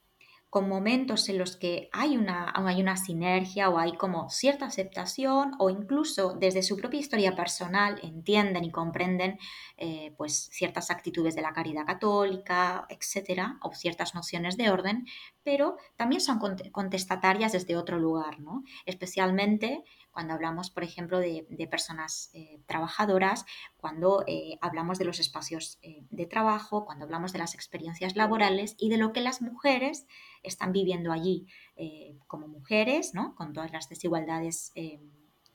con 0.51 0.67
momentos 0.67 1.29
en 1.29 1.37
los 1.37 1.55
que 1.55 1.89
hay 1.93 2.17
una, 2.17 2.51
hay 2.53 2.81
una 2.81 2.97
sinergia 2.97 3.69
o 3.69 3.79
hay 3.79 3.93
como 3.93 4.29
cierta 4.29 4.65
aceptación 4.65 5.53
o 5.59 5.69
incluso 5.69 6.33
desde 6.33 6.61
su 6.61 6.75
propia 6.75 6.99
historia 6.99 7.37
personal 7.37 7.97
entienden 8.03 8.65
y 8.65 8.69
comprenden 8.69 9.39
eh, 9.77 10.13
pues 10.17 10.49
ciertas 10.51 10.91
actitudes 10.91 11.35
de 11.35 11.41
la 11.41 11.53
caridad 11.53 11.85
católica, 11.85 12.85
etcétera, 12.89 13.59
o 13.61 13.73
ciertas 13.73 14.13
nociones 14.13 14.57
de 14.57 14.69
orden, 14.69 15.07
pero 15.41 15.77
también 15.95 16.19
son 16.19 16.37
contestatarias 16.73 17.53
desde 17.53 17.77
otro 17.77 17.97
lugar, 17.97 18.41
¿no? 18.41 18.65
Especialmente 18.85 19.85
cuando 20.11 20.33
hablamos, 20.33 20.69
por 20.69 20.83
ejemplo, 20.83 21.19
de, 21.19 21.45
personas 21.69 22.29
eh, 22.33 22.59
trabajadoras, 22.65 23.45
cuando 23.77 24.23
eh, 24.27 24.57
hablamos 24.61 24.99
de 24.99 25.05
los 25.05 25.19
espacios 25.19 25.79
eh, 25.81 26.03
de 26.09 26.25
trabajo, 26.25 26.85
cuando 26.85 27.05
hablamos 27.05 27.31
de 27.33 27.39
las 27.39 27.55
experiencias 27.55 28.15
laborales 28.15 28.75
y 28.77 28.89
de 28.89 28.97
lo 28.97 29.13
que 29.13 29.21
las 29.21 29.41
mujeres 29.41 30.05
están 30.43 30.71
viviendo 30.71 31.11
allí 31.11 31.47
como 32.27 32.47
mujeres, 32.47 33.15
¿no? 33.15 33.33
con 33.33 33.53
todas 33.53 33.71
las 33.71 33.89
desigualdades 33.89 34.71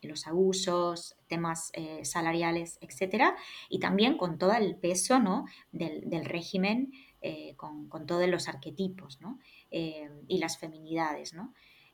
los 0.03 0.27
abusos, 0.27 1.17
temas 1.29 1.71
salariales, 2.03 2.79
etcétera, 2.81 3.37
y 3.69 3.79
también 3.79 4.17
con 4.17 4.39
todo 4.39 4.53
el 4.55 4.77
peso 4.77 5.21
¿no? 5.21 5.45
del, 5.71 6.25
régimen, 6.25 6.93
con, 7.57 7.89
con, 7.89 8.07
todos 8.07 8.29
los 8.29 8.49
arquetipos 8.49 9.21
¿no? 9.21 9.39
y 9.71 10.39
las 10.39 10.59
feminidades. 10.59 11.33
¿no? 11.33 11.53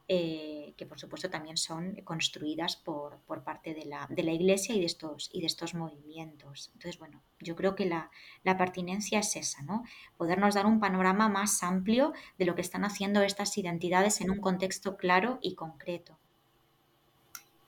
Eh, 0.09 0.75
que 0.77 0.85
por 0.85 0.99
supuesto 0.99 1.31
también 1.31 1.57
son 1.57 1.95
construidas 2.03 2.77
por, 2.77 3.21
parte 3.45 3.73
de 3.73 3.85
la, 3.87 4.09
Iglesia 4.33 4.75
y 4.75 4.81
de, 4.81 4.87
estos, 4.87 5.31
y 5.33 5.41
de 5.41 5.47
estos 5.47 5.75
movimientos. 5.75 6.71
Entonces, 6.75 6.99
bueno, 6.99 7.23
yo 7.41 7.55
creo 7.55 7.75
que 7.77 7.87
la, 7.87 8.11
pertinencia 8.59 9.21
es 9.21 9.37
esa, 9.37 9.63
¿no? 9.63 9.85
Podernos 10.17 10.55
dar 10.55 10.67
un 10.67 10.81
panorama 10.81 11.29
más 11.29 11.63
amplio 11.63 12.13
de 12.37 12.45
lo 12.47 12.55
que 12.55 12.63
están 12.63 12.85
haciendo 12.85 13.23
estas 13.23 13.57
identidades 13.57 14.21
en 14.21 14.31
un 14.31 14.41
contexto 14.41 14.97
claro 14.97 15.39
y 15.41 15.55
concreto. 15.55 16.19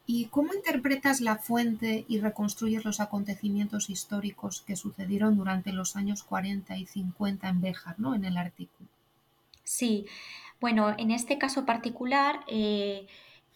¿Y 0.06 0.26
cómo 0.26 0.52
interpretas 0.52 1.20
la 1.20 1.36
fuente 1.36 2.04
y 2.08 2.20
reconstruyes 2.20 2.84
los 2.84 3.00
acontecimientos 3.00 3.88
históricos 3.88 4.62
que 4.66 4.76
sucedieron 4.76 5.36
durante 5.36 5.72
los 5.72 5.96
años 5.96 6.24
40 6.24 6.76
y 6.76 6.86
50 6.86 7.48
en 7.48 7.60
Béjar, 7.62 7.98
¿no? 7.98 8.14
en 8.14 8.26
el 8.26 8.36
artículo? 8.36 8.88
Sí, 9.64 10.06
bueno, 10.60 10.94
en 10.98 11.10
este 11.10 11.38
caso 11.38 11.64
particular 11.64 12.44
eh, 12.48 13.06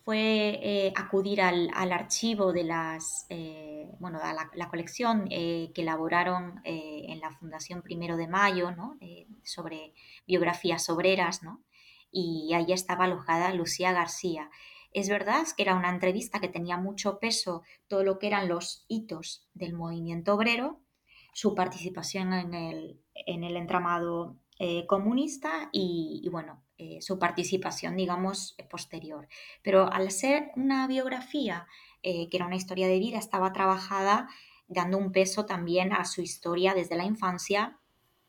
fue 0.04 0.58
eh, 0.62 0.92
acudir 0.96 1.42
al, 1.42 1.70
archivo 1.92 2.52
de 2.52 2.64
las, 2.64 3.26
eh, 3.28 3.86
bueno, 4.00 4.18
a 4.22 4.32
la, 4.32 4.68
colección 4.68 5.28
que 5.28 5.70
elaboraron 5.76 6.60
en 6.64 7.20
la 7.20 7.30
Fundación 7.30 7.82
Primero 7.82 8.16
de 8.16 8.26
Mayo, 8.26 8.72
¿no? 8.72 8.98
sobre 9.44 9.92
biografías 10.26 10.88
obreras, 10.88 11.42
¿no? 11.42 11.62
Y 12.10 12.54
ahí 12.54 12.72
estaba 12.72 13.04
alojada 13.04 13.52
Lucía 13.52 13.92
García. 13.92 14.50
Es 14.92 15.10
verdad 15.10 15.46
que 15.54 15.62
era 15.62 15.76
una 15.76 15.90
entrevista 15.90 16.40
que 16.40 16.48
tenía 16.48 16.78
mucho 16.78 17.18
peso 17.18 17.62
todo 17.86 18.02
lo 18.02 18.18
que 18.18 18.28
eran 18.28 18.48
los 18.48 18.86
hitos 18.88 19.46
del 19.52 19.74
movimiento 19.74 20.34
obrero, 20.34 20.80
su 21.34 21.54
participación 21.54 22.32
en 22.32 22.54
el, 22.54 23.00
en 23.14 23.44
el 23.44 23.56
entramado 23.56 24.38
comunista 24.86 25.70
y, 25.72 26.28
bueno, 26.30 26.64
eh, 26.80 27.02
su 27.02 27.18
participación, 27.18 27.96
digamos, 27.96 28.56
posterior. 28.70 29.26
Pero 29.62 29.92
al 29.92 30.12
ser 30.12 30.52
una 30.54 30.86
biografía, 30.86 31.66
eh, 32.04 32.28
que 32.30 32.36
era 32.36 32.46
una 32.46 32.54
historia 32.54 32.86
de 32.86 33.00
vida, 33.00 33.18
estaba 33.18 33.52
trabajada 33.52 34.28
dando 34.68 34.96
un 34.96 35.10
peso 35.10 35.44
también 35.44 35.92
a 35.92 36.04
su 36.04 36.22
historia 36.22 36.74
desde 36.74 36.94
la 36.94 37.04
infancia 37.04 37.80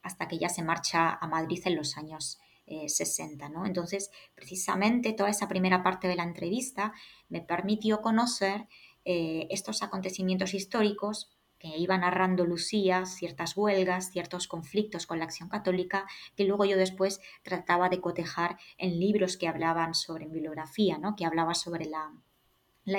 hasta 0.01 0.27
que 0.27 0.37
ella 0.37 0.49
se 0.49 0.63
marcha 0.63 1.11
a 1.21 1.27
Madrid 1.27 1.61
en 1.65 1.75
los 1.75 1.95
años 1.95 2.39
60. 2.65 3.45
Eh, 3.45 3.49
¿no? 3.49 3.67
Entonces, 3.67 4.09
precisamente 4.33 5.13
toda 5.13 5.29
esa 5.29 5.47
primera 5.47 5.83
parte 5.83 6.07
de 6.07 6.15
la 6.15 6.23
entrevista 6.23 6.93
me 7.27 7.41
permitió 7.41 8.01
conocer 8.01 8.67
estos 9.05 9.81
acontecimientos 9.81 10.53
históricos 10.53 11.38
que 11.59 11.77
iba 11.77 11.97
narrando 11.97 12.45
Lucía 12.45 13.05
ciertas 13.05 13.55
huelgas, 13.55 14.11
ciertos 14.11 14.47
conflictos 14.47 15.05
con 15.05 15.19
la 15.19 15.25
acción 15.25 15.49
católica, 15.49 16.07
que 16.35 16.45
luego 16.45 16.65
yo 16.65 16.77
después 16.77 17.19
trataba 17.43 17.89
de 17.89 17.99
cotejar 17.99 18.57
en 18.77 18.97
libros 18.97 19.37
que 19.37 19.47
hablaban 19.47 19.93
sobre 19.93 20.25
bibliografía, 20.25 20.97
¿no? 20.97 21.15
que 21.15 21.25
hablaba 21.25 21.53
sobre 21.53 21.85
la, 21.85 22.11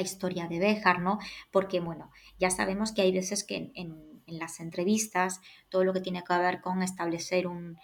historia 0.00 0.46
de 0.46 0.60
Béjar, 0.60 1.00
¿no? 1.00 1.18
Porque, 1.50 1.80
bueno, 1.80 2.12
ya 2.38 2.50
sabemos 2.50 2.92
que 2.92 3.02
hay 3.02 3.10
veces 3.10 3.42
que 3.42 3.72
en, 3.74 4.08
las 4.26 4.60
entrevistas 4.60 5.40
todo 5.68 5.82
lo 5.82 5.92
que 5.92 6.00
tiene 6.00 6.22
que 6.22 6.38
ver 6.38 6.60
con 6.60 6.84
establecer 6.84 7.48
un, 7.48 7.76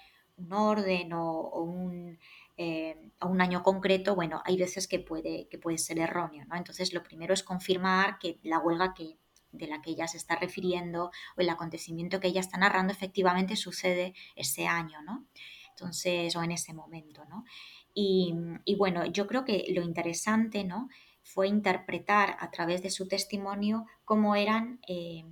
orden 0.48 1.12
o, 1.14 1.50
un, 1.62 2.16
eh, 2.56 3.10
un 3.22 3.40
año 3.40 3.64
concreto, 3.64 4.14
bueno, 4.14 4.40
hay 4.44 4.56
veces 4.56 4.86
que 4.86 5.00
puede, 5.00 5.48
que 5.48 5.58
puede 5.58 5.78
ser 5.78 5.98
erróneo, 5.98 6.44
¿no? 6.44 6.54
Entonces, 6.54 6.94
lo 6.94 7.02
primero 7.02 7.34
es 7.34 7.42
confirmar 7.42 8.20
que 8.20 8.38
la 8.44 8.60
huelga 8.60 8.94
que, 8.94 9.18
de 9.56 9.66
la 9.66 9.80
que 9.80 9.90
ella 9.90 10.08
se 10.08 10.16
está 10.16 10.36
refiriendo 10.36 11.10
o 11.36 11.40
el 11.40 11.48
acontecimiento 11.48 12.20
que 12.20 12.28
ella 12.28 12.40
está 12.40 12.58
narrando 12.58 12.92
efectivamente 12.92 13.56
sucede 13.56 14.14
ese 14.34 14.66
año, 14.66 15.02
¿no? 15.02 15.26
Entonces, 15.70 16.34
o 16.36 16.42
en 16.42 16.52
ese 16.52 16.72
momento, 16.72 17.24
¿no? 17.26 17.44
Y, 17.92 18.34
bueno, 18.76 19.06
yo 19.06 19.26
creo 19.26 19.44
que 19.44 19.64
lo 19.74 19.82
interesante, 19.82 20.64
¿no? 20.64 20.88
Fue 21.22 21.48
interpretar 21.48 22.36
a 22.40 22.50
través 22.50 22.82
de 22.82 22.90
su 22.90 23.08
testimonio 23.08 23.86
cómo 24.04 24.36
eran, 24.36 24.80
eh, 24.86 25.24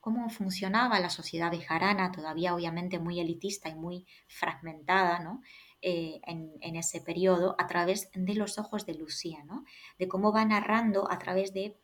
cómo 0.00 0.28
funcionaba 0.28 1.00
la 1.00 1.10
sociedad 1.10 1.50
bejarana, 1.50 2.12
todavía 2.12 2.54
obviamente 2.54 2.98
muy 2.98 3.20
elitista 3.20 3.68
y 3.68 3.74
muy 3.74 4.06
fragmentada, 4.26 5.20
¿no? 5.20 5.42
Eh, 5.80 6.20
en, 6.26 6.50
en, 6.60 6.74
ese 6.74 7.00
periodo 7.00 7.54
a 7.56 7.68
través 7.68 8.10
de 8.12 8.34
los 8.34 8.58
ojos 8.58 8.84
de 8.84 8.94
Lucía, 8.94 9.44
¿no? 9.44 9.64
de 9.96 10.08
cómo 10.08 10.32
va 10.32 10.44
narrando 10.44 11.08
a 11.08 11.20
través 11.20 11.54
de 11.54 11.78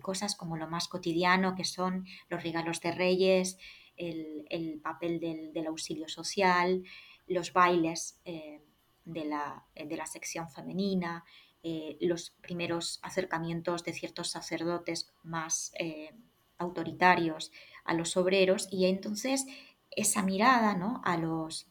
cosas 0.00 0.34
como 0.34 0.56
lo 0.56 0.68
más 0.68 0.88
cotidiano, 0.88 1.54
que 1.54 1.64
son 1.64 2.06
los 2.28 2.42
regalos 2.42 2.80
de 2.80 2.92
reyes, 2.92 3.58
el, 3.96 4.80
papel 4.82 5.20
del, 5.20 5.66
auxilio 5.66 6.08
social, 6.08 6.82
los 7.26 7.52
bailes 7.52 8.18
eh, 8.24 8.60
de, 9.04 9.24
la, 9.24 9.64
de, 9.74 9.96
la, 9.96 10.06
sección 10.06 10.50
femenina, 10.50 11.24
eh, 11.62 11.96
los 12.00 12.30
primeros 12.40 12.98
acercamientos 13.02 13.84
de 13.84 13.92
ciertos 13.92 14.30
sacerdotes 14.30 15.12
más 15.22 15.72
autoritarios 16.58 17.52
a 17.84 17.94
los 17.94 18.16
obreros 18.16 18.68
y 18.70 18.86
entonces 18.86 19.46
esa 19.90 20.22
mirada 20.22 20.74
¿no? 20.74 21.00
a, 21.04 21.16
los, 21.16 21.68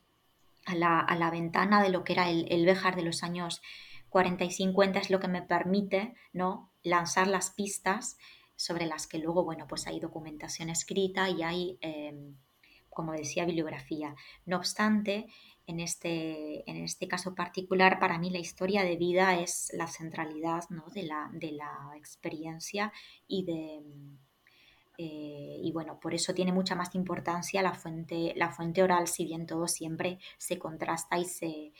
a, 0.65 0.75
la, 0.75 0.99
a 0.99 1.15
la 1.15 1.31
ventana 1.31 1.81
de 1.81 1.89
lo 1.89 2.03
que 2.03 2.13
era 2.13 2.29
el, 2.29 2.47
el 2.49 2.65
Béjar 2.65 2.95
de 2.95 3.03
los 3.03 3.23
años 3.23 3.61
40 4.09 4.43
y 4.45 4.51
50 4.51 4.99
es 4.99 5.09
lo 5.09 5.19
que 5.19 5.27
me 5.27 5.41
permite 5.41 6.15
¿no? 6.31 6.71
Lanzar 6.83 7.27
las 7.27 7.51
pistas 7.51 8.17
sobre 8.55 8.85
las 8.85 9.07
que 9.07 9.17
luego, 9.17 9.43
bueno, 9.43 9.65
pues 9.67 9.87
hay 9.87 9.99
documentación 9.99 10.69
escrita 10.69 11.29
y 11.29 11.43
hay, 11.43 11.77
em, 11.81 12.35
como 12.89 13.13
decía, 13.13 13.45
bibliografía. 13.45 14.15
No 14.45 14.57
obstante, 14.57 15.25
en 15.65 15.79
este, 15.79 16.69
en 16.69 16.77
este 16.83 17.07
caso 17.07 17.35
particular, 17.35 17.99
para 17.99 18.17
mí 18.19 18.29
la 18.29 18.39
historia 18.39 18.83
de 18.83 18.97
vida 18.97 19.39
es 19.39 19.71
la 19.73 19.87
centralidad 19.87 20.63
¿no? 20.69 20.85
de, 20.93 21.03
la, 21.03 21.29
de, 21.33 21.51
la, 21.51 21.91
experiencia 21.95 22.91
y 23.27 23.45
de... 23.45 23.81
Eh, 24.99 25.57
y 25.63 25.71
bueno, 25.71 25.99
por 25.99 26.13
eso 26.13 26.35
tiene 26.35 26.53
mucha 26.53 26.75
más 26.75 26.93
importancia 26.93 27.63
la 27.63 27.73
fuente, 27.73 28.33
la 28.35 28.51
fuente 28.51 28.83
oral, 28.83 29.07
si 29.07 29.25
bien 29.25 29.47
todo 29.47 29.67
siempre 29.67 30.19
se 30.37 30.59
contrasta 30.59 31.17
y 31.17 31.25
se, 31.25 31.73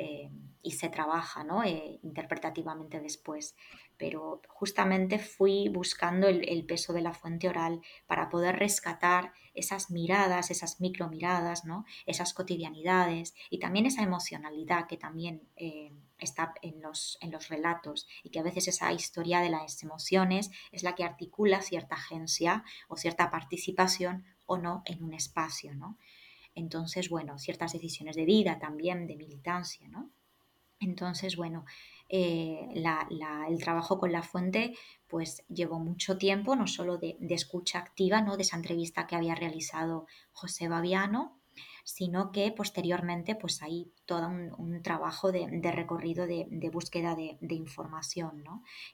eh, 0.00 0.30
y 0.62 0.72
se 0.72 0.88
trabaja 0.88 1.44
¿no? 1.44 1.62
Eh, 1.62 2.00
interpretativamente 2.02 3.00
después. 3.00 3.54
Pero 3.98 4.40
justamente 4.48 5.18
fui 5.18 5.68
buscando 5.68 6.26
el, 6.26 6.64
peso 6.64 6.94
de 6.94 7.02
la 7.02 7.12
fuente 7.12 7.48
oral 7.50 7.82
para 8.06 8.30
poder 8.30 8.56
rescatar 8.56 9.34
esas 9.52 9.90
miradas, 9.90 10.50
esas 10.50 10.80
micromiradas, 10.80 11.66
¿no? 11.66 11.84
esas 12.06 12.32
cotidianidades 12.32 13.34
y 13.50 13.58
también 13.58 13.84
esa 13.84 14.02
emocionalidad 14.02 14.86
que 14.86 14.96
también 14.96 15.42
eh, 15.56 15.92
está 16.18 16.54
en 16.62 16.80
los, 16.80 17.18
en 17.20 17.30
los 17.30 17.48
relatos 17.48 18.08
y 18.22 18.30
que 18.30 18.40
a 18.40 18.42
veces 18.42 18.68
esa 18.68 18.90
historia 18.94 19.40
de 19.40 19.50
las 19.50 19.82
emociones 19.82 20.50
es 20.72 20.82
la 20.82 20.94
que 20.94 21.04
articula 21.04 21.60
cierta 21.60 21.96
agencia 21.96 22.64
o 22.88 22.96
cierta 22.96 23.30
participación 23.30 24.24
o 24.46 24.56
no 24.56 24.82
en 24.86 25.04
un 25.04 25.12
espacio. 25.12 25.74
¿no? 25.74 25.98
Entonces, 26.60 27.08
bueno, 27.08 27.38
ciertas 27.38 27.72
decisiones 27.72 28.16
de 28.16 28.26
vida 28.26 28.58
también, 28.58 29.06
de 29.06 29.16
militancia, 29.16 29.88
¿no? 29.88 30.10
Entonces, 30.78 31.36
bueno, 31.36 31.64
eh, 32.08 32.68
el 32.74 33.58
trabajo 33.60 33.98
con 33.98 34.12
la 34.12 34.22
fuente 34.22 34.76
pues 35.06 35.42
llevó 35.48 35.78
mucho 35.78 36.18
tiempo, 36.18 36.56
no 36.56 36.66
solo 36.66 36.98
de, 36.98 37.16
escucha 37.30 37.78
activa, 37.78 38.20
¿no? 38.20 38.36
De 38.36 38.42
esa 38.42 38.56
entrevista 38.56 39.06
que 39.06 39.16
había 39.16 39.34
realizado 39.34 40.06
José 40.32 40.68
Babiano, 40.68 41.39
sino 41.94 42.30
que 42.30 42.52
posteriormente 42.52 43.34
pues 43.34 43.62
hay 43.62 43.92
todo 44.06 44.28
un, 44.28 44.80
trabajo 44.82 45.32
de, 45.32 45.46
recorrido 45.72 46.26
de, 46.26 46.70
búsqueda 46.72 47.16
de, 47.16 47.54
información 47.54 48.44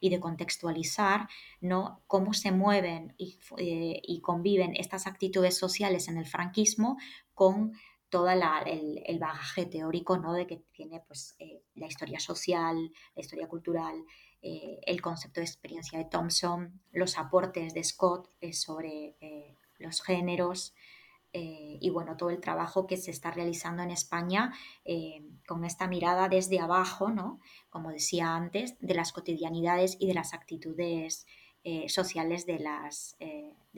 y 0.00 0.08
de 0.08 0.18
contextualizar 0.18 1.28
¿no? 1.60 2.00
cómo 2.06 2.32
se 2.32 2.52
mueven 2.52 3.14
eh, 3.18 4.00
y, 4.02 4.20
conviven 4.20 4.74
estas 4.74 5.06
actitudes 5.06 5.58
sociales 5.58 6.08
en 6.08 6.16
el 6.16 6.26
franquismo 6.26 6.96
con 7.34 7.72
todo 8.08 8.30
el, 8.30 9.18
bagaje 9.18 9.66
teórico 9.66 10.16
¿no? 10.16 10.32
de 10.32 10.46
que 10.46 10.62
tiene 10.72 11.00
pues, 11.06 11.36
eh, 11.38 11.62
la 11.74 11.86
historia 11.86 12.18
social, 12.18 12.92
la 13.14 13.20
historia 13.20 13.46
cultural, 13.46 13.94
eh, 14.40 14.80
el 14.86 15.02
concepto 15.02 15.40
de 15.40 15.46
experiencia 15.46 15.98
de 15.98 16.06
Thompson, 16.06 16.80
los 16.92 17.18
aportes 17.18 17.74
de 17.74 17.84
Scott 17.84 18.30
sobre 18.52 19.16
los 19.78 20.00
géneros, 20.02 20.74
eh, 21.38 21.76
y 21.82 21.90
bueno, 21.90 22.16
todo 22.16 22.30
el 22.30 22.40
trabajo 22.40 22.86
que 22.86 22.96
se 22.96 23.10
está 23.10 23.30
realizando 23.30 23.82
en 23.82 23.90
España 23.90 24.54
eh, 24.86 25.22
con 25.46 25.66
esta 25.66 25.86
mirada 25.86 26.30
desde 26.30 26.60
abajo, 26.60 27.10
¿no? 27.10 27.40
Como 27.68 27.90
decía 27.90 28.34
antes, 28.34 28.74
de 28.80 28.94
las 28.94 29.12
cotidianidades 29.12 29.98
y 30.00 30.06
de 30.06 30.14
las 30.14 30.32
actitudes 30.32 31.26
eh, 31.62 31.90
sociales 31.90 32.46
de 32.46 32.58
las 32.60 33.18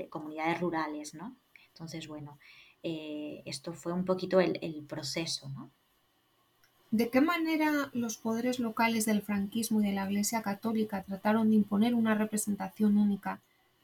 comunidades 0.08 0.60
rurales, 0.60 1.14
¿no? 1.14 1.34
Entonces, 1.72 2.06
bueno, 2.06 2.38
esto 2.82 3.72
fue 3.72 3.92
un 3.92 4.04
poquito 4.04 4.38
el, 4.38 4.84
proceso. 4.88 5.50
¿De 6.92 7.10
qué 7.10 7.20
manera 7.20 7.90
los 7.92 8.18
poderes 8.18 8.60
locales 8.60 9.04
del 9.04 9.22
franquismo 9.22 9.80
y 9.80 9.86
de 9.86 9.94
la 9.94 10.06
Iglesia 10.06 10.42
Católica 10.42 11.02
trataron 11.02 11.50
de 11.50 11.56
imponer 11.56 11.96
una 11.96 12.14
representación 12.14 12.98
única 12.98 13.40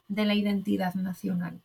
de 0.06 0.26
la 0.26 0.34
identidad 0.34 0.94
nacional? 0.94 1.60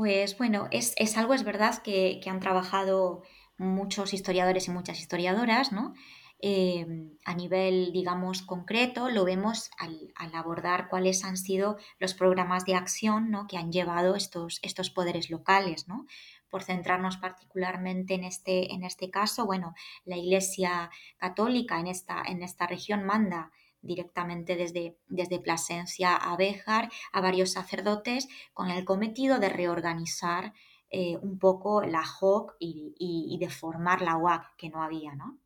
Pues 0.00 0.38
bueno, 0.38 0.66
es, 0.70 0.94
algo, 1.18 1.34
es 1.34 1.44
verdad, 1.44 1.82
que, 1.82 2.22
han 2.24 2.40
trabajado 2.40 3.22
muchos 3.58 4.14
historiadores 4.14 4.66
y 4.66 4.70
muchas 4.70 4.98
historiadoras, 4.98 5.72
¿no? 5.72 5.92
Eh, 6.40 6.86
a 7.26 7.34
nivel, 7.34 7.92
digamos, 7.92 8.40
concreto, 8.40 9.10
lo 9.10 9.26
vemos 9.26 9.70
al, 9.76 10.10
abordar 10.32 10.88
cuáles 10.88 11.22
han 11.22 11.36
sido 11.36 11.76
los 11.98 12.14
programas 12.14 12.64
de 12.64 12.76
acción 12.76 13.30
¿no? 13.30 13.46
que 13.46 13.58
han 13.58 13.72
llevado 13.72 14.16
estos, 14.16 14.58
estos 14.62 14.88
poderes 14.88 15.28
locales, 15.28 15.86
¿no? 15.86 16.06
Por 16.48 16.62
centrarnos 16.62 17.18
particularmente 17.18 18.14
en 18.14 18.24
este, 18.24 18.72
en 18.72 18.84
este 18.84 19.10
caso, 19.10 19.44
bueno, 19.44 19.74
la 20.06 20.16
Iglesia 20.16 20.88
Católica 21.18 21.78
en 21.78 21.88
esta, 21.88 22.22
en 22.26 22.42
esta 22.42 22.66
región 22.66 23.04
manda 23.04 23.52
directamente 23.82 24.56
desde, 24.56 24.96
desde 25.08 25.38
Plasencia 25.38 26.16
a 26.16 26.36
Béjar 26.36 26.90
a 27.12 27.20
varios 27.20 27.52
sacerdotes 27.52 28.28
con 28.52 28.70
el 28.70 28.84
cometido 28.84 29.38
de 29.38 29.48
reorganizar 29.48 30.52
eh, 30.92 31.16
un 31.22 31.38
poco 31.38 31.82
la 31.82 32.04
JOC 32.04 32.56
y, 32.58 33.38
de 33.38 33.48
formar 33.48 34.02
la 34.02 34.16
UAC 34.16 34.56
que 34.56 34.70
no 34.70 34.82
había, 34.82 35.14
¿no? 35.14 35.38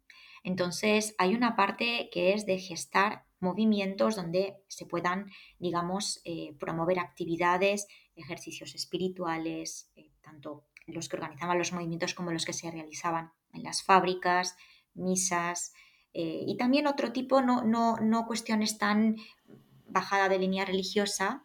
Entonces 0.43 1.15
hay 1.19 1.35
una 1.35 1.55
parte 1.55 2.09
que 2.13 2.33
es 2.33 2.47
de 2.47 2.59
gestar 2.59 3.25
movimientos 3.41 4.17
donde 4.17 4.57
se 4.69 4.87
puedan, 4.87 5.31
digamos, 5.59 6.23
eh, 6.25 6.57
promover 6.59 6.99
actividades, 6.99 7.87
ejercicios 8.17 8.75
espirituales, 8.75 9.91
eh, 9.97 10.11
tanto 10.23 10.65
los 10.87 11.09
que 11.09 11.17
organizaban 11.17 11.59
los 11.59 11.73
movimientos 11.73 12.15
como 12.15 12.33
los 12.33 12.47
que 12.47 12.53
se 12.55 12.71
realizaban 12.71 13.33
en 13.53 13.63
las 13.63 13.83
fábricas, 13.83 14.57
misas, 14.95 15.75
eh, 16.15 16.45
y 16.47 16.57
también 16.57 16.87
otro 16.87 17.13
tipo, 17.13 17.43
no, 17.43 17.65
no, 17.65 17.97
no 17.97 18.27
cuestiones 18.27 18.79
tan 18.79 19.17
bajada 19.89 20.29
de 20.29 20.39
línea 20.39 20.65
religiosa, 20.65 21.43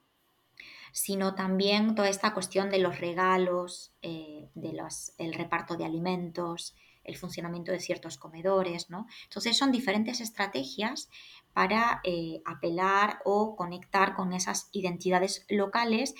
sino 0.92 1.34
también 1.34 1.96
toda 1.96 2.10
esta 2.10 2.34
cuestión 2.34 2.70
de 2.70 2.78
los 2.78 3.00
regalos, 3.00 3.94
eh, 4.04 4.50
de 4.54 4.74
los, 4.74 5.14
el 5.18 5.34
reparto 5.34 5.76
de 5.76 5.86
alimentos, 5.86 6.76
el 7.04 7.18
funcionamiento 7.18 7.72
de 7.72 7.80
ciertos 7.80 8.18
comedores, 8.18 8.92
¿no? 8.92 9.08
Entonces 9.24 9.58
son 9.58 9.72
diferentes 9.72 10.22
estrategias 10.22 11.10
para 11.54 12.02
eh, 12.04 12.42
apelar 12.46 13.20
o 13.26 13.56
conectar 13.56 14.16
con 14.16 14.34
esas 14.34 14.70
identidades 14.72 15.46
locales, 15.50 16.14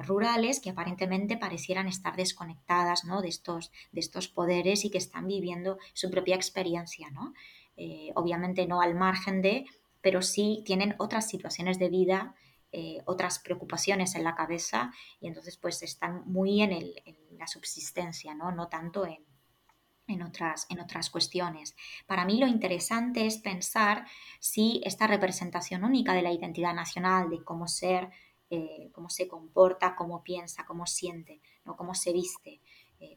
rurales, 0.00 0.60
que 0.60 0.70
aparentemente 0.70 1.36
parecieran 1.36 1.88
estar 1.88 2.16
desconectadas 2.16 3.04
¿no? 3.04 3.22
de, 3.22 3.28
estos, 3.28 3.72
de 3.90 4.00
estos 4.00 4.28
poderes 4.28 4.84
y 4.84 4.90
que 4.90 4.98
están 4.98 5.26
viviendo 5.26 5.78
su 5.94 6.10
propia 6.10 6.36
experiencia, 6.36 7.10
¿no? 7.10 7.34
Eh, 7.76 8.12
obviamente 8.14 8.66
no 8.66 8.80
al 8.80 8.94
margen 8.94 9.42
de, 9.42 9.66
pero 10.00 10.22
sí 10.22 10.62
tienen 10.64 10.94
otras 10.98 11.28
situaciones 11.28 11.78
de 11.78 11.88
vida, 11.88 12.34
eh, 12.70 12.98
otras 13.04 13.38
preocupaciones 13.38 14.14
en 14.14 14.24
la 14.24 14.34
cabeza 14.34 14.92
y 15.20 15.28
entonces 15.28 15.56
pues 15.56 15.82
están 15.82 16.22
muy 16.26 16.62
en, 16.62 16.94
la 17.38 17.46
subsistencia, 17.48 18.34
¿no? 18.34 18.52
no 18.52 18.68
tanto 18.68 19.06
en, 19.06 20.22
otras, 20.22 20.66
en 20.68 20.80
otras 20.80 21.10
cuestiones. 21.10 21.74
Para 22.06 22.24
mí 22.24 22.38
lo 22.38 22.46
interesante 22.46 23.26
es 23.26 23.38
pensar 23.38 24.06
si 24.38 24.80
esta 24.84 25.06
representación 25.08 25.82
única 25.84 26.12
de 26.12 26.22
la 26.22 26.32
identidad 26.32 26.74
nacional, 26.74 27.28
de 27.28 27.42
cómo 27.42 27.66
ser, 27.66 28.10
eh, 28.50 28.90
cómo 28.92 29.10
se 29.10 29.26
comporta, 29.26 29.96
cómo 29.96 30.22
piensa, 30.22 30.64
cómo 30.64 30.86
siente, 30.86 31.40
¿no? 31.64 31.76
cómo 31.76 31.94
se 31.94 32.12
viste, 32.12 32.60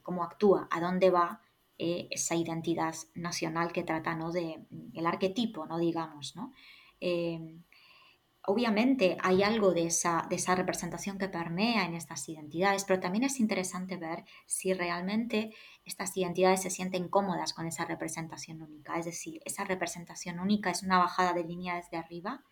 cómo 0.02 0.24
actúa, 0.24 0.68
a 0.70 0.82
dónde 0.82 1.10
va, 1.12 1.42
eh, 1.80 2.08
esa 2.10 2.36
identidad 2.36 2.96
nacional 3.14 3.72
que 3.72 3.84
trata 3.84 4.16
¿no? 4.16 4.32
de 4.32 4.66
el 4.94 5.06
arquetipo, 5.06 5.66
¿no? 5.66 5.78
digamos. 5.78 6.36
¿no? 6.36 6.54
Em, 7.00 7.64
obviamente 8.48 9.18
hay 9.22 9.44
algo 9.44 9.74
de 9.74 9.86
esa, 9.86 10.26
de 10.30 10.38
esa 10.38 10.56
representación 10.56 11.18
que 11.18 11.30
permea 11.30 11.86
en 11.86 11.94
estas 11.94 12.28
identidades, 12.30 12.84
pero 12.86 13.00
también 13.00 13.26
es 13.26 13.40
interesante 13.40 13.98
ver 13.98 14.24
si 14.46 14.74
realmente 14.74 15.54
estas 15.86 16.16
identidades 16.18 16.64
se 16.64 16.70
sienten 16.70 17.10
cómodas 17.10 17.54
con 17.54 17.68
esa 17.68 17.86
representación 17.86 18.62
única. 18.62 18.98
Es 18.98 19.06
decir, 19.06 19.42
esa 19.46 19.64
representación 19.64 20.40
única 20.40 20.72
es 20.72 20.82
una 20.82 20.98
bajada 20.98 21.34
de 21.34 21.44
línea 21.44 21.76
desde 21.76 21.98
arriba 21.98 22.44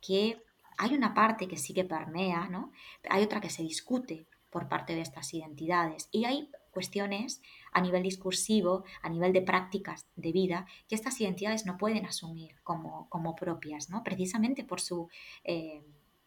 que 0.00 0.42
hay 0.76 0.94
una 0.94 1.14
parte 1.14 1.48
que 1.48 1.56
sí 1.56 1.74
que 1.74 1.84
permea, 1.84 2.48
¿no? 2.48 2.72
Hay 3.08 3.22
otra 3.22 3.40
que 3.40 3.50
se 3.50 3.62
discute 3.62 4.26
por 4.50 4.68
parte 4.68 4.94
de 4.94 5.02
estas 5.02 5.32
identidades. 5.32 6.08
Y 6.10 6.24
hay 6.24 6.50
cuestiones 6.70 7.42
a 7.72 7.80
nivel 7.80 8.02
discursivo, 8.02 8.84
a 9.02 9.08
nivel 9.08 9.32
de 9.32 9.42
prácticas 9.42 10.06
de 10.16 10.32
vida, 10.32 10.66
que 10.88 10.94
estas 10.94 11.20
identidades 11.20 11.66
no 11.66 11.76
pueden 11.76 12.06
asumir 12.06 12.56
como, 12.62 13.08
como 13.08 13.36
propias, 13.36 13.90
¿no? 13.90 14.02
precisamente 14.02 14.64
por 14.64 14.80
su, 14.80 15.08
eh, 15.44 15.82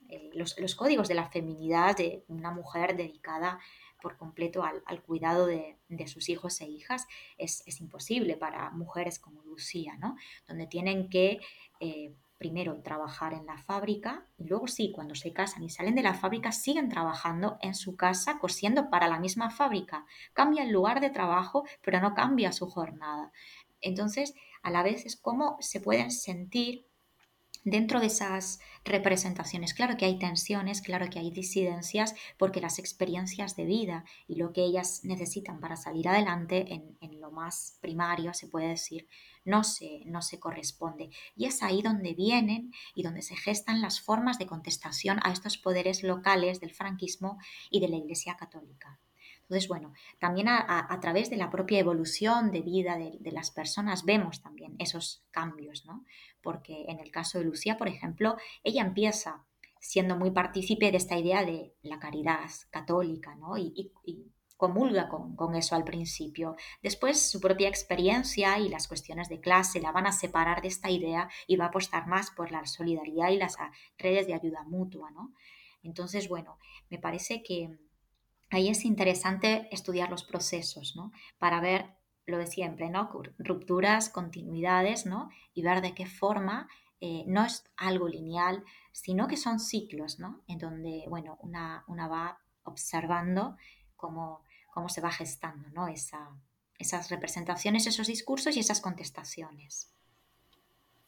eh, 0.10 0.30
los, 0.34 0.76
códigos 0.76 1.08
de 1.08 1.16
la 1.16 1.30
feminidad 1.30 1.98
de 1.98 2.24
una 2.28 2.52
mujer 2.52 2.96
dedicada 2.96 3.60
por 4.02 4.18
completo 4.18 4.64
al, 4.64 5.02
cuidado 5.02 5.48
de, 5.48 5.78
sus 6.08 6.28
hijos 6.28 6.60
e 6.60 6.66
hijas 6.66 7.08
es, 7.38 7.64
imposible 7.80 8.36
para 8.36 8.70
mujeres 8.72 9.18
como 9.18 9.42
Lucía, 9.44 9.96
¿no? 9.98 10.18
donde 10.48 10.68
tienen 10.68 11.10
que 11.10 11.40
eh, 11.80 12.14
primero 12.44 12.82
trabajar 12.82 13.34
en 13.34 13.46
la 13.46 13.58
fábrica 13.58 14.28
y 14.38 14.44
luego 14.50 14.68
sí, 14.68 14.92
cuando 14.94 15.16
se 15.16 15.32
casan 15.32 15.64
y 15.64 15.70
salen 15.70 15.96
de 15.96 16.04
la 16.04 16.14
fábrica, 16.14 16.52
siguen 16.52 16.90
trabajando 16.90 17.58
en 17.62 17.74
su 17.74 17.96
casa 17.96 18.38
cosiendo 18.38 18.90
para 18.90 19.08
la 19.08 19.18
misma 19.18 19.50
fábrica. 19.50 20.06
Cambia 20.34 20.64
el 20.64 20.72
lugar 20.72 21.00
de 21.00 21.10
trabajo, 21.10 21.64
pero 21.82 22.02
no 22.02 22.14
cambia 22.14 22.52
su 22.52 22.68
jornada. 22.68 23.32
Entonces, 23.80 24.34
a 24.62 24.72
la 24.72 24.84
vez 24.84 25.06
es 25.06 25.16
como 25.16 25.56
se 25.62 25.80
pueden 25.80 26.12
sentir 26.12 26.86
dentro 27.64 28.00
de 28.00 28.08
esas 28.08 28.60
representaciones. 28.84 29.74
Claro 29.74 29.98
que 29.98 30.06
hay 30.06 30.20
tensiones, 30.20 30.82
claro 30.82 31.10
que 31.10 31.20
hay 31.20 31.32
disidencias, 31.32 32.16
porque 32.38 32.62
las 32.62 32.80
experiencias 32.80 33.56
de 33.56 33.66
vida 33.66 34.06
y 34.28 34.36
lo 34.36 34.52
que 34.52 34.64
ellas 34.64 35.02
necesitan 35.04 35.60
para 35.60 35.76
salir 35.76 36.08
adelante 36.08 36.74
en, 36.74 37.22
lo 37.22 37.32
más 37.32 37.78
primario, 37.80 38.34
se 38.34 38.48
puede 38.48 38.68
decir, 38.68 39.08
no 39.46 39.64
se, 39.64 40.02
no 40.06 40.22
se 40.22 40.40
corresponde. 40.40 41.10
Y 41.36 41.46
es 41.46 41.64
ahí 41.64 41.82
donde 41.82 42.14
vienen 42.14 42.74
y 42.94 43.04
donde 43.04 43.22
se 43.22 43.38
gestan 43.38 43.82
las 43.82 44.02
formas 44.02 44.40
de 44.40 44.48
contestación 44.48 45.20
a 45.24 45.32
estos 45.32 45.58
poderes 45.58 46.04
locales 46.04 46.60
del 46.60 46.74
franquismo 46.74 47.38
y 47.70 47.80
de 47.80 47.88
la 47.88 47.96
Iglesia 47.96 48.36
Católica. 48.36 49.00
Entonces, 49.44 49.68
bueno, 49.68 49.94
también 50.20 50.48
a, 50.50 51.00
través 51.02 51.30
de 51.30 51.38
la 51.38 51.50
propia 51.50 51.80
evolución 51.80 52.52
de 52.52 52.62
vida 52.62 52.98
de, 52.98 53.32
las 53.32 53.52
personas 53.52 54.06
vemos 54.06 54.42
también 54.42 54.76
esos 54.80 55.24
cambios, 55.32 55.86
¿no? 55.86 56.06
Porque 56.42 56.86
en 56.88 57.00
el 57.00 57.12
caso 57.12 57.38
de 57.38 57.46
Lucía, 57.46 57.78
por 57.78 57.88
ejemplo, 57.88 58.38
ella 58.64 58.82
empieza 58.82 59.46
siendo 59.80 60.16
muy 60.16 60.32
partícipe 60.32 60.92
de 60.92 60.98
esta 60.98 61.18
idea 61.18 61.44
de 61.44 61.76
la 61.82 62.00
caridad 62.00 62.50
católica, 62.72 63.36
¿no? 63.36 63.58
y 63.58 63.92
comulga 64.64 65.10
con, 65.10 65.56
eso 65.56 65.76
al 65.76 65.84
principio. 65.84 66.56
Después 66.82 67.30
su 67.30 67.42
propia 67.42 67.68
experiencia 67.68 68.58
y 68.60 68.70
las 68.70 68.88
cuestiones 68.88 69.28
de 69.28 69.42
clase 69.42 69.82
la 69.82 69.92
van 69.92 70.08
a 70.08 70.14
separar 70.14 70.62
de 70.62 70.70
esta 70.70 70.90
idea 70.90 71.30
y 71.48 71.58
va 71.58 71.66
a 71.66 71.68
apostar 71.68 72.08
más 72.08 72.32
por 72.32 72.50
la 72.50 72.66
solidaridad 72.66 73.30
y 73.32 73.36
las 73.36 73.58
redes 73.98 74.26
de 74.26 74.36
ayuda 74.36 74.64
mutua, 74.64 75.12
¿no? 75.12 75.34
Entonces, 75.82 76.30
bueno, 76.30 76.60
me 76.90 76.98
parece 76.98 77.44
que 77.44 77.78
ahí 78.56 78.70
es 78.70 78.86
interesante 78.86 79.68
estudiar 79.72 80.10
los 80.10 80.24
procesos, 80.24 80.96
¿no? 80.96 81.12
Para 81.38 81.60
ver 81.60 81.96
lo 82.26 82.38
de 82.38 82.48
siempre, 82.48 82.90
¿no? 82.90 83.10
Rupturas, 83.38 84.10
continuidades, 84.10 85.06
¿no? 85.06 85.30
Y 85.54 85.62
ver 85.62 85.82
de 85.82 85.94
qué 85.94 86.06
forma 86.06 86.68
eh, 87.02 87.24
no 87.28 87.44
es 87.44 87.66
algo 87.76 88.08
lineal, 88.08 88.64
sino 88.92 89.28
que 89.28 89.38
son 89.38 89.60
ciclos, 89.60 90.20
¿no? 90.20 90.42
En 90.48 90.58
donde, 90.58 91.04
bueno, 91.10 91.38
una, 91.42 91.84
una 91.88 92.08
va 92.08 92.40
observando 92.64 93.58
cómo, 93.96 94.42
cómo 94.74 94.90
se 94.90 95.02
va 95.02 95.12
gestando 95.12 95.70
¿no? 95.70 95.88
esas 95.88 97.10
representaciones, 97.10 97.88
esos 97.88 98.08
discursos 98.08 98.56
y 98.58 98.60
esas 98.60 98.82
contestaciones. 98.82 99.92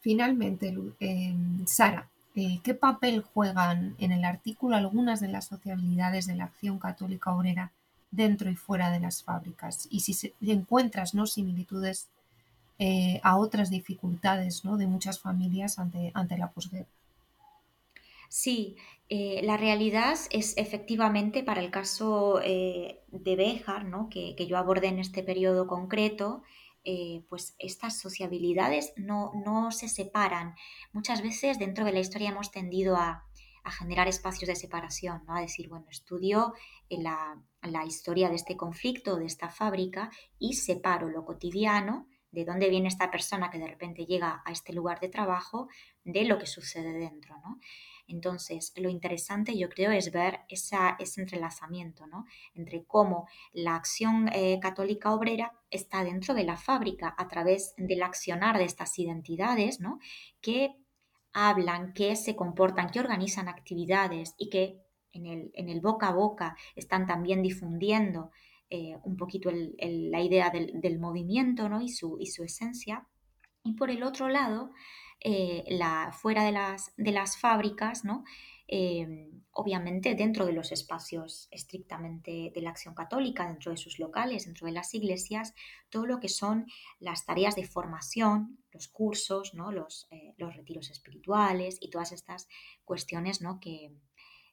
Finalmente, 0.00 0.74
em, 1.00 1.66
Sara, 1.66 2.10
eh, 2.36 2.60
¿qué 2.62 2.74
papel 2.74 3.22
juegan 3.22 3.96
en 3.98 4.12
el 4.12 4.26
artículo 4.26 4.76
algunas 4.76 5.20
de 5.20 5.28
las 5.28 5.46
sociabilidades 5.46 6.26
de 6.26 6.36
la 6.36 6.44
acción 6.44 6.78
católica 6.78 7.34
obrera 7.34 7.72
dentro 8.10 8.50
y 8.50 8.56
fuera 8.56 8.90
de 8.90 9.00
las 9.00 9.22
fábricas? 9.22 9.88
Y 9.90 10.00
si, 10.00 10.34
encuentras 10.42 11.14
¿no? 11.14 11.26
similitudes 11.26 12.10
eh, 12.78 13.20
a 13.22 13.38
otras 13.38 13.70
dificultades 13.70 14.66
¿no? 14.66 14.76
de 14.76 14.86
muchas 14.86 15.18
familias 15.18 15.78
ante, 15.78 16.12
ante 16.12 16.36
la 16.36 16.50
posguerra. 16.50 16.90
Sí, 18.28 18.76
eh, 19.08 19.40
la 19.42 19.56
realidad 19.56 20.18
es 20.30 20.58
efectivamente 20.58 21.42
para 21.42 21.62
el 21.62 21.70
caso 21.70 22.38
de 22.40 23.00
Béjar, 23.10 23.86
¿no? 23.86 24.10
que, 24.10 24.34
que, 24.36 24.46
yo 24.46 24.58
abordé 24.58 24.88
en 24.88 24.98
este 24.98 25.22
periodo 25.22 25.66
concreto, 25.66 26.42
eh, 26.88 27.24
pues 27.28 27.56
estas 27.58 27.98
sociabilidades 27.98 28.92
no, 28.96 29.32
no, 29.44 29.72
se 29.72 29.88
separan. 29.88 30.54
Muchas 30.92 31.20
veces 31.20 31.58
dentro 31.58 31.84
de 31.84 31.90
la 31.90 31.98
historia 31.98 32.28
hemos 32.28 32.52
tendido 32.52 32.94
a, 32.94 33.24
generar 33.80 34.06
espacios 34.06 34.46
de 34.46 34.54
separación, 34.54 35.24
¿no? 35.26 35.34
a 35.34 35.40
decir, 35.40 35.68
bueno, 35.68 35.86
estudio 35.90 36.54
la, 36.88 37.42
la 37.62 37.84
historia 37.84 38.28
de 38.28 38.36
este 38.36 38.56
conflicto, 38.56 39.16
de 39.16 39.26
esta 39.26 39.48
fábrica, 39.48 40.12
y 40.38 40.52
separo 40.52 41.08
lo 41.08 41.24
cotidiano, 41.24 42.06
de 42.30 42.44
dónde 42.44 42.70
viene 42.70 42.86
esta 42.86 43.10
persona 43.10 43.50
que 43.50 43.58
de 43.58 43.66
repente 43.66 44.06
llega 44.06 44.40
a 44.44 44.52
este 44.52 44.72
lugar 44.72 45.00
de 45.00 45.08
trabajo, 45.08 45.66
de 46.04 46.24
lo 46.26 46.38
que 46.38 46.46
sucede 46.46 46.92
dentro. 46.92 47.34
¿no? 47.38 47.58
Entonces, 48.08 48.72
lo 48.76 48.88
interesante 48.88 49.58
yo 49.58 49.68
creo 49.68 49.90
es 49.90 50.12
ver 50.12 50.40
ese 50.48 50.76
entrelazamiento 51.16 52.06
¿no? 52.06 52.24
entre 52.54 52.84
cómo 52.84 53.28
la 53.52 53.74
acción 53.74 54.28
eh, 54.32 54.60
católica 54.60 55.12
obrera 55.12 55.52
está 55.70 56.04
dentro 56.04 56.34
de 56.34 56.44
la 56.44 56.56
fábrica 56.56 57.14
a 57.18 57.26
través 57.28 57.74
del 57.76 58.02
accionar 58.02 58.58
de 58.58 58.64
estas 58.64 58.98
identidades 58.98 59.80
¿no? 59.80 59.98
que 60.40 60.76
hablan, 61.32 61.92
que 61.92 62.16
se 62.16 62.36
comportan, 62.36 62.90
que 62.90 63.00
organizan 63.00 63.48
actividades 63.48 64.34
y 64.38 64.50
que 64.50 64.80
en 65.12 65.26
el, 65.26 65.50
en 65.54 65.68
el 65.68 65.80
boca 65.80 66.08
a 66.08 66.12
boca 66.12 66.56
están 66.76 67.06
también 67.06 67.42
difundiendo 67.42 68.30
eh, 68.70 68.96
un 69.04 69.16
poquito 69.16 69.50
la 69.50 70.20
idea 70.20 70.50
del, 70.50 70.98
movimiento 70.98 71.68
¿no? 71.68 71.80
y, 71.80 71.88
su, 71.88 72.18
y 72.20 72.26
su 72.26 72.42
esencia. 72.44 73.06
Y 73.64 73.74
por 73.74 73.90
el 73.90 74.02
otro 74.02 74.28
lado, 74.28 74.70
eh, 75.20 75.64
la, 75.68 76.12
fuera 76.12 76.44
de 76.44 76.52
las, 76.52 76.92
de 76.96 77.12
las 77.12 77.38
fábricas, 77.38 78.04
¿no? 78.04 78.24
Em, 78.68 79.42
obviamente 79.52 80.16
dentro 80.16 80.44
de 80.44 80.52
los 80.52 80.72
espacios 80.72 81.46
estrictamente 81.52 82.50
de 82.52 82.60
la 82.60 82.70
acción 82.70 82.94
católica, 82.94 83.46
dentro 83.46 83.70
de 83.70 83.76
sus 83.76 84.00
locales, 84.00 84.44
dentro 84.44 84.66
de 84.66 84.72
las 84.72 84.92
iglesias, 84.92 85.54
todo 85.88 86.04
lo 86.04 86.18
que 86.18 86.28
son 86.28 86.66
las 86.98 87.24
tareas 87.24 87.54
de 87.54 87.64
formación, 87.64 88.58
los 88.72 88.88
cursos, 88.88 89.54
¿no? 89.54 89.70
los, 89.70 90.08
eh, 90.10 90.34
los 90.36 90.54
retiros 90.56 90.90
espirituales 90.90 91.78
y 91.80 91.90
todas 91.90 92.10
estas 92.10 92.48
cuestiones 92.84 93.40
¿no? 93.40 93.60
que, 93.60 93.92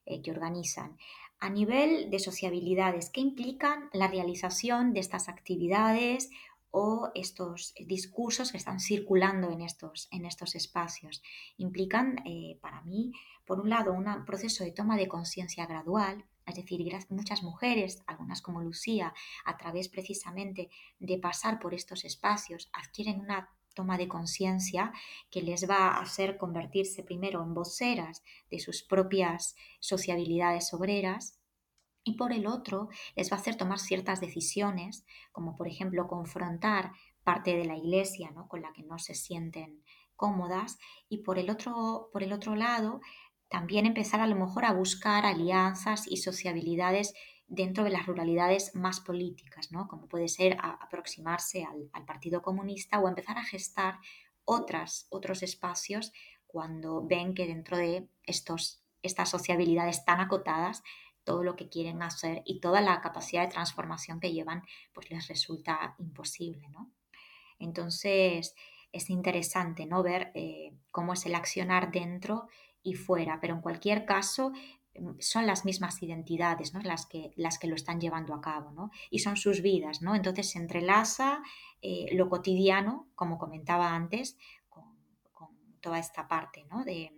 eh, 0.05 0.21
que 0.21 0.31
organizan. 0.31 0.97
A 1.39 1.49
nivel 1.49 2.09
de 2.11 2.19
sociabilidades, 2.19 3.09
¿qué 3.09 3.19
implican 3.19 3.89
la 3.93 4.07
realización 4.07 4.93
de 4.93 4.99
estas 4.99 5.27
actividades 5.27 6.29
o 6.75 7.11
estos 7.13 7.75
discursos 7.85 8.51
que 8.51 8.57
están 8.57 8.79
circulando 8.79 9.51
en 9.51 9.61
estos, 9.61 10.07
en 10.11 10.25
estos 10.25 10.55
espacios. 10.55 11.21
Implican, 11.57 12.17
eh, 12.25 12.57
para 12.61 12.81
mí, 12.81 13.11
por 13.45 13.59
un 13.59 13.69
lado, 13.69 13.93
un 13.93 14.25
proceso 14.25 14.63
de 14.63 14.71
toma 14.71 14.97
de 14.97 15.07
conciencia 15.07 15.67
gradual, 15.67 16.25
es 16.47 16.55
decir, 16.55 16.81
muchas 17.09 17.43
mujeres, 17.43 18.01
algunas 18.07 18.41
como 18.41 18.63
Lucía, 18.63 19.13
a 19.45 19.55
través 19.55 19.87
precisamente 19.87 20.71
de 20.99 21.19
pasar 21.19 21.59
por 21.59 21.75
estos 21.75 22.05
espacios, 22.05 22.71
adquieren 22.73 23.19
una 23.19 23.49
toma 23.75 23.99
de 23.99 24.07
conciencia 24.07 24.91
que 25.29 25.43
les 25.43 25.69
va 25.69 25.89
a 25.89 26.01
hacer 26.01 26.37
convertirse 26.37 27.03
primero 27.03 27.43
en 27.43 27.53
voceras 27.53 28.23
de 28.49 28.59
sus 28.59 28.81
propias 28.81 29.55
sociabilidades 29.79 30.73
obreras 30.73 31.37
y 32.03 32.17
por 32.17 32.33
el 32.33 32.47
otro 32.47 32.89
les 33.15 33.31
va 33.31 33.37
a 33.37 33.39
hacer 33.39 33.55
tomar 33.55 33.79
ciertas 33.79 34.19
decisiones, 34.19 35.05
como 35.31 35.55
por 35.55 35.67
ejemplo 35.67 36.07
confrontar 36.07 36.91
parte 37.23 37.55
de 37.55 37.65
la 37.65 37.77
iglesia 37.77 38.31
¿no? 38.31 38.47
con 38.47 38.61
la 38.61 38.73
que 38.73 38.83
no 38.83 38.99
se 38.99 39.15
sienten 39.15 39.83
cómodas 40.15 40.77
y 41.09 41.19
por 41.19 41.39
el 41.39 41.49
otro, 41.49 42.09
por 42.11 42.23
el 42.23 42.33
otro 42.33 42.55
lado 42.55 43.01
también 43.49 43.85
empezar 43.85 44.19
a 44.19 44.27
lo 44.27 44.35
mejor 44.35 44.65
a 44.65 44.73
buscar 44.73 45.25
alianzas 45.25 46.07
y 46.07 46.17
sociabilidades 46.17 47.13
dentro 47.47 47.83
de 47.83 47.91
las 47.91 48.07
ruralidades 48.07 48.75
más 48.75 48.99
políticas, 48.99 49.71
¿no? 49.71 49.87
como 49.87 50.07
puede 50.07 50.27
ser 50.27 50.57
aproximarse 50.59 51.63
al, 51.63 51.89
al, 51.93 52.05
Partido 52.05 52.41
Comunista 52.41 52.99
o 52.99 53.07
empezar 53.07 53.37
a 53.37 53.43
gestar 53.43 53.99
otras, 54.43 55.07
otros 55.09 55.43
espacios 55.43 56.11
cuando 56.47 57.05
ven 57.05 57.33
que 57.33 57.45
dentro 57.45 57.77
de 57.77 58.07
estos, 58.23 58.83
estas 59.01 59.29
sociabilidades 59.29 60.03
tan 60.03 60.19
acotadas 60.19 60.83
todo 61.23 61.43
lo 61.43 61.55
que 61.55 61.69
quieren 61.69 62.01
hacer 62.01 62.41
y 62.45 62.59
toda 62.59 62.81
la 62.81 63.01
capacidad 63.01 63.43
de 63.43 63.53
transformación 63.53 64.19
que 64.19 64.33
llevan, 64.33 64.63
pues 64.93 65.09
les 65.09 65.27
resulta 65.27 65.95
imposible, 65.99 66.67
¿no? 66.69 66.91
Entonces, 67.59 68.55
es 68.91 69.09
interesante, 69.09 69.85
¿no? 69.85 70.03
Ver 70.03 70.31
eh, 70.35 70.73
cómo 70.91 71.13
es 71.13 71.25
el 71.25 71.35
accionar 71.35 71.91
dentro 71.91 72.47
y 72.83 72.93
fuera, 72.93 73.39
pero 73.41 73.55
en 73.55 73.61
cualquier 73.61 74.05
caso 74.05 74.51
mm, 74.99 75.19
son 75.19 75.47
las 75.47 75.65
mismas 75.65 76.01
identidades 76.03 76.73
¿no? 76.73 76.81
las, 76.81 77.05
que, 77.05 77.33
las 77.35 77.57
que 77.57 77.67
lo 77.67 77.75
están 77.75 77.99
llevando 77.99 78.35
a 78.35 78.41
cabo 78.41 78.71
¿no? 78.71 78.91
y 79.09 79.19
son 79.19 79.37
sus 79.37 79.61
vidas. 79.61 80.01
¿no? 80.01 80.15
Entonces 80.15 80.51
se 80.51 80.59
entrelaza 80.59 81.41
eh, 81.81 82.09
lo 82.13 82.29
cotidiano, 82.29 83.07
como 83.15 83.39
comentaba 83.39 83.95
antes, 83.95 84.37
con, 84.69 84.83
con 85.31 85.49
toda 85.79 85.97
esta 85.97 86.27
parte 86.27 86.65
¿no? 86.69 86.83
de, 86.83 87.11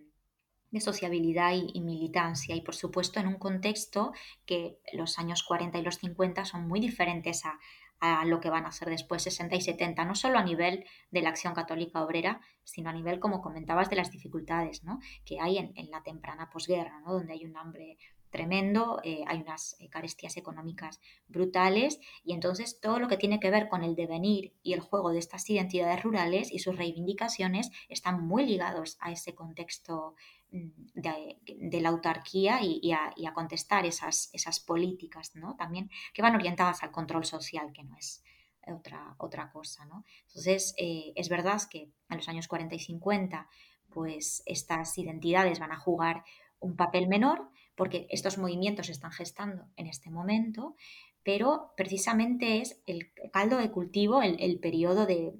de 0.75 0.81
sociabilidad 0.81 1.53
y, 1.53 1.81
militancia 1.81 2.55
y 2.55 2.61
por 2.61 2.75
supuesto 2.75 3.19
en 3.19 3.27
un 3.27 3.35
contexto 3.35 4.11
que 4.45 4.77
los 4.93 5.17
años 5.17 5.43
40 5.43 5.77
y 5.79 5.81
los 5.81 5.95
50 5.97 6.45
son 6.45 6.67
muy 6.67 6.79
diferentes 6.79 7.45
a, 7.45 7.57
a 7.99 8.25
lo 8.25 8.39
que 8.39 8.49
van 8.49 8.65
a 8.65 8.71
ser 8.71 8.89
después 8.89 9.23
60 9.23 9.55
y 9.55 9.61
70, 9.61 10.03
no 10.05 10.15
solo 10.15 10.37
a 10.37 10.43
nivel 10.43 10.85
de 11.11 11.21
la 11.21 11.29
acción 11.29 11.53
católica 11.53 12.03
obrera, 12.03 12.41
sino 12.63 12.89
a 12.89 12.93
nivel, 12.93 13.19
como 13.19 13.41
comentabas, 13.41 13.89
de 13.89 13.95
las 13.95 14.11
dificultades 14.11 14.83
¿no? 14.83 14.99
que 15.23 15.39
hay 15.39 15.57
en, 15.57 15.71
en 15.75 15.89
la 15.91 16.03
temprana 16.03 16.49
posguerra, 16.49 16.99
¿no? 17.01 17.13
donde 17.13 17.33
hay 17.33 17.45
un 17.45 17.55
hambre 17.55 17.97
tremendo, 18.35 18.99
eh, 19.05 19.23
hay 19.27 19.41
unas 19.41 19.77
eh, 19.79 19.87
carestías 19.87 20.35
económicas 20.35 20.99
brutales 21.29 22.01
y 22.25 22.33
entonces 22.33 22.81
todo 22.81 22.99
lo 22.99 23.07
que 23.07 23.15
tiene 23.15 23.39
que 23.39 23.49
ver 23.49 23.69
con 23.69 23.81
el 23.81 23.95
devenir 23.95 24.53
y 24.61 24.73
el 24.73 24.81
juego 24.81 25.11
de 25.11 25.19
estas 25.19 25.49
identidades 25.49 26.03
rurales 26.03 26.51
y 26.51 26.59
sus 26.59 26.75
reivindicaciones 26.75 27.71
están 27.87 28.27
muy 28.27 28.45
ligados 28.45 28.97
a 28.99 29.13
ese 29.13 29.35
contexto 29.35 30.15
de, 30.51 31.81
la 31.81 31.89
autarquía 31.89 32.59
y, 32.61 32.91
a, 32.91 33.33
contestar 33.33 33.85
esas, 33.85 34.29
esas 34.33 34.59
políticas 34.59 35.35
¿no? 35.35 35.55
también 35.55 35.89
que 36.13 36.21
van 36.21 36.35
orientadas 36.35 36.83
al 36.83 36.91
control 36.91 37.25
social, 37.25 37.73
que 37.73 37.83
no 37.83 37.97
es 37.97 38.23
otra, 38.67 39.15
otra 39.17 39.51
cosa. 39.51 39.85
¿no? 39.85 40.05
Entonces, 40.27 40.73
eh, 40.77 41.13
es 41.15 41.29
verdad 41.29 41.61
que 41.69 41.91
en 42.09 42.17
los 42.17 42.29
años 42.29 42.47
40 42.47 42.75
y 42.75 42.79
50 42.79 43.47
pues 43.95 44.43
estas 44.45 44.97
identidades 44.97 45.59
van 45.59 45.71
a 45.71 45.79
jugar 45.79 46.25
un 46.59 46.75
papel 46.75 47.07
menor, 47.07 47.49
porque 47.75 48.07
estos 48.09 48.37
movimientos 48.37 48.87
se 48.87 48.91
están 48.91 49.11
gestando 49.11 49.65
en 49.77 49.87
este 49.87 50.09
momento, 50.09 50.75
pero 51.23 51.71
precisamente 51.77 52.61
es 52.61 52.81
el 52.85 53.11
caldo 53.31 53.57
de 53.57 53.71
cultivo, 53.71 54.21
el, 54.21 54.59
periodo 54.59 55.05
de, 55.05 55.33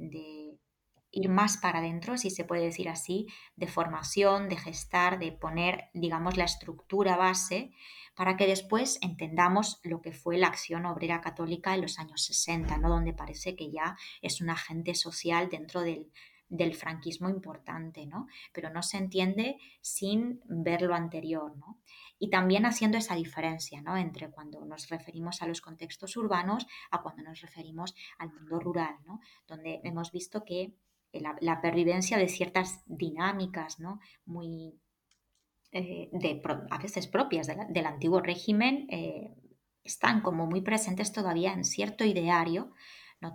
ir 1.16 1.30
más 1.30 1.57
para 1.57 1.80
adentro, 1.80 2.18
si 2.18 2.30
se 2.30 2.43
puede 2.43 2.66
decir 2.66 2.89
así, 2.89 3.28
de 3.55 3.68
formación, 3.68 4.49
de 4.49 4.57
gestar, 4.57 5.18
de 5.18 5.32
poner, 5.32 5.89
digamos, 5.93 6.36
la 6.36 6.43
estructura 6.43 7.16
base 7.16 7.72
para 8.16 8.36
que 8.36 8.47
después 8.47 8.99
entendamos 9.01 9.80
lo 9.84 10.01
que 10.01 10.11
fue 10.11 10.38
la 10.38 10.47
acción 10.47 10.86
obrera 10.86 11.22
católica 11.22 11.74
en 11.74 11.82
los 11.82 11.99
años 11.99 12.24
60, 12.24 12.78
¿no? 12.78 12.89
donde 12.89 13.13
parece 13.13 13.55
que 13.55 13.72
ya 13.72 13.97
es 14.22 14.41
un 14.41 14.49
agente 14.49 14.93
social 14.93 15.49
dentro 15.49 15.82
del, 15.82 16.11
franquismo 16.76 17.30
importante, 17.30 18.05
¿no? 18.05 18.28
Pero 18.53 18.70
no 18.70 18.82
se 18.82 18.97
entiende 18.97 19.57
sin 19.82 20.41
ver 20.45 20.84
lo 20.84 20.95
anterior, 20.95 21.57
¿no? 21.57 21.80
Y 22.18 22.30
también 22.30 22.66
haciendo 22.66 22.97
esa 22.97 23.16
diferencia, 23.16 23.82
¿no? 23.82 23.97
Entre 23.97 24.30
cuando 24.30 24.63
nos 24.63 24.88
referimos 24.88 25.41
a 25.41 25.47
los 25.47 25.59
contextos 25.59 26.16
urbanos 26.16 26.66
a 26.91 27.01
cuando 27.01 27.24
nos 27.24 27.41
referimos 27.41 27.93
al 28.20 28.32
mundo 28.32 28.59
rural, 28.59 28.95
¿no? 29.05 29.20
Donde 29.47 29.82
hemos 29.84 30.11
visto 30.13 30.45
que 30.45 30.76
la, 31.22 31.61
pervivencia 31.61 32.18
de 32.18 32.28
ciertas 32.28 32.82
dinámicas, 32.86 33.80
¿no? 33.80 33.99
Muy, 34.26 34.80
eh, 35.72 36.09
a 36.70 36.78
veces 36.78 37.07
propias 37.07 37.47
del 37.47 37.86
antiguo 37.86 38.22
régimen, 38.22 38.88
eh, 38.89 39.34
están 39.84 40.22
como 40.22 40.47
muy 40.47 40.61
presentes 40.61 41.11
todavía 41.11 41.53
en 41.53 41.63
cierto 41.63 42.05
ideario 42.05 42.72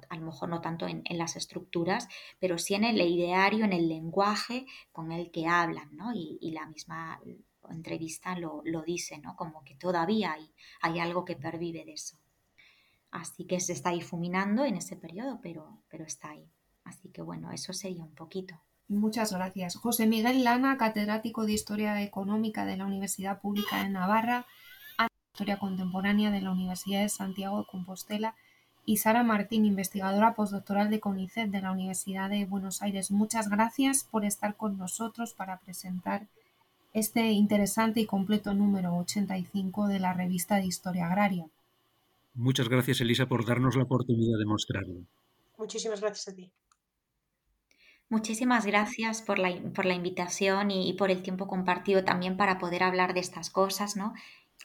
a 0.08 0.16
lo 0.16 0.26
mejor 0.26 0.48
no 0.48 0.60
tanto 0.60 0.86
en, 0.86 1.02
las 1.10 1.36
estructuras, 1.36 2.08
pero 2.38 2.58
sí 2.58 2.74
en 2.74 2.84
el 2.84 3.00
ideario, 3.00 3.64
en 3.64 3.72
el 3.72 3.88
lenguaje 3.88 4.66
con 4.92 5.12
el 5.12 5.30
que 5.30 5.46
hablan, 5.46 5.94
¿no? 5.96 6.12
Y, 6.14 6.50
la 6.52 6.66
misma 6.66 7.20
entrevista 7.68 8.36
lo, 8.38 8.62
dice, 8.84 9.18
¿no? 9.18 9.36
Como 9.36 9.64
que 9.64 9.74
todavía 9.74 10.32
hay, 10.32 10.52
hay 10.82 10.98
algo 10.98 11.24
que 11.24 11.36
pervive 11.36 11.84
de 11.84 11.92
eso. 11.92 12.16
Así 13.10 13.44
que 13.46 13.58
se 13.60 13.72
está 13.72 13.90
difuminando 13.90 14.64
en 14.64 14.76
ese 14.76 14.96
periodo, 14.96 15.40
pero, 15.42 15.82
pero 15.88 16.04
está 16.04 16.30
ahí. 16.30 16.48
Así 16.84 17.08
que 17.08 17.22
bueno, 17.22 17.50
eso 17.52 17.72
sería 17.72 18.04
un 18.04 18.14
poquito. 18.14 18.60
Muchas 18.88 19.32
gracias. 19.32 19.76
José 19.76 20.06
Miguel 20.06 20.42
Lana, 20.42 20.76
catedrático 20.76 21.46
de 21.46 21.52
Historia 21.52 22.02
Económica 22.02 22.64
de 22.64 22.76
la 22.76 22.86
Universidad 22.86 23.40
Pública 23.40 23.84
de 23.84 23.90
Navarra, 23.90 24.46
Historia 25.32 25.58
Contemporánea 25.58 26.30
de 26.30 26.40
la 26.40 26.50
Universidad 26.50 27.02
de 27.02 27.08
Santiago 27.08 27.58
de 27.58 27.66
Compostela, 27.66 28.34
y 28.84 28.96
Sara 28.96 29.22
Martín, 29.22 29.64
investigadora 29.64 30.34
postdoctoral 30.34 30.90
de 30.90 30.98
CONICET 30.98 31.50
de 31.50 31.60
la 31.60 31.70
Universidad 31.70 32.28
de 32.30 32.44
Buenos 32.46 32.82
Aires. 32.82 33.12
Muchas 33.12 33.48
gracias 33.48 34.04
por 34.10 34.24
estar 34.24 34.56
con 34.56 34.78
nosotros 34.78 35.34
para 35.34 35.60
presentar 35.60 36.26
este 36.92 37.30
interesante 37.30 38.00
y 38.00 38.06
completo 38.06 38.52
número 38.54 38.96
85 38.96 39.86
de 39.86 40.00
la 40.00 40.12
revista 40.12 40.56
de 40.56 40.66
Historia 40.66 41.06
Agraria. 41.06 41.46
Muchas 42.34 42.68
gracias, 42.68 43.00
Elisa, 43.00 43.26
por 43.26 43.44
darnos 43.44 43.76
la 43.76 43.84
oportunidad 43.84 44.38
de 44.38 44.46
mostrarlo. 44.46 45.00
Muchísimas 45.58 46.00
gracias 46.00 46.28
a 46.28 46.34
ti. 46.34 46.50
Muchísimas 48.10 48.66
gracias 48.66 49.22
por 49.22 49.38
la, 49.38 49.56
por 49.72 49.86
la 49.86 49.94
invitación 49.94 50.72
y, 50.72 50.92
por 50.94 51.12
el 51.12 51.22
tiempo 51.22 51.46
compartido 51.46 52.02
también 52.02 52.36
para 52.36 52.58
poder 52.58 52.82
hablar 52.82 53.14
de 53.14 53.20
estas 53.20 53.50
cosas, 53.50 53.96
¿no? 53.96 54.14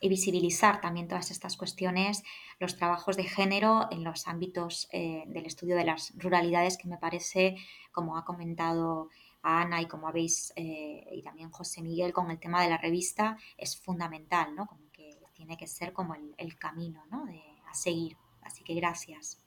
y 0.01 0.09
visibilizar 0.09 0.81
también 0.81 1.07
todas 1.07 1.29
estas 1.29 1.55
cuestiones, 1.55 2.23
los 2.59 2.75
trabajos 2.75 3.15
de 3.15 3.23
género 3.23 3.87
en 3.91 4.03
los 4.03 4.27
ámbitos 4.27 4.89
eh, 4.91 5.23
del 5.27 5.45
estudio 5.45 5.75
de 5.75 5.85
las 5.85 6.11
ruralidades, 6.17 6.77
que 6.77 6.87
me 6.87 6.97
parece, 6.97 7.55
como 7.91 8.17
ha 8.17 8.25
comentado 8.25 9.09
Ana 9.43 9.79
y 9.79 9.87
como 9.87 10.07
habéis, 10.07 10.51
eh, 10.55 11.07
y 11.11 11.21
también 11.21 11.51
José 11.51 11.83
Miguel 11.83 12.13
con 12.13 12.31
el 12.31 12.39
tema 12.39 12.63
de 12.63 12.69
la 12.69 12.77
revista, 12.77 13.37
es 13.57 13.77
fundamental, 13.79 14.55
¿no? 14.55 14.65
Como 14.65 14.91
que 14.91 15.17
tiene 15.35 15.55
que 15.55 15.67
ser 15.67 15.93
como 15.93 16.15
el, 16.15 16.33
el 16.37 16.57
camino 16.57 17.05
¿no? 17.11 17.25
de, 17.25 17.41
a 17.69 17.73
seguir. 17.75 18.17
Así 18.41 18.63
que 18.63 18.73
gracias. 18.73 19.44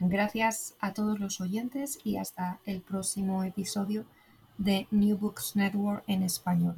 Gracias 0.00 0.74
a 0.80 0.92
todos 0.92 1.20
los 1.20 1.40
oyentes 1.40 1.98
y 2.04 2.16
hasta 2.16 2.60
el 2.64 2.80
próximo 2.80 3.44
episodio 3.44 4.04
de 4.58 4.86
New 4.90 5.16
Books 5.16 5.56
Network 5.56 6.04
en 6.06 6.22
español. 6.22 6.76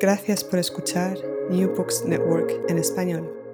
Gracias 0.00 0.44
por 0.44 0.58
escuchar 0.58 1.18
New 1.50 1.74
Books 1.74 2.04
Network 2.04 2.52
en 2.68 2.78
español. 2.78 3.45